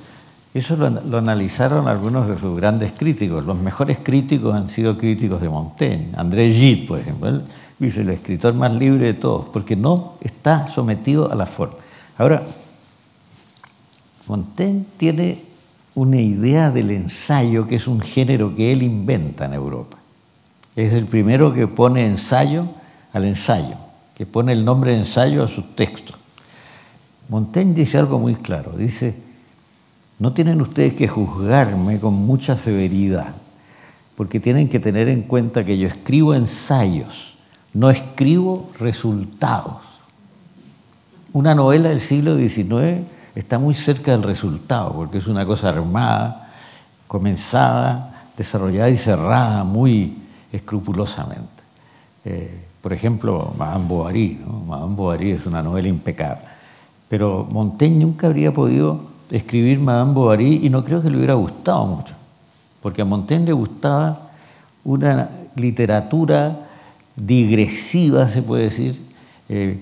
Eso 0.53 0.77
lo, 0.77 1.17
analizaron 1.17 1.87
algunos 1.87 2.27
de 2.27 2.37
sus 2.37 2.55
grandes 2.55 2.93
críticos. 2.93 3.45
Los 3.45 3.57
mejores 3.57 3.99
críticos 4.01 4.55
han 4.55 4.69
sido 4.69 4.97
críticos 4.97 5.41
de 5.41 5.49
Montaigne. 5.49 6.11
André 6.15 6.51
Gide, 6.53 6.87
por 6.87 6.99
ejemplo, 6.99 7.29
él 7.29 7.41
dice 7.77 8.01
el 8.01 8.09
escritor 8.09 8.53
más 8.53 8.73
libre 8.73 9.07
de 9.07 9.13
todos, 9.13 9.47
porque 9.49 9.75
no 9.75 10.13
está 10.21 10.67
sometido 10.67 11.31
a 11.31 11.35
la 11.35 11.45
forma. 11.45 11.75
Ahora, 12.17 12.43
Montaigne 14.27 14.85
tiene 14.97 15.39
una 15.93 16.21
idea 16.21 16.71
del 16.71 16.91
ensayo 16.91 17.67
que 17.67 17.75
es 17.75 17.87
un 17.87 17.99
género 17.99 18.55
que 18.55 18.71
él 18.71 18.81
inventa 18.81 19.45
en 19.45 19.53
Europa. 19.53 19.97
Es 20.75 20.93
el 20.93 21.05
primero 21.05 21.53
que 21.53 21.67
pone 21.67 22.05
ensayo 22.05 22.65
al 23.13 23.25
ensayo, 23.25 23.75
que 24.15 24.25
pone 24.25 24.53
el 24.53 24.65
nombre 24.65 24.91
de 24.91 24.99
ensayo 24.99 25.43
a 25.43 25.47
sus 25.47 25.75
textos. 25.75 26.14
Montaigne 27.29 27.73
dice 27.73 27.97
algo 27.97 28.19
muy 28.19 28.35
claro, 28.35 28.73
dice, 28.77 29.15
no 30.19 30.33
tienen 30.33 30.61
ustedes 30.61 30.93
que 30.93 31.07
juzgarme 31.07 31.99
con 31.99 32.13
mucha 32.13 32.55
severidad, 32.55 33.33
porque 34.15 34.39
tienen 34.39 34.69
que 34.69 34.79
tener 34.79 35.09
en 35.09 35.23
cuenta 35.23 35.65
que 35.65 35.77
yo 35.77 35.87
escribo 35.87 36.33
ensayos, 36.33 37.35
no 37.73 37.89
escribo 37.89 38.69
resultados. 38.79 39.81
Una 41.33 41.53
novela 41.53 41.89
del 41.89 41.99
siglo 41.99 42.37
XIX 42.37 43.05
está 43.35 43.59
muy 43.59 43.73
cerca 43.73 44.11
del 44.11 44.23
resultado, 44.23 44.93
porque 44.93 45.17
es 45.17 45.27
una 45.27 45.45
cosa 45.45 45.69
armada, 45.69 46.53
comenzada, 47.07 48.29
desarrollada 48.37 48.89
y 48.89 48.97
cerrada 48.97 49.63
muy 49.63 50.17
escrupulosamente. 50.51 51.63
Eh, 52.23 52.65
por 52.81 52.93
ejemplo, 52.93 53.53
Madame 53.57 53.85
Bovary. 53.87 54.39
Madame 54.67 54.95
Bovary 54.95 55.31
es 55.31 55.45
una 55.45 55.61
novela 55.61 55.87
impecable. 55.87 56.44
Pero 57.09 57.47
Montaigne 57.49 58.03
nunca 58.03 58.27
habría 58.27 58.53
podido 58.53 59.01
escribir 59.29 59.79
Madame 59.79 60.13
Bovary 60.13 60.65
y 60.65 60.69
no 60.69 60.83
creo 60.83 61.01
que 61.01 61.09
le 61.09 61.17
hubiera 61.17 61.33
gustado 61.35 61.85
mucho, 61.85 62.15
porque 62.81 63.01
a 63.01 63.05
Montaigne 63.05 63.45
le 63.45 63.53
gustaba 63.53 64.29
una 64.83 65.29
literatura 65.55 66.67
digresiva, 67.15 68.29
se 68.29 68.41
puede 68.41 68.63
decir, 68.65 69.01
eh, 69.49 69.79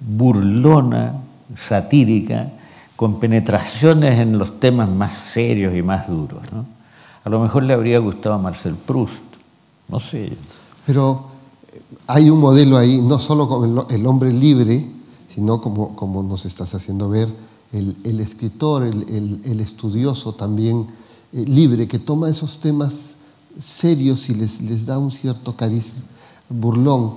burlona, 0.00 1.14
satírica, 1.56 2.50
con 2.96 3.20
penetraciones 3.20 4.18
en 4.18 4.38
los 4.38 4.60
temas 4.60 4.88
más 4.88 5.14
serios 5.14 5.74
y 5.74 5.82
más 5.82 6.08
duros. 6.08 6.40
A 7.24 7.28
lo 7.28 7.40
mejor 7.40 7.62
le 7.62 7.74
habría 7.74 7.98
gustado 7.98 8.34
a 8.34 8.38
Marcel 8.38 8.74
Proust, 8.74 9.22
no 9.88 10.00
sé. 10.00 10.32
Pero 10.86 11.26
hay 12.06 12.30
un 12.30 12.40
modelo 12.40 12.76
ahí, 12.76 13.00
no 13.02 13.18
solo 13.18 13.48
con 13.48 13.86
el 13.90 14.06
hombre 14.06 14.32
libre, 14.32 14.84
sino 15.38 15.60
como, 15.60 15.94
como 15.94 16.24
nos 16.24 16.46
estás 16.46 16.74
haciendo 16.74 17.08
ver, 17.08 17.28
el, 17.72 18.18
escritor, 18.18 18.82
el, 18.82 19.60
estudioso 19.60 20.34
también 20.34 20.84
eh, 21.32 21.44
libre, 21.46 21.86
que 21.86 22.00
toma 22.00 22.28
esos 22.28 22.58
temas 22.58 23.14
serios 23.56 24.30
y 24.30 24.34
les, 24.34 24.60
les 24.62 24.84
da 24.84 24.98
un 24.98 25.12
cierto 25.12 25.54
cariz 25.54 25.98
burlón. 26.48 27.12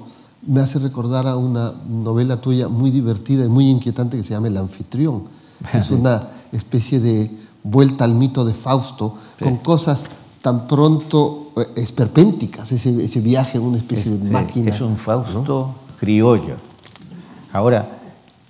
Me 0.45 0.61
hace 0.61 0.77
recordar 0.77 1.25
a 1.25 1.35
una 1.35 1.73
novela 1.89 2.39
tuya 2.39 2.67
muy 2.67 2.91
divertida 2.91 3.43
y 3.43 3.49
muy 3.49 3.67
inquietante 3.67 4.17
que 4.17 4.23
se 4.23 4.33
llama 4.33 4.49
El 4.49 4.57
anfitrión. 4.57 5.23
Es 5.73 5.89
una 5.89 6.27
especie 6.51 6.99
de 6.99 7.35
vuelta 7.63 8.05
al 8.05 8.13
mito 8.13 8.45
de 8.45 8.53
Fausto, 8.53 9.15
con 9.39 9.57
cosas 9.57 10.05
tan 10.43 10.67
pronto 10.67 11.53
eh, 11.57 11.65
esperpénticas, 11.77 12.71
ese, 12.71 13.03
ese 13.03 13.19
viaje 13.19 13.57
una 13.57 13.77
especie 13.77 14.11
de 14.11 14.29
máquina. 14.29 14.75
Es 14.75 14.81
un 14.81 14.95
Fausto 14.95 15.73
criollo. 15.99 16.57
Ahora, 17.51 17.97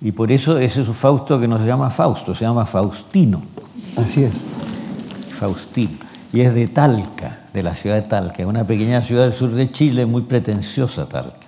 y 0.02 0.10
por 0.10 0.32
eso 0.32 0.58
ese 0.58 0.82
es 0.82 0.88
un 0.88 0.94
Fausto 0.94 1.38
que 1.38 1.46
no 1.46 1.58
se 1.58 1.66
llama 1.66 1.88
Fausto, 1.88 2.34
se 2.34 2.44
llama 2.44 2.66
Faustino. 2.66 3.40
Así 3.96 4.24
es. 4.24 4.48
Faustino. 5.38 5.96
Y 6.32 6.40
es 6.40 6.52
de 6.54 6.66
Talca, 6.66 7.38
de 7.54 7.62
la 7.62 7.76
ciudad 7.76 7.96
de 7.96 8.02
Talca, 8.02 8.44
una 8.44 8.64
pequeña 8.64 9.00
ciudad 9.02 9.24
del 9.24 9.32
sur 9.32 9.52
de 9.52 9.70
Chile, 9.70 10.04
muy 10.04 10.22
pretenciosa 10.22 11.06
Talca. 11.06 11.46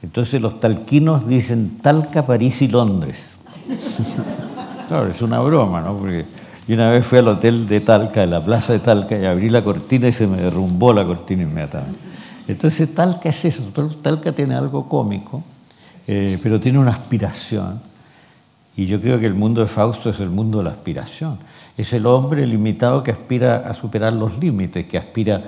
Entonces 0.00 0.40
los 0.40 0.60
talquinos 0.60 1.26
dicen 1.26 1.78
Talca, 1.82 2.24
París 2.24 2.62
y 2.62 2.68
Londres. 2.68 3.30
claro, 4.88 5.08
es 5.08 5.20
una 5.20 5.40
broma, 5.40 5.80
¿no? 5.80 5.96
Porque 5.96 6.24
yo 6.68 6.74
una 6.76 6.90
vez 6.90 7.04
fui 7.04 7.18
al 7.18 7.26
hotel 7.26 7.66
de 7.66 7.80
Talca, 7.80 8.20
de 8.20 8.28
la 8.28 8.44
plaza 8.44 8.74
de 8.74 8.78
Talca, 8.78 9.18
y 9.18 9.24
abrí 9.24 9.50
la 9.50 9.64
cortina 9.64 10.06
y 10.06 10.12
se 10.12 10.28
me 10.28 10.36
derrumbó 10.36 10.92
la 10.92 11.04
cortina 11.04 11.42
inmediatamente. 11.42 11.98
Entonces 12.46 12.94
Talca 12.94 13.28
es 13.28 13.44
eso, 13.44 13.64
Talca 14.00 14.30
tiene 14.30 14.54
algo 14.54 14.88
cómico, 14.88 15.42
eh, 16.06 16.38
pero 16.40 16.60
tiene 16.60 16.78
una 16.78 16.92
aspiración 16.92 17.87
y 18.78 18.86
yo 18.86 19.00
creo 19.00 19.18
que 19.18 19.26
el 19.26 19.34
mundo 19.34 19.60
de 19.60 19.66
Fausto 19.66 20.08
es 20.08 20.20
el 20.20 20.30
mundo 20.30 20.58
de 20.58 20.64
la 20.64 20.70
aspiración. 20.70 21.36
Es 21.76 21.92
el 21.92 22.06
hombre 22.06 22.46
limitado 22.46 23.02
que 23.02 23.10
aspira 23.10 23.68
a 23.68 23.74
superar 23.74 24.12
los 24.12 24.38
límites, 24.38 24.86
que 24.86 24.96
aspira 24.96 25.42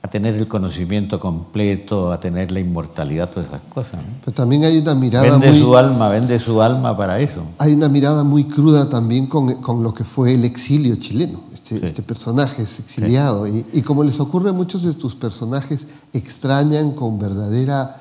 a 0.00 0.06
tener 0.06 0.36
el 0.36 0.46
conocimiento 0.46 1.18
completo, 1.18 2.12
a 2.12 2.20
tener 2.20 2.52
la 2.52 2.60
inmortalidad, 2.60 3.28
todas 3.28 3.48
esas 3.48 3.62
cosas. 3.62 4.00
Pero 4.24 4.32
también 4.32 4.62
hay 4.62 4.78
una 4.78 4.94
mirada 4.94 5.36
vende 5.36 5.60
su 5.60 5.76
alma, 5.76 6.08
vende 6.10 6.38
su 6.38 6.62
alma 6.62 6.96
para 6.96 7.18
eso. 7.18 7.42
Hay 7.58 7.74
una 7.74 7.88
mirada 7.88 8.22
muy 8.22 8.44
cruda 8.44 8.88
también 8.88 9.26
con, 9.26 9.56
con 9.56 9.82
lo 9.82 9.92
que 9.92 10.04
fue 10.04 10.34
el 10.34 10.44
exilio 10.44 10.94
chileno. 10.94 11.40
Este, 11.52 11.84
este 11.84 12.02
personaje 12.02 12.62
es 12.62 12.78
exiliado 12.78 13.48
y, 13.48 13.66
y, 13.72 13.82
como 13.82 14.04
les 14.04 14.20
ocurre 14.20 14.50
a 14.50 14.52
muchos 14.52 14.84
de 14.84 14.94
tus 14.94 15.16
personajes, 15.16 15.88
extrañan 16.12 16.92
con 16.92 17.18
verdadera 17.18 17.96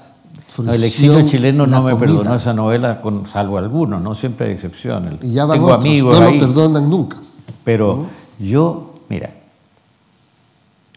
el 0.57 0.83
exilio 0.83 1.25
chileno 1.25 1.67
no 1.67 1.83
me 1.83 1.95
perdonó 1.95 2.35
esa 2.35 2.53
novela, 2.53 3.01
con, 3.01 3.27
salvo 3.27 3.57
algunos, 3.57 4.01
¿no? 4.01 4.15
Siempre 4.15 4.47
hay 4.47 4.53
excepciones. 4.53 5.13
Y 5.21 5.33
ya 5.33 5.47
Tengo 5.47 5.73
amigos 5.73 6.19
no 6.19 6.31
lo 6.31 6.39
perdonan 6.39 6.89
nunca. 6.89 7.17
Pero 7.63 8.07
yo, 8.39 9.01
mira, 9.09 9.31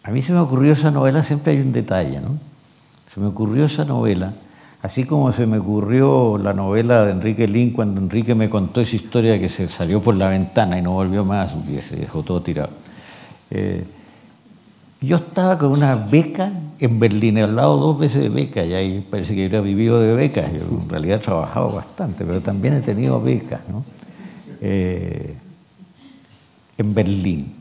a 0.03 0.11
mí 0.11 0.21
se 0.21 0.33
me 0.33 0.39
ocurrió 0.39 0.73
esa 0.73 0.91
novela, 0.91 1.21
siempre 1.23 1.53
hay 1.53 1.59
un 1.59 1.71
detalle, 1.71 2.19
¿no? 2.19 2.37
Se 3.13 3.19
me 3.19 3.27
ocurrió 3.27 3.65
esa 3.65 3.85
novela, 3.85 4.33
así 4.81 5.05
como 5.05 5.31
se 5.31 5.45
me 5.45 5.59
ocurrió 5.59 6.37
la 6.37 6.53
novela 6.53 7.05
de 7.05 7.11
Enrique 7.11 7.47
Lin 7.47 7.71
cuando 7.71 8.01
Enrique 8.01 8.33
me 8.33 8.49
contó 8.49 8.81
esa 8.81 8.95
historia 8.95 9.39
que 9.39 9.49
se 9.49 9.69
salió 9.69 10.01
por 10.01 10.15
la 10.15 10.29
ventana 10.29 10.79
y 10.79 10.81
no 10.81 10.91
volvió 10.91 11.23
más, 11.23 11.51
y 11.69 11.79
se 11.81 11.95
dejó 11.95 12.23
todo 12.23 12.41
tirado. 12.41 12.69
Eh, 13.51 13.85
yo 15.03 15.17
estaba 15.17 15.57
con 15.57 15.71
una 15.71 15.95
beca 15.95 16.51
en 16.79 16.99
Berlín, 16.99 17.37
he 17.37 17.43
hablado 17.43 17.77
dos 17.77 17.99
veces 17.99 18.23
de 18.23 18.29
beca, 18.29 18.63
y 18.63 18.73
ahí 18.73 19.05
parece 19.09 19.35
que 19.35 19.49
yo 19.49 19.61
vivido 19.61 19.99
de 19.99 20.13
becas, 20.15 20.51
yo 20.53 20.61
en 20.81 20.89
realidad 20.89 21.17
he 21.17 21.23
trabajado 21.23 21.71
bastante, 21.71 22.25
pero 22.25 22.41
también 22.41 22.73
he 22.75 22.81
tenido 22.81 23.21
becas, 23.21 23.61
¿no? 23.69 23.83
Eh, 24.61 25.35
en 26.77 26.93
Berlín. 26.93 27.53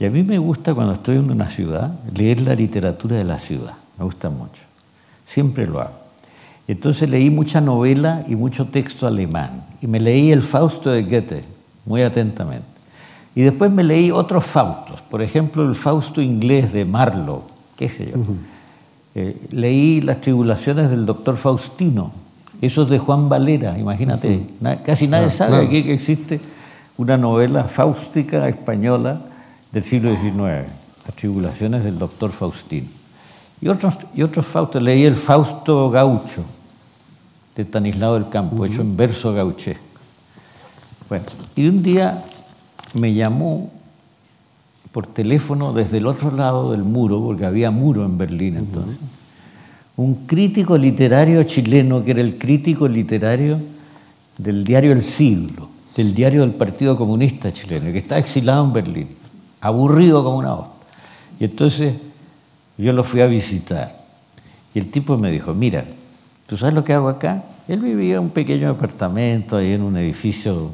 Y 0.00 0.04
a 0.04 0.10
mí 0.10 0.22
me 0.22 0.38
gusta 0.38 0.74
cuando 0.74 0.94
estoy 0.94 1.16
en 1.16 1.30
una 1.30 1.50
ciudad 1.50 1.92
leer 2.14 2.40
la 2.40 2.54
literatura 2.54 3.16
de 3.16 3.24
la 3.24 3.38
ciudad, 3.38 3.74
me 3.98 4.04
gusta 4.04 4.30
mucho, 4.30 4.62
siempre 5.26 5.66
lo 5.66 5.80
hago. 5.80 5.98
Entonces 6.66 7.10
leí 7.10 7.30
mucha 7.30 7.60
novela 7.60 8.24
y 8.28 8.36
mucho 8.36 8.66
texto 8.66 9.06
alemán, 9.06 9.64
y 9.80 9.86
me 9.86 10.00
leí 10.00 10.32
el 10.32 10.42
Fausto 10.42 10.90
de 10.90 11.02
Goethe 11.02 11.44
muy 11.84 12.02
atentamente. 12.02 12.77
Y 13.38 13.42
después 13.42 13.70
me 13.70 13.84
leí 13.84 14.10
otros 14.10 14.44
Faustos, 14.44 15.00
por 15.00 15.22
ejemplo 15.22 15.62
el 15.62 15.76
Fausto 15.76 16.20
inglés 16.20 16.72
de 16.72 16.84
Marlowe, 16.84 17.44
qué 17.76 17.88
sé 17.88 18.10
yo. 18.10 18.20
Eh, 19.14 19.36
leí 19.52 20.00
las 20.00 20.20
tribulaciones 20.20 20.90
del 20.90 21.06
doctor 21.06 21.36
Faustino, 21.36 22.10
eso 22.60 22.82
es 22.82 22.88
de 22.88 22.98
Juan 22.98 23.28
Valera, 23.28 23.78
imagínate, 23.78 24.44
casi 24.84 25.06
nadie 25.06 25.30
sabe 25.30 25.64
aquí 25.64 25.84
que 25.84 25.94
existe 25.94 26.40
una 26.96 27.16
novela 27.16 27.62
fáustica 27.62 28.48
española 28.48 29.20
del 29.70 29.84
siglo 29.84 30.10
XIX, 30.16 30.66
las 31.06 31.14
tribulaciones 31.14 31.84
del 31.84 31.96
doctor 31.96 32.32
Faustino. 32.32 32.88
Y 33.60 33.68
otros, 33.68 33.98
y 34.16 34.22
otros 34.24 34.46
Faustos, 34.46 34.82
leí 34.82 35.04
el 35.04 35.14
Fausto 35.14 35.90
Gaucho, 35.90 36.42
de 37.54 37.64
Tanislao 37.64 38.14
del 38.14 38.28
Campo, 38.30 38.66
hecho 38.66 38.80
en 38.80 38.96
verso 38.96 39.32
gauchesco. 39.32 39.84
Bueno, 41.08 41.24
y 41.54 41.68
un 41.68 41.84
día 41.84 42.24
me 42.94 43.14
llamó 43.14 43.70
por 44.92 45.06
teléfono 45.06 45.72
desde 45.72 45.98
el 45.98 46.06
otro 46.06 46.30
lado 46.30 46.72
del 46.72 46.82
muro, 46.82 47.22
porque 47.22 47.44
había 47.44 47.70
muro 47.70 48.04
en 48.04 48.18
Berlín 48.18 48.56
entonces, 48.56 48.96
un 49.96 50.26
crítico 50.26 50.78
literario 50.78 51.42
chileno 51.42 52.02
que 52.02 52.12
era 52.12 52.20
el 52.20 52.38
crítico 52.38 52.86
literario 52.88 53.58
del 54.38 54.64
diario 54.64 54.92
El 54.92 55.02
Siglo, 55.02 55.68
del 55.96 56.14
diario 56.14 56.42
del 56.42 56.52
Partido 56.52 56.96
Comunista 56.96 57.52
chileno, 57.52 57.92
que 57.92 57.98
está 57.98 58.18
exilado 58.18 58.64
en 58.64 58.72
Berlín, 58.72 59.08
aburrido 59.60 60.22
como 60.22 60.38
una 60.38 60.54
voz. 60.54 60.68
Y 61.40 61.44
entonces 61.44 61.94
yo 62.76 62.92
lo 62.92 63.02
fui 63.02 63.20
a 63.20 63.26
visitar. 63.26 63.98
Y 64.72 64.78
el 64.78 64.90
tipo 64.90 65.18
me 65.18 65.30
dijo, 65.30 65.52
mira, 65.54 65.84
¿tú 66.46 66.56
sabes 66.56 66.74
lo 66.74 66.84
que 66.84 66.92
hago 66.92 67.08
acá? 67.08 67.42
Él 67.66 67.80
vivía 67.80 68.14
en 68.14 68.20
un 68.20 68.30
pequeño 68.30 68.70
apartamento 68.70 69.56
ahí 69.56 69.72
en 69.72 69.82
un 69.82 69.96
edificio 69.96 70.70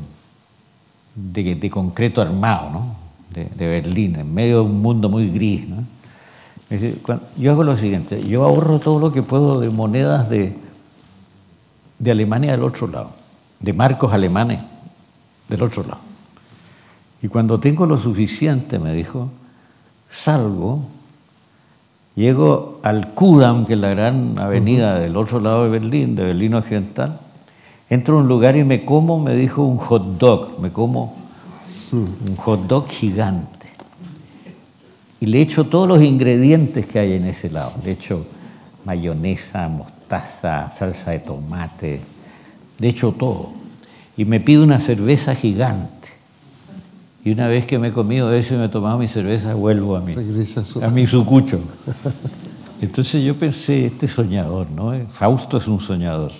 de, 1.14 1.70
concreto 1.70 2.20
armado, 2.20 2.70
¿no? 2.70 2.96
de, 3.30 3.66
Berlín, 3.66 4.16
en 4.16 4.32
medio 4.32 4.56
de 4.56 4.62
un 4.62 4.82
mundo 4.82 5.08
muy 5.08 5.30
gris. 5.30 5.68
¿no? 5.68 5.84
yo 7.36 7.52
hago 7.52 7.64
lo 7.64 7.76
siguiente, 7.76 8.22
yo 8.26 8.44
ahorro 8.44 8.78
todo 8.78 8.98
lo 8.98 9.12
que 9.12 9.22
puedo 9.22 9.60
de 9.60 9.70
monedas 9.70 10.28
de, 10.28 10.56
de 11.98 12.10
Alemania 12.10 12.52
del 12.52 12.62
otro 12.62 12.86
lado, 12.86 13.10
de 13.60 13.72
marcos 13.72 14.12
alemanes 14.12 14.60
del 15.48 15.62
otro 15.62 15.82
lado. 15.82 16.00
Y 17.22 17.28
cuando 17.28 17.58
tengo 17.60 17.86
lo 17.86 17.96
suficiente, 17.96 18.78
me 18.78 18.92
dijo, 18.92 19.30
salgo, 20.10 20.82
llego 22.14 22.80
al 22.82 23.14
Kudam, 23.14 23.66
que 23.66 23.74
es 23.74 23.78
la 23.78 23.90
gran 23.90 24.38
avenida 24.38 24.98
del 24.98 25.16
otro 25.16 25.40
lado 25.40 25.64
de 25.64 25.70
Berlín, 25.70 26.16
de 26.16 26.24
Berlín 26.24 26.54
Occidental, 26.54 27.18
entro 27.90 28.18
a 28.18 28.20
un 28.20 28.28
lugar 28.28 28.56
y 28.56 28.64
me 28.64 28.84
como, 28.84 29.20
me 29.20 29.34
dijo, 29.34 29.62
un 29.62 29.78
hot 29.78 30.18
dog, 30.18 30.60
me 30.60 30.72
como 30.72 31.24
un 31.92 32.36
hot 32.36 32.66
dog 32.66 32.88
gigante. 32.88 33.68
Y 35.20 35.26
le 35.26 35.40
echo 35.40 35.64
todos 35.64 35.88
los 35.88 36.02
ingredientes 36.02 36.86
que 36.86 36.98
hay 36.98 37.14
en 37.14 37.24
ese 37.26 37.50
lado. 37.50 37.72
Le 37.84 37.92
echo 37.92 38.26
mayonesa, 38.84 39.68
mostaza, 39.68 40.70
salsa 40.70 41.12
de 41.12 41.20
tomate, 41.20 42.00
le 42.78 42.88
echo 42.88 43.12
todo. 43.12 43.52
Y 44.16 44.24
me 44.24 44.40
pido 44.40 44.62
una 44.62 44.80
cerveza 44.80 45.34
gigante. 45.34 46.08
Y 47.24 47.30
una 47.30 47.48
vez 47.48 47.64
que 47.64 47.78
me 47.78 47.88
he 47.88 47.92
comido 47.92 48.32
eso 48.32 48.54
y 48.54 48.58
me 48.58 48.66
he 48.66 48.68
tomado 48.68 48.98
mi 48.98 49.08
cerveza, 49.08 49.54
vuelvo 49.54 49.96
a 49.96 50.00
mi, 50.00 50.12
a 50.12 50.90
mi 50.90 51.06
sucucho. 51.06 51.60
Entonces 52.82 53.24
yo 53.24 53.34
pensé, 53.34 53.86
este 53.86 54.06
soñador, 54.06 54.70
¿no? 54.70 54.92
Fausto 55.10 55.56
es 55.56 55.66
un 55.66 55.80
soñador. 55.80 56.32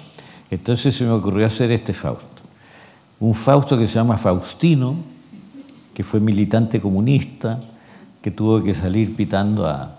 Entonces 0.51 0.95
se 0.95 1.05
me 1.05 1.11
ocurrió 1.11 1.47
hacer 1.47 1.70
este 1.72 1.92
Fausto. 1.92 2.42
Un 3.20 3.34
Fausto 3.34 3.78
que 3.78 3.88
se 3.88 3.95
llama 3.95 4.18
Faustino, 4.18 4.95
que 5.92 6.05
fue 6.05 6.20
militante 6.20 6.80
comunista, 6.80 7.61
que 8.20 8.30
tuvo 8.30 8.62
que 8.62 8.74
salir 8.74 9.14
pitando 9.14 9.66
a, 9.66 9.99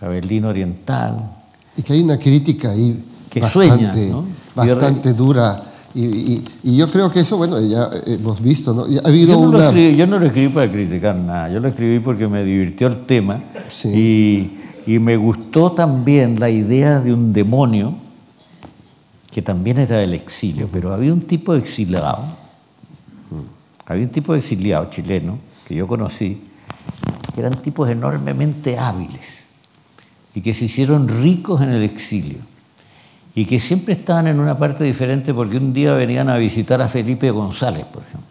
Berlín 0.00 0.44
Oriental. 0.44 1.30
Y 1.76 1.82
que 1.82 1.94
hay 1.94 2.02
una 2.02 2.18
crítica 2.18 2.70
ahí 2.70 3.02
bastante, 3.40 4.12
bastante 4.54 5.14
dura. 5.14 5.62
Y, 5.94 6.76
yo 6.76 6.90
creo 6.90 7.10
que 7.10 7.20
eso, 7.20 7.38
bueno, 7.38 7.58
ya 7.60 7.88
hemos 8.06 8.40
visto, 8.42 8.74
¿no? 8.74 8.82
Ha 8.82 9.08
habido 9.08 9.32
yo, 9.32 9.40
no 9.40 9.48
una... 9.48 9.72
yo 9.72 10.06
no 10.06 10.18
lo 10.18 10.26
escribí 10.26 10.52
para 10.52 10.70
criticar 10.70 11.16
nada, 11.16 11.48
yo 11.50 11.58
lo 11.58 11.68
escribí 11.68 12.00
porque 12.00 12.28
me 12.28 12.44
divirtió 12.44 12.88
el 12.88 13.06
tema 13.06 13.40
y, 13.84 14.50
y 14.86 14.98
me 14.98 15.16
gustó 15.16 15.72
también 15.72 16.38
la 16.38 16.50
idea 16.50 17.00
de 17.00 17.14
un 17.14 17.32
demonio 17.32 17.94
que 19.36 19.42
también 19.42 19.76
era 19.76 19.98
del 19.98 20.14
exilio, 20.14 20.66
pero 20.72 20.94
había 20.94 21.12
un 21.12 21.20
tipo 21.20 21.54
exilado 21.54 22.24
había 23.84 24.06
un 24.06 24.10
tipo 24.10 24.32
de 24.32 24.38
exiliado 24.38 24.88
chileno 24.88 25.38
que 25.68 25.74
yo 25.74 25.86
conocí, 25.86 26.42
que 27.34 27.40
eran 27.42 27.60
tipos 27.60 27.90
enormemente 27.90 28.78
hábiles 28.78 29.44
y 30.34 30.40
que 30.40 30.54
se 30.54 30.64
hicieron 30.64 31.06
ricos 31.06 31.60
en 31.60 31.68
el 31.68 31.82
exilio 31.82 32.38
y 33.34 33.44
que 33.44 33.60
siempre 33.60 33.92
estaban 33.92 34.26
en 34.26 34.40
una 34.40 34.56
parte 34.56 34.84
diferente 34.84 35.34
porque 35.34 35.58
un 35.58 35.74
día 35.74 35.92
venían 35.92 36.30
a 36.30 36.38
visitar 36.38 36.80
a 36.80 36.88
Felipe 36.88 37.30
González, 37.30 37.84
por 37.84 38.04
ejemplo, 38.04 38.30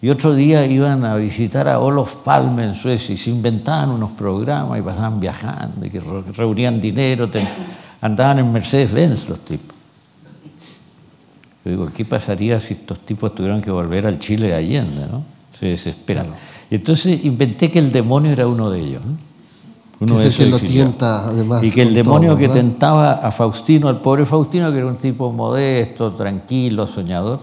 y 0.00 0.08
otro 0.08 0.34
día 0.34 0.64
iban 0.64 1.04
a 1.04 1.14
visitar 1.16 1.68
a 1.68 1.78
Olof 1.78 2.24
Palme 2.24 2.64
en 2.64 2.74
Suecia 2.74 3.14
y 3.14 3.18
se 3.18 3.28
inventaban 3.28 3.90
unos 3.90 4.12
programas 4.12 4.78
y 4.78 4.82
pasaban 4.82 5.20
viajando 5.20 5.84
y 5.84 5.90
que 5.90 6.00
reunían 6.00 6.80
dinero, 6.80 7.28
andaban 8.00 8.38
en 8.38 8.50
Mercedes-Benz 8.50 9.28
los 9.28 9.44
tipos. 9.44 9.71
Yo 11.64 11.70
digo, 11.70 11.88
¿qué 11.94 12.04
pasaría 12.04 12.58
si 12.60 12.74
estos 12.74 12.98
tipos 13.00 13.34
tuvieran 13.34 13.62
que 13.62 13.70
volver 13.70 14.06
al 14.06 14.18
Chile 14.18 14.48
de 14.48 14.54
Allende? 14.54 15.06
¿no? 15.10 15.24
Se 15.58 15.66
desesperan. 15.66 16.26
Y 16.70 16.76
entonces 16.76 17.24
inventé 17.24 17.70
que 17.70 17.78
el 17.78 17.92
demonio 17.92 18.32
era 18.32 18.46
uno 18.46 18.70
de 18.70 18.80
ellos. 18.80 19.02
Uno 20.00 20.16
que 20.16 20.22
es 20.22 20.28
el 20.30 20.34
que 20.34 20.46
lo 20.46 20.58
tienta, 20.58 21.28
además. 21.28 21.62
Y 21.62 21.70
que 21.70 21.82
el 21.82 21.94
demonio 21.94 22.36
que 22.36 22.48
tentaba 22.48 23.12
a 23.12 23.30
Faustino, 23.30 23.88
al 23.88 24.00
pobre 24.00 24.26
Faustino, 24.26 24.72
que 24.72 24.78
era 24.78 24.86
un 24.86 24.96
tipo 24.96 25.30
modesto, 25.30 26.12
tranquilo, 26.12 26.88
soñador, 26.88 27.40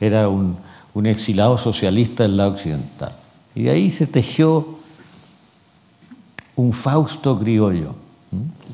era 0.00 0.28
un, 0.28 0.56
un 0.94 1.06
exilado 1.06 1.58
socialista 1.58 2.22
del 2.22 2.36
lado 2.36 2.52
occidental. 2.52 3.12
Y 3.56 3.64
de 3.64 3.70
ahí 3.70 3.90
se 3.90 4.06
tejió 4.06 4.78
un 6.54 6.72
Fausto 6.72 7.36
criollo. 7.38 7.94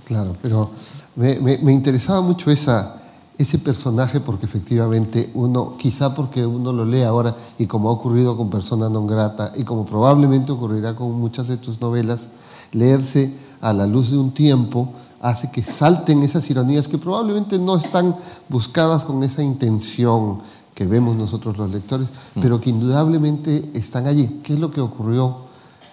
Claro, 0.05 0.37
pero 0.43 0.70
me, 1.16 1.39
me 1.39 1.72
interesaba 1.72 2.20
mucho 2.20 2.51
esa, 2.51 3.01
ese 3.37 3.59
personaje 3.59 4.20
porque 4.20 4.47
efectivamente 4.47 5.30
uno, 5.35 5.76
quizá 5.76 6.14
porque 6.14 6.47
uno 6.47 6.72
lo 6.72 6.85
lee 6.85 7.03
ahora 7.03 7.35
y 7.59 7.66
como 7.66 7.89
ha 7.89 7.93
ocurrido 7.93 8.37
con 8.37 8.49
Persona 8.49 8.89
non 8.89 9.07
grata 9.07 9.51
y 9.57 9.64
como 9.64 9.85
probablemente 9.85 10.53
ocurrirá 10.53 10.95
con 10.95 11.12
muchas 11.18 11.49
de 11.49 11.57
tus 11.57 11.80
novelas, 11.80 12.28
leerse 12.72 13.35
a 13.61 13.72
la 13.72 13.87
luz 13.87 14.11
de 14.11 14.18
un 14.18 14.30
tiempo 14.30 14.93
hace 15.20 15.51
que 15.51 15.62
salten 15.62 16.22
esas 16.22 16.49
ironías 16.51 16.87
que 16.87 16.99
probablemente 16.99 17.59
no 17.59 17.76
están 17.76 18.14
buscadas 18.49 19.05
con 19.05 19.22
esa 19.24 19.43
intención 19.43 20.39
que 20.74 20.87
vemos 20.87 21.16
nosotros 21.16 21.57
los 21.57 21.70
lectores, 21.70 22.09
mm. 22.35 22.41
pero 22.41 22.61
que 22.61 22.70
indudablemente 22.70 23.70
están 23.74 24.07
allí. 24.07 24.43
¿Qué 24.43 24.55
es 24.55 24.61
lo 24.61 24.70
que 24.70 24.80
ocurrió 24.80 25.39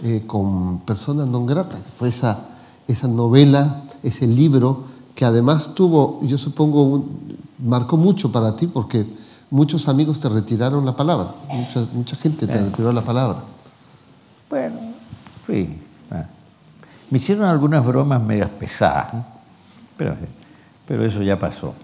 eh, 0.04 0.24
con 0.28 0.80
Persona 0.86 1.26
non 1.26 1.46
grata? 1.46 1.78
Que 1.78 1.90
fue 1.90 2.10
esa, 2.10 2.38
esa 2.88 3.08
novela, 3.08 3.82
ese 4.04 4.28
libro 4.28 4.91
que 5.22 5.26
además 5.26 5.76
tuvo, 5.76 6.20
yo 6.24 6.36
supongo, 6.36 7.06
marcó 7.60 7.96
mucho 7.96 8.32
para 8.32 8.56
ti 8.56 8.66
porque 8.66 9.06
muchos 9.52 9.88
amigos 9.88 10.20
te 10.20 10.28
retiraron 10.28 10.84
la 10.84 10.96
palabra, 10.96 11.28
mucha, 11.48 11.86
mucha 11.94 12.16
gente 12.16 12.48
te 12.48 12.60
retiró 12.60 12.92
la 12.92 13.04
palabra. 13.04 13.38
Bueno, 14.50 14.78
sí. 15.46 15.78
Ah. 16.10 16.26
Me 17.12 17.20
hicieron 17.20 17.46
algunas 17.46 17.86
bromas 17.86 18.20
medias 18.24 18.50
pesadas, 18.50 19.14
pero, 19.96 20.16
pero 20.88 21.06
eso 21.06 21.22
ya 21.22 21.38
pasó. 21.38 21.76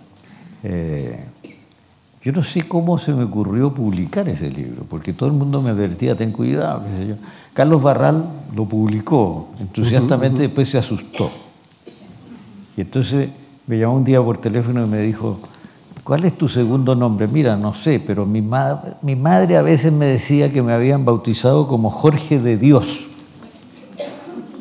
Eh, 0.64 1.24
yo 2.24 2.32
no 2.32 2.42
sé 2.42 2.68
cómo 2.68 2.98
se 2.98 3.14
me 3.14 3.26
ocurrió 3.26 3.72
publicar 3.72 4.28
ese 4.30 4.50
libro, 4.50 4.84
porque 4.90 5.14
todo 5.14 5.30
el 5.30 5.36
mundo 5.36 5.62
me 5.62 5.70
advertía, 5.70 6.16
ten 6.16 6.32
cuidado, 6.32 6.82
qué 6.86 7.04
sé 7.04 7.08
yo. 7.10 7.16
Carlos 7.54 7.84
Barral 7.84 8.28
lo 8.56 8.66
publicó 8.66 9.50
entusiastamente, 9.60 10.40
después 10.40 10.72
se 10.72 10.80
asustó. 10.80 11.30
Y 12.78 12.82
entonces 12.82 13.30
me 13.66 13.78
llamó 13.78 13.96
un 13.96 14.04
día 14.04 14.22
por 14.22 14.38
teléfono 14.38 14.86
y 14.86 14.88
me 14.88 15.00
dijo, 15.00 15.40
¿cuál 16.04 16.24
es 16.24 16.36
tu 16.36 16.48
segundo 16.48 16.96
nombre? 16.96 17.28
Mira, 17.28 17.58
no 17.58 17.74
sé, 17.74 18.00
pero 18.00 18.26
mi, 18.26 18.42
mi 19.02 19.16
madre 19.16 19.58
a 19.58 19.64
veces 19.64 19.92
me 19.92 20.06
decía 20.06 20.50
que 20.50 20.62
me 20.62 20.72
habían 20.72 21.04
bautizado 21.04 21.68
como 21.68 21.90
Jorge 21.90 22.40
de 22.40 22.56
Dios. 22.56 22.86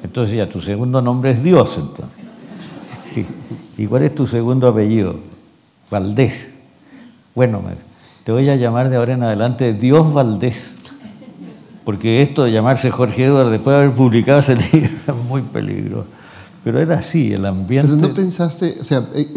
Entonces 0.02 0.36
ya, 0.36 0.48
tu 0.48 0.60
segundo 0.60 1.02
nombre 1.02 1.32
es 1.32 1.42
Dios, 1.42 1.76
entonces. 1.76 2.16
Sí. 3.04 3.26
¿Y 3.76 3.86
cuál 3.86 4.02
es 4.02 4.14
tu 4.14 4.26
segundo 4.26 4.66
apellido? 4.66 5.16
Valdés. 5.90 6.48
Bueno, 7.34 7.60
te 8.24 8.32
voy 8.32 8.48
a 8.48 8.56
llamar 8.56 8.88
de 8.88 8.96
ahora 8.96 9.12
en 9.12 9.22
adelante 9.22 9.74
Dios 9.74 10.10
Valdés. 10.12 10.70
Porque 11.84 12.22
esto 12.22 12.44
de 12.44 12.52
llamarse 12.52 12.90
Jorge 12.90 13.24
Eduardo 13.24 13.50
después 13.50 13.76
de 13.76 13.82
haber 13.84 13.94
publicado 13.94 14.40
ese 14.40 14.56
libro 14.56 14.90
es 15.06 15.14
muy 15.28 15.42
peligroso. 15.42 16.08
Pero 16.66 16.80
era 16.80 16.98
así, 16.98 17.32
el 17.32 17.46
ambiente. 17.46 17.86
Pero 17.86 18.08
no 18.08 18.12
pensaste, 18.12 18.78
o 18.80 18.82
sea, 18.82 19.08
eh, 19.14 19.28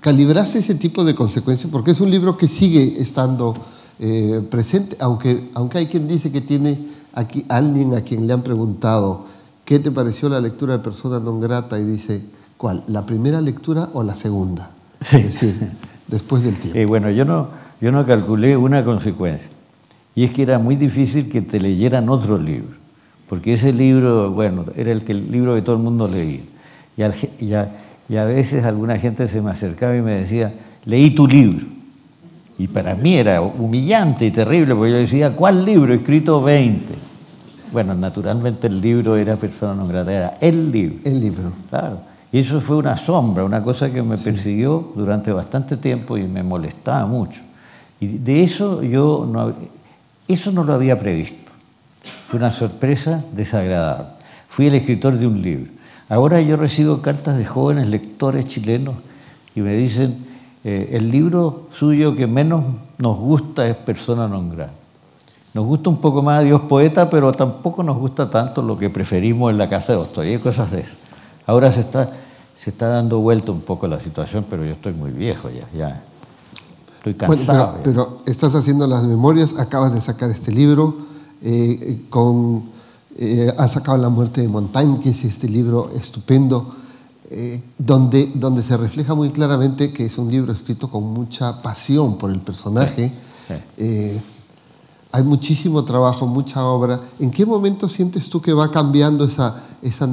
calibraste 0.00 0.58
ese 0.58 0.74
tipo 0.74 1.04
de 1.04 1.14
consecuencias, 1.14 1.70
porque 1.70 1.92
es 1.92 2.00
un 2.00 2.10
libro 2.10 2.36
que 2.36 2.48
sigue 2.48 3.00
estando 3.00 3.54
eh, 4.00 4.42
presente, 4.50 4.96
aunque, 4.98 5.50
aunque 5.54 5.78
hay 5.78 5.86
quien 5.86 6.08
dice 6.08 6.32
que 6.32 6.40
tiene 6.40 6.76
aquí 7.12 7.44
alguien 7.48 7.94
a 7.94 8.00
quien 8.00 8.26
le 8.26 8.32
han 8.32 8.42
preguntado, 8.42 9.24
¿qué 9.64 9.78
te 9.78 9.92
pareció 9.92 10.28
la 10.28 10.40
lectura 10.40 10.76
de 10.76 10.82
Persona 10.82 11.20
non 11.20 11.38
grata? 11.38 11.78
Y 11.78 11.84
dice, 11.84 12.24
¿cuál? 12.56 12.82
¿La 12.88 13.06
primera 13.06 13.40
lectura 13.40 13.90
o 13.92 14.02
la 14.02 14.16
segunda? 14.16 14.72
Es 15.12 15.40
decir, 15.40 15.54
después 16.08 16.42
del 16.42 16.58
tiempo. 16.58 16.76
Eh, 16.80 16.86
bueno, 16.86 17.08
yo 17.08 17.24
no, 17.24 17.50
yo 17.80 17.92
no 17.92 18.04
calculé 18.04 18.56
una 18.56 18.84
consecuencia, 18.84 19.48
y 20.16 20.24
es 20.24 20.32
que 20.32 20.42
era 20.42 20.58
muy 20.58 20.74
difícil 20.74 21.28
que 21.28 21.40
te 21.40 21.60
leyeran 21.60 22.08
otro 22.08 22.36
libro, 22.36 22.74
porque 23.28 23.52
ese 23.52 23.72
libro, 23.72 24.32
bueno, 24.32 24.64
era 24.74 24.90
el, 24.90 25.04
que, 25.04 25.12
el 25.12 25.30
libro 25.30 25.54
que 25.54 25.62
todo 25.62 25.76
el 25.76 25.82
mundo 25.82 26.08
leía. 26.08 26.42
Y, 26.96 27.02
a, 27.02 28.24
veces 28.24 28.64
alguna 28.64 28.98
gente 28.98 29.26
se 29.28 29.40
me 29.40 29.50
acercaba 29.50 29.96
y 29.96 30.02
me 30.02 30.12
decía, 30.12 30.52
leí 30.84 31.10
tu 31.10 31.26
libro. 31.26 31.66
Y 32.58 32.68
para 32.68 32.94
mí 32.94 33.16
era 33.16 33.40
humillante 33.40 34.26
y 34.26 34.30
terrible, 34.30 34.74
porque 34.74 34.92
yo 34.92 34.98
decía, 34.98 35.34
¿cuál 35.34 35.64
libro? 35.64 35.92
He 35.92 35.96
escrito 35.96 36.40
20. 36.40 36.94
Bueno, 37.72 37.94
naturalmente 37.94 38.68
el 38.68 38.80
libro 38.80 39.16
era 39.16 39.34
persona 39.34 39.74
no 39.74 39.88
grata, 39.88 40.12
era 40.12 40.34
el 40.40 40.70
libro. 40.70 40.98
El 41.04 41.20
libro. 41.20 41.52
Claro. 41.68 41.98
Y 42.30 42.38
eso 42.38 42.60
fue 42.60 42.76
una 42.76 42.96
sombra, 42.96 43.44
una 43.44 43.62
cosa 43.62 43.90
que 43.90 44.02
me 44.02 44.16
persiguió 44.16 44.92
durante 44.94 45.32
bastante 45.32 45.76
tiempo 45.76 46.16
y 46.16 46.24
me 46.24 46.42
molestaba 46.42 47.06
mucho. 47.06 47.40
Y 48.00 48.18
de 48.18 48.44
eso 48.44 48.82
yo 48.82 49.28
no, 49.30 49.52
eso 50.28 50.52
no 50.52 50.64
lo 50.64 50.72
había 50.72 50.98
previsto. 50.98 51.52
Fue 52.28 52.38
una 52.38 52.52
sorpresa 52.52 53.24
desagradable. 53.32 54.06
Fui 54.48 54.66
el 54.66 54.74
escritor 54.74 55.18
de 55.18 55.26
un 55.26 55.42
libro. 55.42 55.70
Ahora 56.08 56.40
yo 56.40 56.56
recibo 56.56 57.00
cartas 57.00 57.38
de 57.38 57.44
jóvenes 57.44 57.88
lectores 57.88 58.46
chilenos 58.46 58.96
y 59.54 59.60
me 59.60 59.74
dicen, 59.74 60.18
eh, 60.64 60.90
el 60.92 61.10
libro 61.10 61.68
suyo 61.78 62.14
que 62.14 62.26
menos 62.26 62.64
nos 62.98 63.18
gusta 63.18 63.66
es 63.68 63.76
Persona 63.76 64.28
non 64.28 64.50
grata. 64.50 64.72
Nos 65.54 65.64
gusta 65.66 65.88
un 65.88 66.00
poco 66.00 66.20
más 66.20 66.42
Dios 66.42 66.62
poeta, 66.62 67.08
pero 67.08 67.30
tampoco 67.30 67.82
nos 67.82 67.96
gusta 67.96 68.28
tanto 68.28 68.60
lo 68.60 68.76
que 68.76 68.90
preferimos 68.90 69.52
en 69.52 69.58
la 69.58 69.68
casa 69.68 69.92
de 69.92 69.98
Dostoyevsky, 69.98 70.42
cosas 70.42 70.70
de 70.72 70.80
eso. 70.80 70.94
Ahora 71.46 71.70
se 71.70 71.80
está, 71.80 72.10
se 72.56 72.70
está 72.70 72.88
dando 72.88 73.20
vuelta 73.20 73.52
un 73.52 73.60
poco 73.60 73.86
la 73.86 74.00
situación, 74.00 74.44
pero 74.50 74.64
yo 74.64 74.72
estoy 74.72 74.94
muy 74.94 75.12
viejo 75.12 75.50
ya, 75.50 75.68
ya 75.72 76.02
estoy 76.96 77.14
cansado. 77.14 77.78
pero, 77.84 78.18
estás 78.26 78.54
haciendo 78.56 78.86
las 78.88 79.06
memorias, 79.06 79.54
acabas 79.58 79.94
de 79.94 80.00
sacar 80.00 80.28
este 80.30 80.50
libro, 80.50 80.96
eh, 81.40 82.00
con, 82.10 82.64
eh, 83.16 83.52
has 83.58 83.72
sacado 83.72 83.98
La 83.98 84.08
muerte 84.08 84.40
de 84.40 84.48
Montaigne, 84.48 84.98
que 84.98 85.10
es 85.10 85.24
este 85.24 85.48
libro 85.48 85.90
estupendo. 85.94 86.74
Eh, 87.30 87.60
donde, 87.78 88.30
donde 88.34 88.62
se 88.62 88.76
refleja 88.76 89.14
muy 89.14 89.30
claramente 89.30 89.92
que 89.92 90.04
es 90.04 90.18
un 90.18 90.30
libro 90.30 90.52
escrito 90.52 90.90
con 90.90 91.04
mucha 91.04 91.62
pasión 91.62 92.18
por 92.18 92.30
el 92.30 92.40
personaje. 92.40 93.12
Eh, 93.78 94.20
hay 95.10 95.22
muchísimo 95.22 95.84
trabajo, 95.84 96.26
mucha 96.26 96.64
obra. 96.64 97.00
¿En 97.18 97.30
qué 97.30 97.46
momento 97.46 97.88
sientes 97.88 98.28
tú 98.28 98.42
que 98.42 98.52
va 98.52 98.70
cambiando 98.70 99.24
esa, 99.24 99.62
esa, 99.80 100.08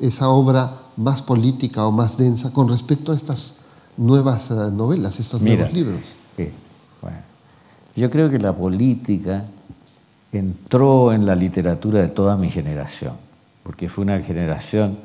esa 0.00 0.28
obra 0.28 0.72
más 0.96 1.22
política 1.22 1.86
o 1.86 1.92
más 1.92 2.16
densa 2.16 2.50
con 2.52 2.68
respecto 2.68 3.12
a 3.12 3.16
estas 3.16 3.56
nuevas 3.96 4.50
eh, 4.50 4.54
novelas, 4.72 5.18
estos 5.18 5.42
nuevos 5.42 5.72
libros? 5.72 6.00
bueno, 7.02 7.18
yo 7.96 8.10
creo 8.10 8.30
que 8.30 8.38
la 8.38 8.56
política 8.56 9.44
entró 10.32 11.12
en 11.12 11.26
la 11.26 11.34
literatura 11.34 12.00
de 12.00 12.08
toda 12.08 12.36
mi 12.36 12.50
generación, 12.50 13.14
porque 13.62 13.88
fue 13.88 14.04
una 14.04 14.20
generación 14.20 14.98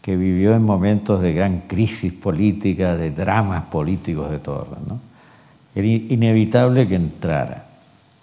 que 0.00 0.16
vivió 0.16 0.54
en 0.54 0.62
momentos 0.62 1.20
de 1.20 1.32
gran 1.32 1.60
crisis 1.66 2.12
política, 2.12 2.96
de 2.96 3.10
dramas 3.10 3.64
políticos 3.64 4.30
de 4.30 4.38
todo. 4.38 4.66
¿no? 4.86 5.00
Era 5.74 5.86
inevitable 5.86 6.86
que 6.86 6.94
entrara, 6.94 7.66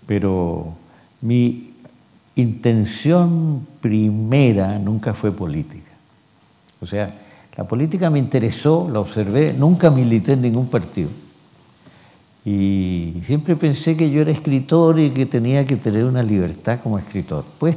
pero 0.06 0.74
mi 1.22 1.74
intención 2.36 3.66
primera 3.82 4.80
nunca 4.80 5.14
fue 5.14 5.32
política. 5.32 5.92
O 6.82 6.86
sea, 6.86 7.14
la 7.56 7.64
política 7.66 8.10
me 8.10 8.20
interesó, 8.20 8.90
la 8.92 9.00
observé, 9.00 9.54
nunca 9.58 9.90
milité 9.90 10.34
en 10.34 10.42
ningún 10.42 10.68
partido. 10.68 11.10
Y 12.46 13.16
siempre 13.26 13.56
pensé 13.56 13.98
que 13.98 14.10
yo 14.12 14.22
era 14.22 14.32
escritor 14.32 15.00
y 15.00 15.10
que 15.10 15.26
tenía 15.26 15.66
que 15.66 15.76
tener 15.76 16.06
una 16.06 16.22
libertad 16.22 16.80
como 16.82 17.00
escritor. 17.00 17.44
Pues 17.58 17.76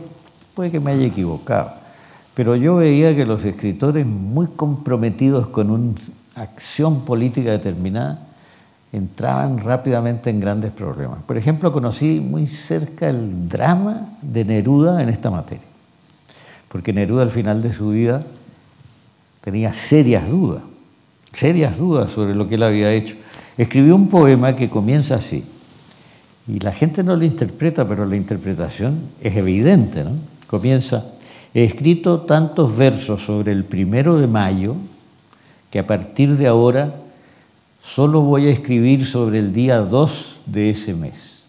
puede 0.55 0.71
que 0.71 0.79
me 0.79 0.93
haya 0.93 1.07
equivocado 1.07 1.73
pero 2.39 2.55
yo 2.55 2.77
veía 2.77 3.17
que 3.17 3.27
los 3.27 3.45
escritores 3.45 4.07
muy 4.07 4.47
comprometidos 4.47 5.49
con 5.49 5.73
una 5.73 5.95
acción 6.37 7.01
política 7.01 7.51
determinada 7.51 8.29
entraban 8.93 9.59
rápidamente 9.59 10.31
en 10.31 10.39
grandes 10.39 10.71
problemas. 10.71 11.21
Por 11.25 11.37
ejemplo, 11.37 11.73
conocí 11.73 12.21
muy 12.21 12.47
cerca 12.47 13.11
el 13.11 13.49
drama 13.49 14.07
de 14.23 14.45
Neruda 14.45 15.03
en 15.03 15.09
esta 15.09 15.33
materia, 15.33 15.67
porque 16.69 16.93
Neruda 16.93 17.25
al 17.25 17.33
final 17.33 17.61
de 17.61 17.73
su 17.73 17.89
vida 17.89 18.23
tenía 19.41 19.73
serias 19.73 20.29
dudas, 20.29 20.63
serias 21.33 21.77
dudas 21.77 22.13
sobre 22.13 22.37
lo 22.37 22.47
que 22.47 22.55
él 22.55 22.63
había 22.63 22.93
hecho. 22.93 23.17
Escribió 23.59 23.95
un 23.95 24.09
poema 24.09 24.57
que 24.57 24.71
comienza 24.71 25.17
así, 25.17 25.45
y 26.47 26.61
la 26.61 26.73
gente 26.73 27.03
no 27.03 27.15
lo 27.15 27.25
interpreta, 27.27 27.87
pero 27.87 28.07
la 28.07 28.17
interpretación 28.17 28.99
es 29.21 29.37
evidente, 29.37 30.05
¿no? 30.05 30.13
Comienza, 30.47 31.05
He 31.55 31.65
escrito 31.65 32.21
tantos 32.21 32.77
versos 32.77 33.25
sobre 33.25 33.53
el 33.53 33.65
primero 33.65 34.19
de 34.19 34.27
mayo 34.27 34.77
que 35.71 35.79
a 35.79 35.87
partir 35.87 36.37
de 36.37 36.47
ahora 36.47 37.01
solo 37.83 38.21
voy 38.21 38.47
a 38.47 38.51
escribir 38.51 39.07
sobre 39.07 39.39
el 39.39 39.53
día 39.53 39.79
2 39.79 40.27
de 40.47 40.71
ese 40.71 40.95
mes. 40.95 41.15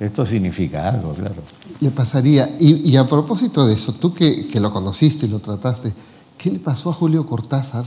Esto 0.00 0.26
significa 0.26 0.88
algo, 0.88 1.12
claro. 1.12 1.42
Le 1.80 1.90
pasaría, 1.90 2.48
y, 2.58 2.96
a 2.96 3.06
propósito 3.06 3.66
de 3.66 3.74
eso, 3.74 3.92
tú 3.94 4.12
que, 4.12 4.46
que 4.48 4.58
lo 4.58 4.70
conociste 4.72 5.26
y 5.26 5.28
lo 5.28 5.38
trataste, 5.38 5.92
¿qué 6.36 6.50
le 6.50 6.58
pasó 6.58 6.90
a 6.90 6.92
Julio 6.92 7.26
Cortázar? 7.26 7.84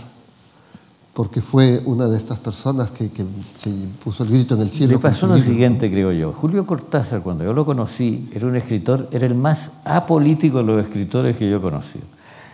Porque 1.17 1.41
fue 1.41 1.81
una 1.85 2.05
de 2.05 2.15
estas 2.15 2.37
personas 2.37 2.91
que, 2.91 3.09
se 3.57 3.71
puso 4.03 4.23
el 4.23 4.29
grito 4.29 4.53
en 4.53 4.61
el 4.61 4.69
cielo. 4.69 4.93
Le 4.93 4.99
pasó 4.99 5.25
lo 5.25 5.39
siguiente, 5.39 5.89
creo 5.89 6.11
yo. 6.11 6.31
Julio 6.31 6.67
Cortázar, 6.67 7.23
cuando 7.23 7.43
yo 7.43 7.53
lo 7.53 7.65
conocí, 7.65 8.29
era 8.35 8.45
un 8.45 8.55
escritor, 8.55 9.09
era 9.11 9.25
el 9.25 9.33
más 9.33 9.79
apolítico 9.83 10.59
de 10.59 10.65
los 10.65 10.83
escritores 10.83 11.35
que 11.35 11.49
yo 11.49 11.59
conocí. 11.59 11.97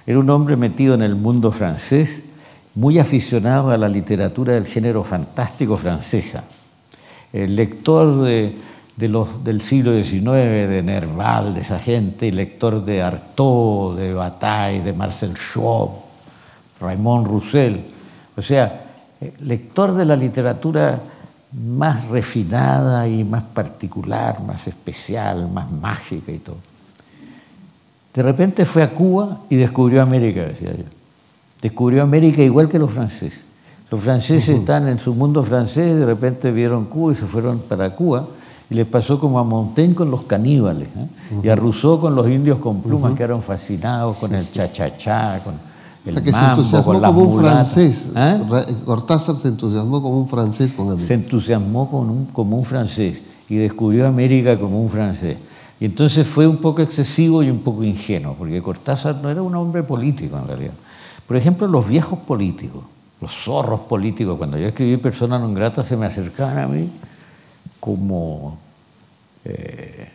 Era 0.08 0.18
un 0.18 0.30
hombre 0.30 0.56
metido 0.56 0.96
en 0.96 1.02
el 1.02 1.16
mundo 1.16 1.52
francés, 1.52 2.24
muy 2.74 3.00
aficionado 3.00 3.70
a 3.70 3.76
la 3.76 3.90
literatura 3.90 4.54
del 4.54 4.66
género 4.66 5.04
fantástico 5.04 5.76
francesa. 5.76 6.46
El 7.34 7.58
lector 7.58 8.24
de, 8.24 8.54
los, 9.10 9.44
del 9.44 9.60
siglo 9.60 9.92
XIX, 10.02 10.24
de 10.70 10.82
Nerval, 10.82 11.54
de 11.54 11.60
esa 11.60 11.80
gente, 11.80 12.32
lector 12.32 12.86
de 12.86 13.02
Artaud, 13.02 13.98
de 13.98 14.14
Bataille, 14.14 14.82
de 14.82 14.94
Marcel 14.94 15.34
Schwab, 15.36 15.90
Raymond 16.80 17.28
Roussel 17.28 17.93
o 18.36 18.42
sea, 18.42 18.86
eh, 19.22 19.34
lector 19.42 19.94
de 19.94 20.06
la 20.06 20.16
literatura 20.16 21.00
más 21.54 22.08
refinada 22.08 23.08
y 23.08 23.24
más 23.24 23.44
particular, 23.44 24.42
más 24.44 24.68
especial, 24.68 25.50
más 25.52 25.72
mágica 25.72 26.32
y 26.32 26.40
todo. 26.40 26.58
De 28.14 28.22
repente 28.22 28.66
fue 28.66 28.84
a 28.84 28.90
Cuba 28.90 29.40
y 29.50 29.56
descubrió 29.56 30.02
América, 30.02 30.42
decía 30.42 30.76
yo. 30.76 30.86
Descubrió 31.62 32.04
América 32.04 32.42
igual 32.42 32.70
que 32.70 32.78
los 32.78 32.92
franceses. 32.92 33.42
Los 33.90 34.02
franceses 34.02 34.58
están 34.58 34.88
en 34.88 34.98
su 34.98 35.14
mundo 35.14 35.44
francés, 35.44 35.96
de 35.96 36.06
repente 36.06 36.52
vieron 36.52 36.86
Cuba 36.86 37.14
y 37.14 37.16
se 37.16 37.26
fueron 37.26 37.60
para 37.60 37.92
Cuba. 37.92 38.28
Y 38.70 38.76
les 38.76 38.88
pasó 38.88 39.20
como 39.20 39.40
a 39.40 39.44
Montaigne 39.44 39.94
con 39.94 40.10
los 40.10 40.24
caníbales, 40.24 40.88
¿eh? 40.88 41.40
y 41.44 41.50
a 41.50 41.56
Rousseau 41.56 42.00
con 42.00 42.16
los 42.16 42.28
indios 42.28 42.58
con 42.58 42.82
plumas, 42.82 43.12
que 43.12 43.18
quedaron 43.18 43.44
fascinados 43.44 44.18
con 44.18 44.34
el 44.34 44.50
cha-cha-cha, 44.50 45.42
con 45.44 45.54
que 46.04 46.32
se 46.32 46.46
entusiasmó 46.46 47.02
como 47.02 47.22
un 47.22 47.40
francés. 47.40 48.12
¿Eh? 48.16 48.44
Cortázar 48.86 49.36
se 49.36 49.48
entusiasmó 49.48 50.02
como 50.02 50.20
un 50.20 50.28
francés 50.28 50.74
con 50.74 50.88
América. 50.88 51.08
Se 51.08 51.14
entusiasmó 51.14 51.90
como 52.34 52.58
un 52.58 52.66
francés 52.66 53.22
y 53.50 53.56
descubrió 53.56 54.08
América 54.08 54.58
como 54.60 54.82
un 54.82 54.90
francés. 54.90 55.38
Y 55.80 55.86
entonces 55.86 56.26
fue 56.26 56.48
un 56.48 56.58
poco 56.58 56.82
excesivo 56.82 57.44
y 57.44 57.50
un 57.50 57.60
poco 57.60 57.84
ingenuo, 57.84 58.36
porque 58.36 58.62
Cortázar 58.62 59.16
no 59.18 59.30
era 59.30 59.42
un 59.42 59.54
hombre 59.56 59.84
político 59.84 60.38
en 60.38 60.48
realidad. 60.48 60.74
Por 61.28 61.38
ejemplo, 61.38 61.68
los 61.68 61.88
viejos 61.88 62.20
políticos, 62.20 62.84
los 63.20 63.32
zorros 63.32 63.82
políticos, 63.82 64.38
cuando 64.38 64.58
yo 64.58 64.68
escribí 64.68 64.98
Persona 64.98 65.40
non 65.40 65.54
grata, 65.54 65.84
se 65.84 65.96
me 65.96 66.06
acercaban 66.06 66.58
a 66.60 66.68
mí 66.68 66.88
como 67.80 68.58
eh, 69.44 70.08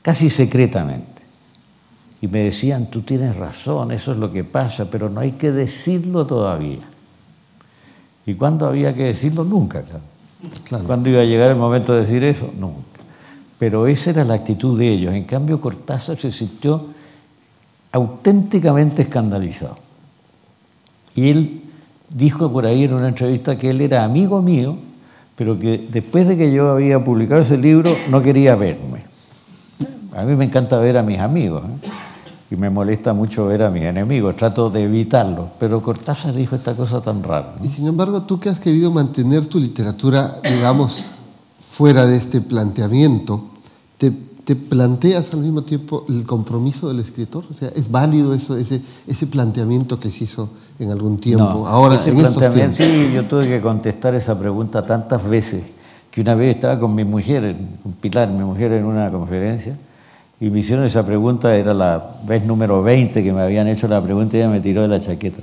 casi 0.00 0.28
secretamente 0.28 1.13
y 2.24 2.26
me 2.26 2.38
decían, 2.38 2.86
tú 2.86 3.02
tienes 3.02 3.36
razón, 3.36 3.92
eso 3.92 4.12
es 4.12 4.16
lo 4.16 4.32
que 4.32 4.44
pasa, 4.44 4.86
pero 4.90 5.10
no 5.10 5.20
hay 5.20 5.32
que 5.32 5.52
decirlo 5.52 6.26
todavía. 6.26 6.80
¿Y 8.24 8.32
cuándo 8.32 8.66
había 8.66 8.94
que 8.94 9.04
decirlo? 9.04 9.44
Nunca, 9.44 9.82
claro. 9.82 10.84
¿Cuándo 10.86 11.10
iba 11.10 11.20
a 11.20 11.24
llegar 11.24 11.50
el 11.50 11.58
momento 11.58 11.92
de 11.92 12.00
decir 12.00 12.24
eso? 12.24 12.50
Nunca. 12.58 12.80
Pero 13.58 13.86
esa 13.86 14.08
era 14.08 14.24
la 14.24 14.32
actitud 14.32 14.78
de 14.78 14.88
ellos. 14.88 15.12
En 15.12 15.24
cambio, 15.24 15.60
Cortázar 15.60 16.16
se 16.16 16.32
sintió 16.32 16.86
auténticamente 17.92 19.02
escandalizado. 19.02 19.76
Y 21.14 21.28
él 21.28 21.60
dijo 22.08 22.50
por 22.50 22.64
ahí 22.64 22.84
en 22.84 22.94
una 22.94 23.08
entrevista 23.08 23.58
que 23.58 23.68
él 23.68 23.82
era 23.82 24.02
amigo 24.02 24.40
mío, 24.40 24.78
pero 25.36 25.58
que 25.58 25.76
después 25.92 26.26
de 26.26 26.38
que 26.38 26.50
yo 26.50 26.70
había 26.70 27.04
publicado 27.04 27.42
ese 27.42 27.58
libro 27.58 27.94
no 28.08 28.22
quería 28.22 28.54
verme. 28.54 29.04
A 30.16 30.22
mí 30.22 30.34
me 30.36 30.46
encanta 30.46 30.78
ver 30.78 30.96
a 30.96 31.02
mis 31.02 31.18
amigos. 31.18 31.64
¿eh? 31.64 32.03
Y 32.54 32.56
me 32.56 32.70
molesta 32.70 33.12
mucho 33.12 33.46
ver 33.46 33.62
a 33.64 33.70
mis 33.70 33.82
enemigos, 33.82 34.36
trato 34.36 34.70
de 34.70 34.84
evitarlo, 34.84 35.50
pero 35.58 35.82
Cortázar 35.82 36.34
dijo 36.34 36.54
esta 36.54 36.74
cosa 36.74 37.00
tan 37.00 37.22
rara. 37.22 37.56
Y 37.62 37.68
sin 37.68 37.86
embargo, 37.86 38.22
tú 38.22 38.38
que 38.38 38.48
has 38.48 38.60
querido 38.60 38.90
mantener 38.92 39.44
tu 39.46 39.58
literatura, 39.58 40.30
digamos, 40.42 41.04
fuera 41.68 42.06
de 42.06 42.16
este 42.16 42.40
planteamiento, 42.40 43.50
te, 43.98 44.12
te 44.44 44.54
planteas 44.54 45.32
al 45.34 45.40
mismo 45.40 45.62
tiempo 45.62 46.06
el 46.08 46.24
compromiso 46.24 46.88
del 46.88 47.00
escritor? 47.00 47.44
O 47.50 47.54
sea, 47.54 47.68
¿es 47.74 47.90
válido 47.90 48.32
eso, 48.32 48.56
ese, 48.56 48.80
ese 49.06 49.26
planteamiento 49.26 49.98
que 49.98 50.10
se 50.10 50.24
hizo 50.24 50.48
en 50.78 50.90
algún 50.90 51.18
tiempo? 51.18 51.66
Ahora, 51.66 52.00
en 52.06 52.16
estos 52.18 52.50
tiempos. 52.50 52.76
Sí, 52.76 53.10
yo 53.12 53.24
tuve 53.24 53.48
que 53.48 53.60
contestar 53.60 54.14
esa 54.14 54.38
pregunta 54.38 54.86
tantas 54.86 55.24
veces 55.24 55.64
que 56.12 56.20
una 56.20 56.36
vez 56.36 56.54
estaba 56.54 56.78
con 56.78 56.94
mi 56.94 57.04
mujer, 57.04 57.56
con 57.82 57.92
Pilar, 57.94 58.30
mi 58.30 58.44
mujer, 58.44 58.70
en 58.72 58.84
una 58.84 59.10
conferencia, 59.10 59.76
y 60.44 60.50
me 60.50 60.60
hicieron 60.60 60.84
esa 60.84 61.06
pregunta, 61.06 61.56
era 61.56 61.72
la 61.72 62.16
vez 62.26 62.44
número 62.44 62.82
20 62.82 63.24
que 63.24 63.32
me 63.32 63.40
habían 63.40 63.66
hecho 63.66 63.88
la 63.88 64.02
pregunta 64.02 64.36
y 64.36 64.40
ella 64.40 64.50
me 64.50 64.60
tiró 64.60 64.82
de 64.82 64.88
la 64.88 65.00
chaqueta. 65.00 65.40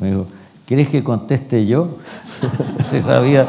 Me 0.00 0.08
dijo, 0.08 0.26
¿quieres 0.64 0.88
que 0.88 1.04
conteste 1.04 1.66
yo? 1.66 1.98
se, 2.90 3.02
sabía, 3.02 3.46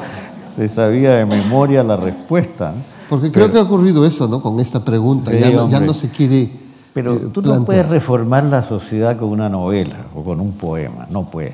se 0.57 0.67
sabía 0.67 1.11
de 1.13 1.25
memoria 1.25 1.83
la 1.83 1.95
respuesta. 1.95 2.73
Porque 3.09 3.31
creo 3.31 3.49
que 3.49 3.59
ha 3.59 3.61
ocurrido 3.61 4.05
eso, 4.05 4.27
¿no? 4.27 4.41
Con 4.41 4.59
esta 4.59 4.83
pregunta. 4.83 5.31
ya, 5.31 5.79
no, 5.79 5.93
se 5.93 6.09
quiere. 6.09 6.49
Pero 6.93 7.13
eh, 7.13 7.29
tú 7.31 7.41
no 7.43 7.63
puedes 7.63 7.87
reformar 7.87 8.43
la 8.43 8.61
sociedad 8.61 9.17
con 9.17 9.29
una 9.29 9.47
novela 9.47 10.07
o 10.13 10.21
con 10.21 10.41
un 10.41 10.51
poema, 10.51 11.07
no 11.09 11.29
puedes. 11.29 11.53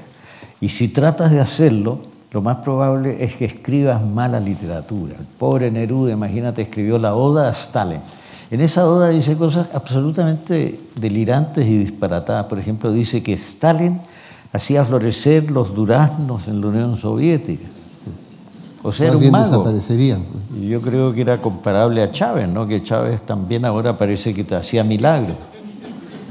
Y 0.59 0.69
si 0.69 0.87
tratas 0.87 1.29
de 1.29 1.39
hacerlo, 1.39 1.99
lo 2.31 2.41
más 2.41 2.57
probable 2.57 3.23
es 3.23 3.35
que 3.35 3.45
escribas 3.45 4.03
mala 4.03 4.39
literatura. 4.39 5.13
El 5.19 5.27
pobre 5.27 5.69
Neruda, 5.69 6.13
imagínate, 6.13 6.63
escribió 6.63 6.97
la 6.97 7.13
Oda 7.13 7.47
a 7.47 7.51
Stalin. 7.51 8.01
En 8.51 8.61
esa 8.61 8.87
oda 8.87 9.09
dice 9.09 9.35
cosas 9.35 9.67
absolutamente 9.73 10.79
delirantes 10.95 11.65
y 11.65 11.77
disparatadas. 11.77 12.45
Por 12.45 12.59
ejemplo, 12.59 12.91
dice 12.91 13.23
que 13.23 13.33
Stalin 13.33 13.99
hacía 14.53 14.85
florecer 14.85 15.49
los 15.49 15.73
duraznos 15.73 16.47
en 16.47 16.61
la 16.61 16.67
Unión 16.67 16.97
Soviética. 16.97 17.65
O 18.83 18.91
sea, 18.91 19.07
era 19.07 19.17
un 19.17 19.31
mago. 19.31 19.45
desaparecerían. 19.45 20.23
Yo 20.61 20.79
creo 20.79 21.11
que 21.11 21.21
era 21.21 21.41
comparable 21.41 22.03
a 22.03 22.11
Chávez, 22.11 22.47
¿no? 22.47 22.67
Que 22.67 22.83
Chávez 22.83 23.25
también 23.25 23.65
ahora 23.65 23.97
parece 23.97 24.33
que 24.33 24.55
hacía 24.55 24.83
milagros. 24.83 25.37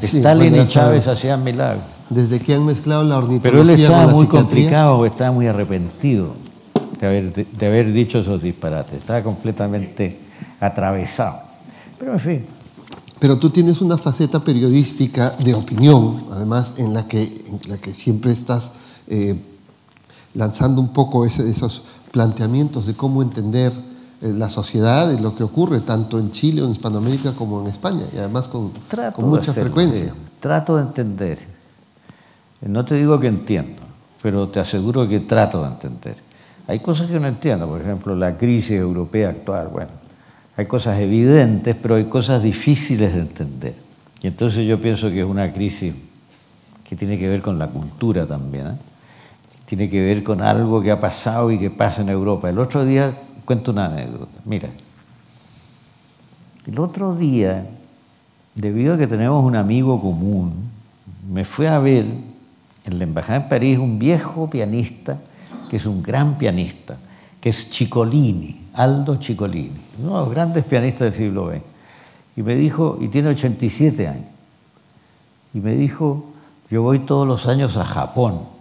Stalin 0.01 0.55
y 0.55 0.65
Chávez 0.65 1.07
hacían 1.09 1.43
milagros. 1.43 1.83
Desde 2.11 2.39
que 2.39 2.55
han 2.55 2.65
mezclado 2.65 3.03
la 3.03 3.19
ornitología 3.19 3.51
Pero 3.51 3.62
él 3.62 3.71
estaba 3.71 4.07
muy 4.07 4.27
complicado, 4.27 5.05
estaba 5.05 5.33
muy 5.33 5.47
arrepentido 5.49 6.35
de 7.01 7.07
haber, 7.07 7.33
de 7.33 7.67
haber 7.67 7.93
dicho 7.93 8.21
esos 8.21 8.41
disparates. 8.41 9.01
Estaba 9.01 9.23
completamente 9.23 10.21
atravesado. 10.61 11.53
Pero 11.99 12.12
en 12.12 12.20
fin. 12.20 12.47
Pero 13.20 13.38
tú 13.38 13.51
tienes 13.51 13.80
una 13.80 13.97
faceta 13.97 14.40
periodística 14.40 15.30
de 15.30 15.55
opinión, 15.55 16.24
además, 16.32 16.74
en 16.76 16.92
la 16.92 17.07
que, 17.09 17.22
en 17.22 17.70
la 17.70 17.78
que 17.78 17.95
siempre 17.95 18.32
estás 18.32 18.72
eh, 19.07 19.40
lanzando 20.34 20.80
un 20.80 20.92
poco 20.92 21.24
esos 21.24 21.84
planteamientos 22.11 22.86
de 22.86 22.95
cómo 22.95 23.22
entender 23.22 23.72
eh, 24.20 24.32
la 24.36 24.49
sociedad 24.49 25.11
y 25.11 25.22
lo 25.22 25.34
que 25.34 25.42
ocurre 25.42 25.80
tanto 25.80 26.18
en 26.18 26.32
Chile 26.32 26.62
o 26.62 26.66
en 26.66 26.72
Hispanoamérica 26.72 27.32
como 27.32 27.62
en 27.62 27.68
España, 27.68 28.05
y 28.12 28.18
además 28.18 28.49
con, 28.49 28.72
con 29.14 29.28
mucha 29.28 29.53
frecuencia. 29.53 30.12
Trato 30.40 30.76
de 30.76 30.82
entender. 30.82 31.38
No 32.61 32.84
te 32.84 32.95
digo 32.97 33.18
que 33.20 33.28
entiendo, 33.28 33.82
pero 34.22 34.49
te 34.49 34.61
aseguro 34.61 35.09
que 35.09 35.20
trato 35.20 35.62
de 35.62 35.68
entender. 35.68 36.16
Hay 36.66 36.80
cosas 36.80 37.11
que 37.11 37.20
no 37.20 37.28
entiendo, 37.28 37.68
por 37.68 37.80
ejemplo, 37.80 38.14
la 38.16 38.36
crisis 38.38 38.72
europea 38.72 39.30
actual. 39.30 39.68
Bueno, 39.68 39.90
hay 40.57 40.66
cosas 40.66 40.98
evidentes, 40.98 41.76
pero 41.80 41.96
hay 41.96 42.05
cosas 42.05 42.42
difíciles 42.42 43.12
de 43.14 43.20
entender. 43.20 43.74
Y 44.22 44.28
entonces 44.28 44.66
yo 44.66 44.80
pienso 44.80 45.11
que 45.11 45.20
es 45.20 45.26
una 45.26 45.52
crisis 45.52 45.94
que 46.88 46.96
tiene 46.96 47.18
que 47.18 47.28
ver 47.28 47.42
con 47.42 47.59
la 47.59 47.68
cultura 47.68 48.26
también. 48.26 48.66
¿eh? 48.68 48.76
tiene 49.66 49.88
que 49.88 50.00
ver 50.02 50.22
con 50.22 50.40
algo 50.42 50.80
que 50.82 50.90
ha 50.90 51.00
pasado 51.00 51.50
y 51.50 51.59
que 51.59 51.70
pasa 51.70 52.02
en 52.02 52.09
Europa. 52.09 52.50
El 52.50 52.59
otro 52.59 52.84
día 52.84 53.12
cuento 53.44 53.72
una 53.72 53.86
anécdota. 53.86 54.38
Mira, 54.44 54.68
el 56.66 56.78
otro 56.78 57.14
día, 57.14 57.66
debido 58.55 58.94
a 58.94 58.98
que 58.98 59.07
tenemos 59.07 59.44
un 59.44 59.57
amigo 59.57 60.00
común, 60.00 60.52
me 61.30 61.44
fue 61.44 61.68
a 61.68 61.78
ver 61.78 62.05
en 62.84 62.98
la 62.98 63.05
Embajada 63.05 63.36
en 63.36 63.48
París 63.48 63.78
un 63.78 63.98
viejo 63.98 64.48
pianista, 64.50 65.18
que 65.70 65.76
es 65.76 65.86
un 65.86 66.02
gran 66.02 66.36
pianista, 66.36 66.96
que 67.40 67.48
es 67.48 67.68
Ciccolini, 67.70 68.66
Aldo 68.74 69.20
Ciccolini, 69.20 69.70
uno 69.99 70.14
de 70.14 70.20
los 70.20 70.30
grandes 70.30 70.64
pianistas 70.64 71.01
del 71.01 71.12
siglo 71.12 71.51
XX. 71.51 71.62
Y 72.36 72.42
me 72.42 72.55
dijo, 72.57 72.99
y 73.01 73.09
tiene 73.09 73.28
87 73.28 74.09
años, 74.09 74.26
y 75.53 75.61
me 75.61 75.74
dijo, 75.74 76.32
yo 76.70 76.82
voy 76.82 77.01
todos 77.01 77.26
los 77.28 77.47
años 77.47 77.76
a 77.76 77.84
Japón 77.84 78.55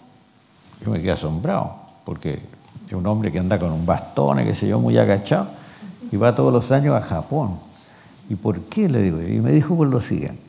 yo 0.84 0.91
me 0.91 0.99
quedé 0.99 1.11
asombrado, 1.11 1.75
porque 2.03 2.39
es 2.88 2.93
un 2.93 3.05
hombre 3.07 3.31
que 3.31 3.39
anda 3.39 3.57
con 3.57 3.71
un 3.71 3.86
bastón, 3.86 4.43
qué 4.43 4.53
sé 4.53 4.67
yo, 4.67 4.79
muy 4.79 4.97
agachado, 4.97 5.47
y 6.11 6.17
va 6.17 6.36
todos 6.36 6.51
los 6.51 6.71
años 6.71 6.95
a 6.95 7.01
Japón. 7.01 7.57
¿Y 8.29 8.36
por 8.36 8.61
qué? 8.61 8.89
Le 8.89 9.01
digo 9.01 9.21
Y 9.21 9.41
me 9.41 9.51
dijo 9.51 9.75
por 9.75 9.88
lo 9.88 10.01
siguiente, 10.01 10.41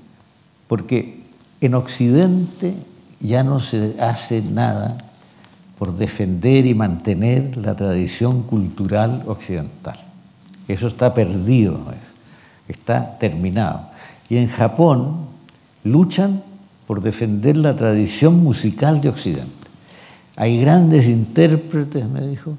porque 0.66 1.22
en 1.61 1.74
Occidente 1.74 2.74
ya 3.20 3.45
no 3.45 3.61
se 3.61 3.97
hace 4.01 4.43
nada 4.43 4.99
por 5.78 5.97
defender 5.97 6.66
y 6.66 6.74
mantener 6.74 7.57
la 7.57 7.74
tradición 7.74 8.43
cultural 8.43 9.22
occidental. 9.26 10.04
Eso 10.69 10.87
está 10.87 11.12
perdido, 11.12 11.81
está 12.69 13.19
terminado. 13.19 13.89
Y 14.29 14.37
en 14.37 14.49
Japón 14.49 15.27
luchan 15.85 16.43
por 16.87 17.03
defender 17.03 17.57
la 17.57 17.77
tradición 17.77 18.43
musical 18.43 19.01
de 19.01 19.09
Occidente. 19.09 19.53
Hay 20.37 20.61
grandes 20.61 21.07
intérpretes, 21.07 22.09
me 22.09 22.27
dijo, 22.27 22.55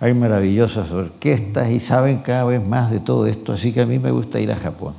hay 0.00 0.14
maravillosas 0.14 0.90
orquestas 0.92 1.70
y 1.70 1.80
saben 1.80 2.18
cada 2.18 2.44
vez 2.44 2.64
más 2.64 2.90
de 2.90 3.00
todo 3.00 3.26
esto, 3.26 3.52
así 3.52 3.72
que 3.72 3.82
a 3.82 3.86
mí 3.86 3.98
me 3.98 4.10
gusta 4.10 4.40
ir 4.40 4.50
a 4.50 4.56
Japón. 4.56 4.94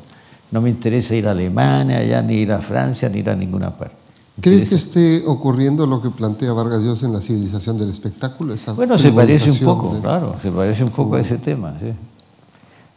No 0.51 0.61
me 0.61 0.69
interesa 0.69 1.15
ir 1.15 1.27
a 1.27 1.31
Alemania, 1.31 2.03
ya, 2.03 2.21
ni 2.21 2.35
ir 2.35 2.51
a 2.51 2.59
Francia, 2.59 3.07
ni 3.09 3.19
ir 3.19 3.29
a 3.29 3.35
ninguna 3.35 3.75
parte. 3.75 3.95
¿Crees 4.41 4.69
que 4.69 4.75
esté 4.75 5.23
ocurriendo 5.25 5.85
lo 5.85 6.01
que 6.01 6.09
plantea 6.09 6.53
Vargas 6.53 6.81
Llosa 6.83 7.05
en 7.05 7.13
la 7.13 7.21
civilización 7.21 7.77
del 7.77 7.89
espectáculo? 7.89 8.55
bueno, 8.75 8.97
se 8.97 9.11
parece 9.11 9.51
un 9.51 9.59
poco, 9.59 9.99
claro, 10.01 10.35
se 10.41 10.51
parece 10.51 10.83
un 10.83 10.91
poco 10.91 11.15
a 11.15 11.21
ese 11.21 11.37
tema, 11.37 11.75
sí. 11.79 11.91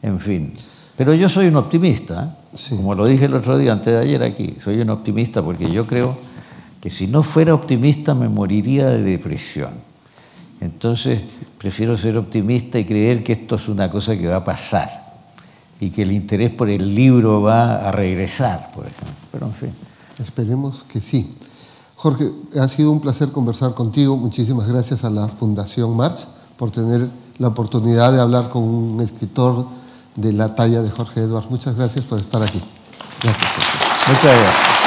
En 0.02 0.20
fin. 0.20 0.52
Pero 0.96 1.14
yo 1.14 1.28
soy 1.28 1.46
un 1.46 1.56
optimista, 1.56 2.36
¿eh? 2.52 2.76
como 2.76 2.94
lo 2.94 3.06
dije 3.06 3.24
el 3.24 3.34
otro 3.34 3.56
día, 3.56 3.72
antes 3.72 3.92
de 3.92 4.00
ayer 4.00 4.22
aquí, 4.22 4.56
soy 4.62 4.80
un 4.80 4.90
optimista 4.90 5.42
porque 5.42 5.70
yo 5.70 5.86
creo 5.86 6.16
que 6.80 6.90
si 6.90 7.06
no 7.06 7.22
fuera 7.22 7.54
optimista 7.54 8.14
me 8.14 8.28
moriría 8.28 8.88
de 8.88 9.02
depresión. 9.02 9.70
Entonces 10.60 11.20
prefiero 11.58 11.96
ser 11.96 12.18
optimista 12.18 12.78
y 12.78 12.84
creer 12.84 13.24
que 13.24 13.32
esto 13.32 13.56
es 13.56 13.68
una 13.68 13.90
cosa 13.90 14.16
que 14.16 14.28
va 14.28 14.36
a 14.36 14.44
pasar 14.44 15.02
y 15.80 15.90
que 15.90 16.02
el 16.02 16.12
interés 16.12 16.50
por 16.52 16.68
el 16.68 16.94
libro 16.94 17.42
va 17.42 17.88
a 17.88 17.90
regresar, 17.90 18.70
por 18.72 18.86
ejemplo. 18.86 19.14
Pero 19.32 19.46
en 19.46 19.52
fin. 19.52 19.70
Esperemos 20.18 20.84
que 20.84 21.00
sí. 21.00 21.34
Jorge, 21.96 22.30
ha 22.60 22.68
sido 22.68 22.92
un 22.92 23.00
placer 23.00 23.30
conversar 23.30 23.74
contigo. 23.74 24.16
Muchísimas 24.16 24.68
gracias 24.68 25.04
a 25.04 25.10
la 25.10 25.26
Fundación 25.28 25.96
March 25.96 26.26
por 26.56 26.70
tener 26.70 27.08
la 27.38 27.48
oportunidad 27.48 28.12
de 28.12 28.20
hablar 28.20 28.48
con 28.48 28.62
un 28.62 29.00
escritor 29.00 29.66
de 30.16 30.32
la 30.32 30.54
talla 30.54 30.82
de 30.82 30.90
Jorge 30.90 31.20
Edwards. 31.20 31.50
Muchas 31.50 31.76
gracias 31.76 32.04
por 32.04 32.18
estar 32.18 32.42
aquí. 32.42 32.60
Gracias. 33.22 33.50
Muchas 34.08 34.24
gracias. 34.24 34.81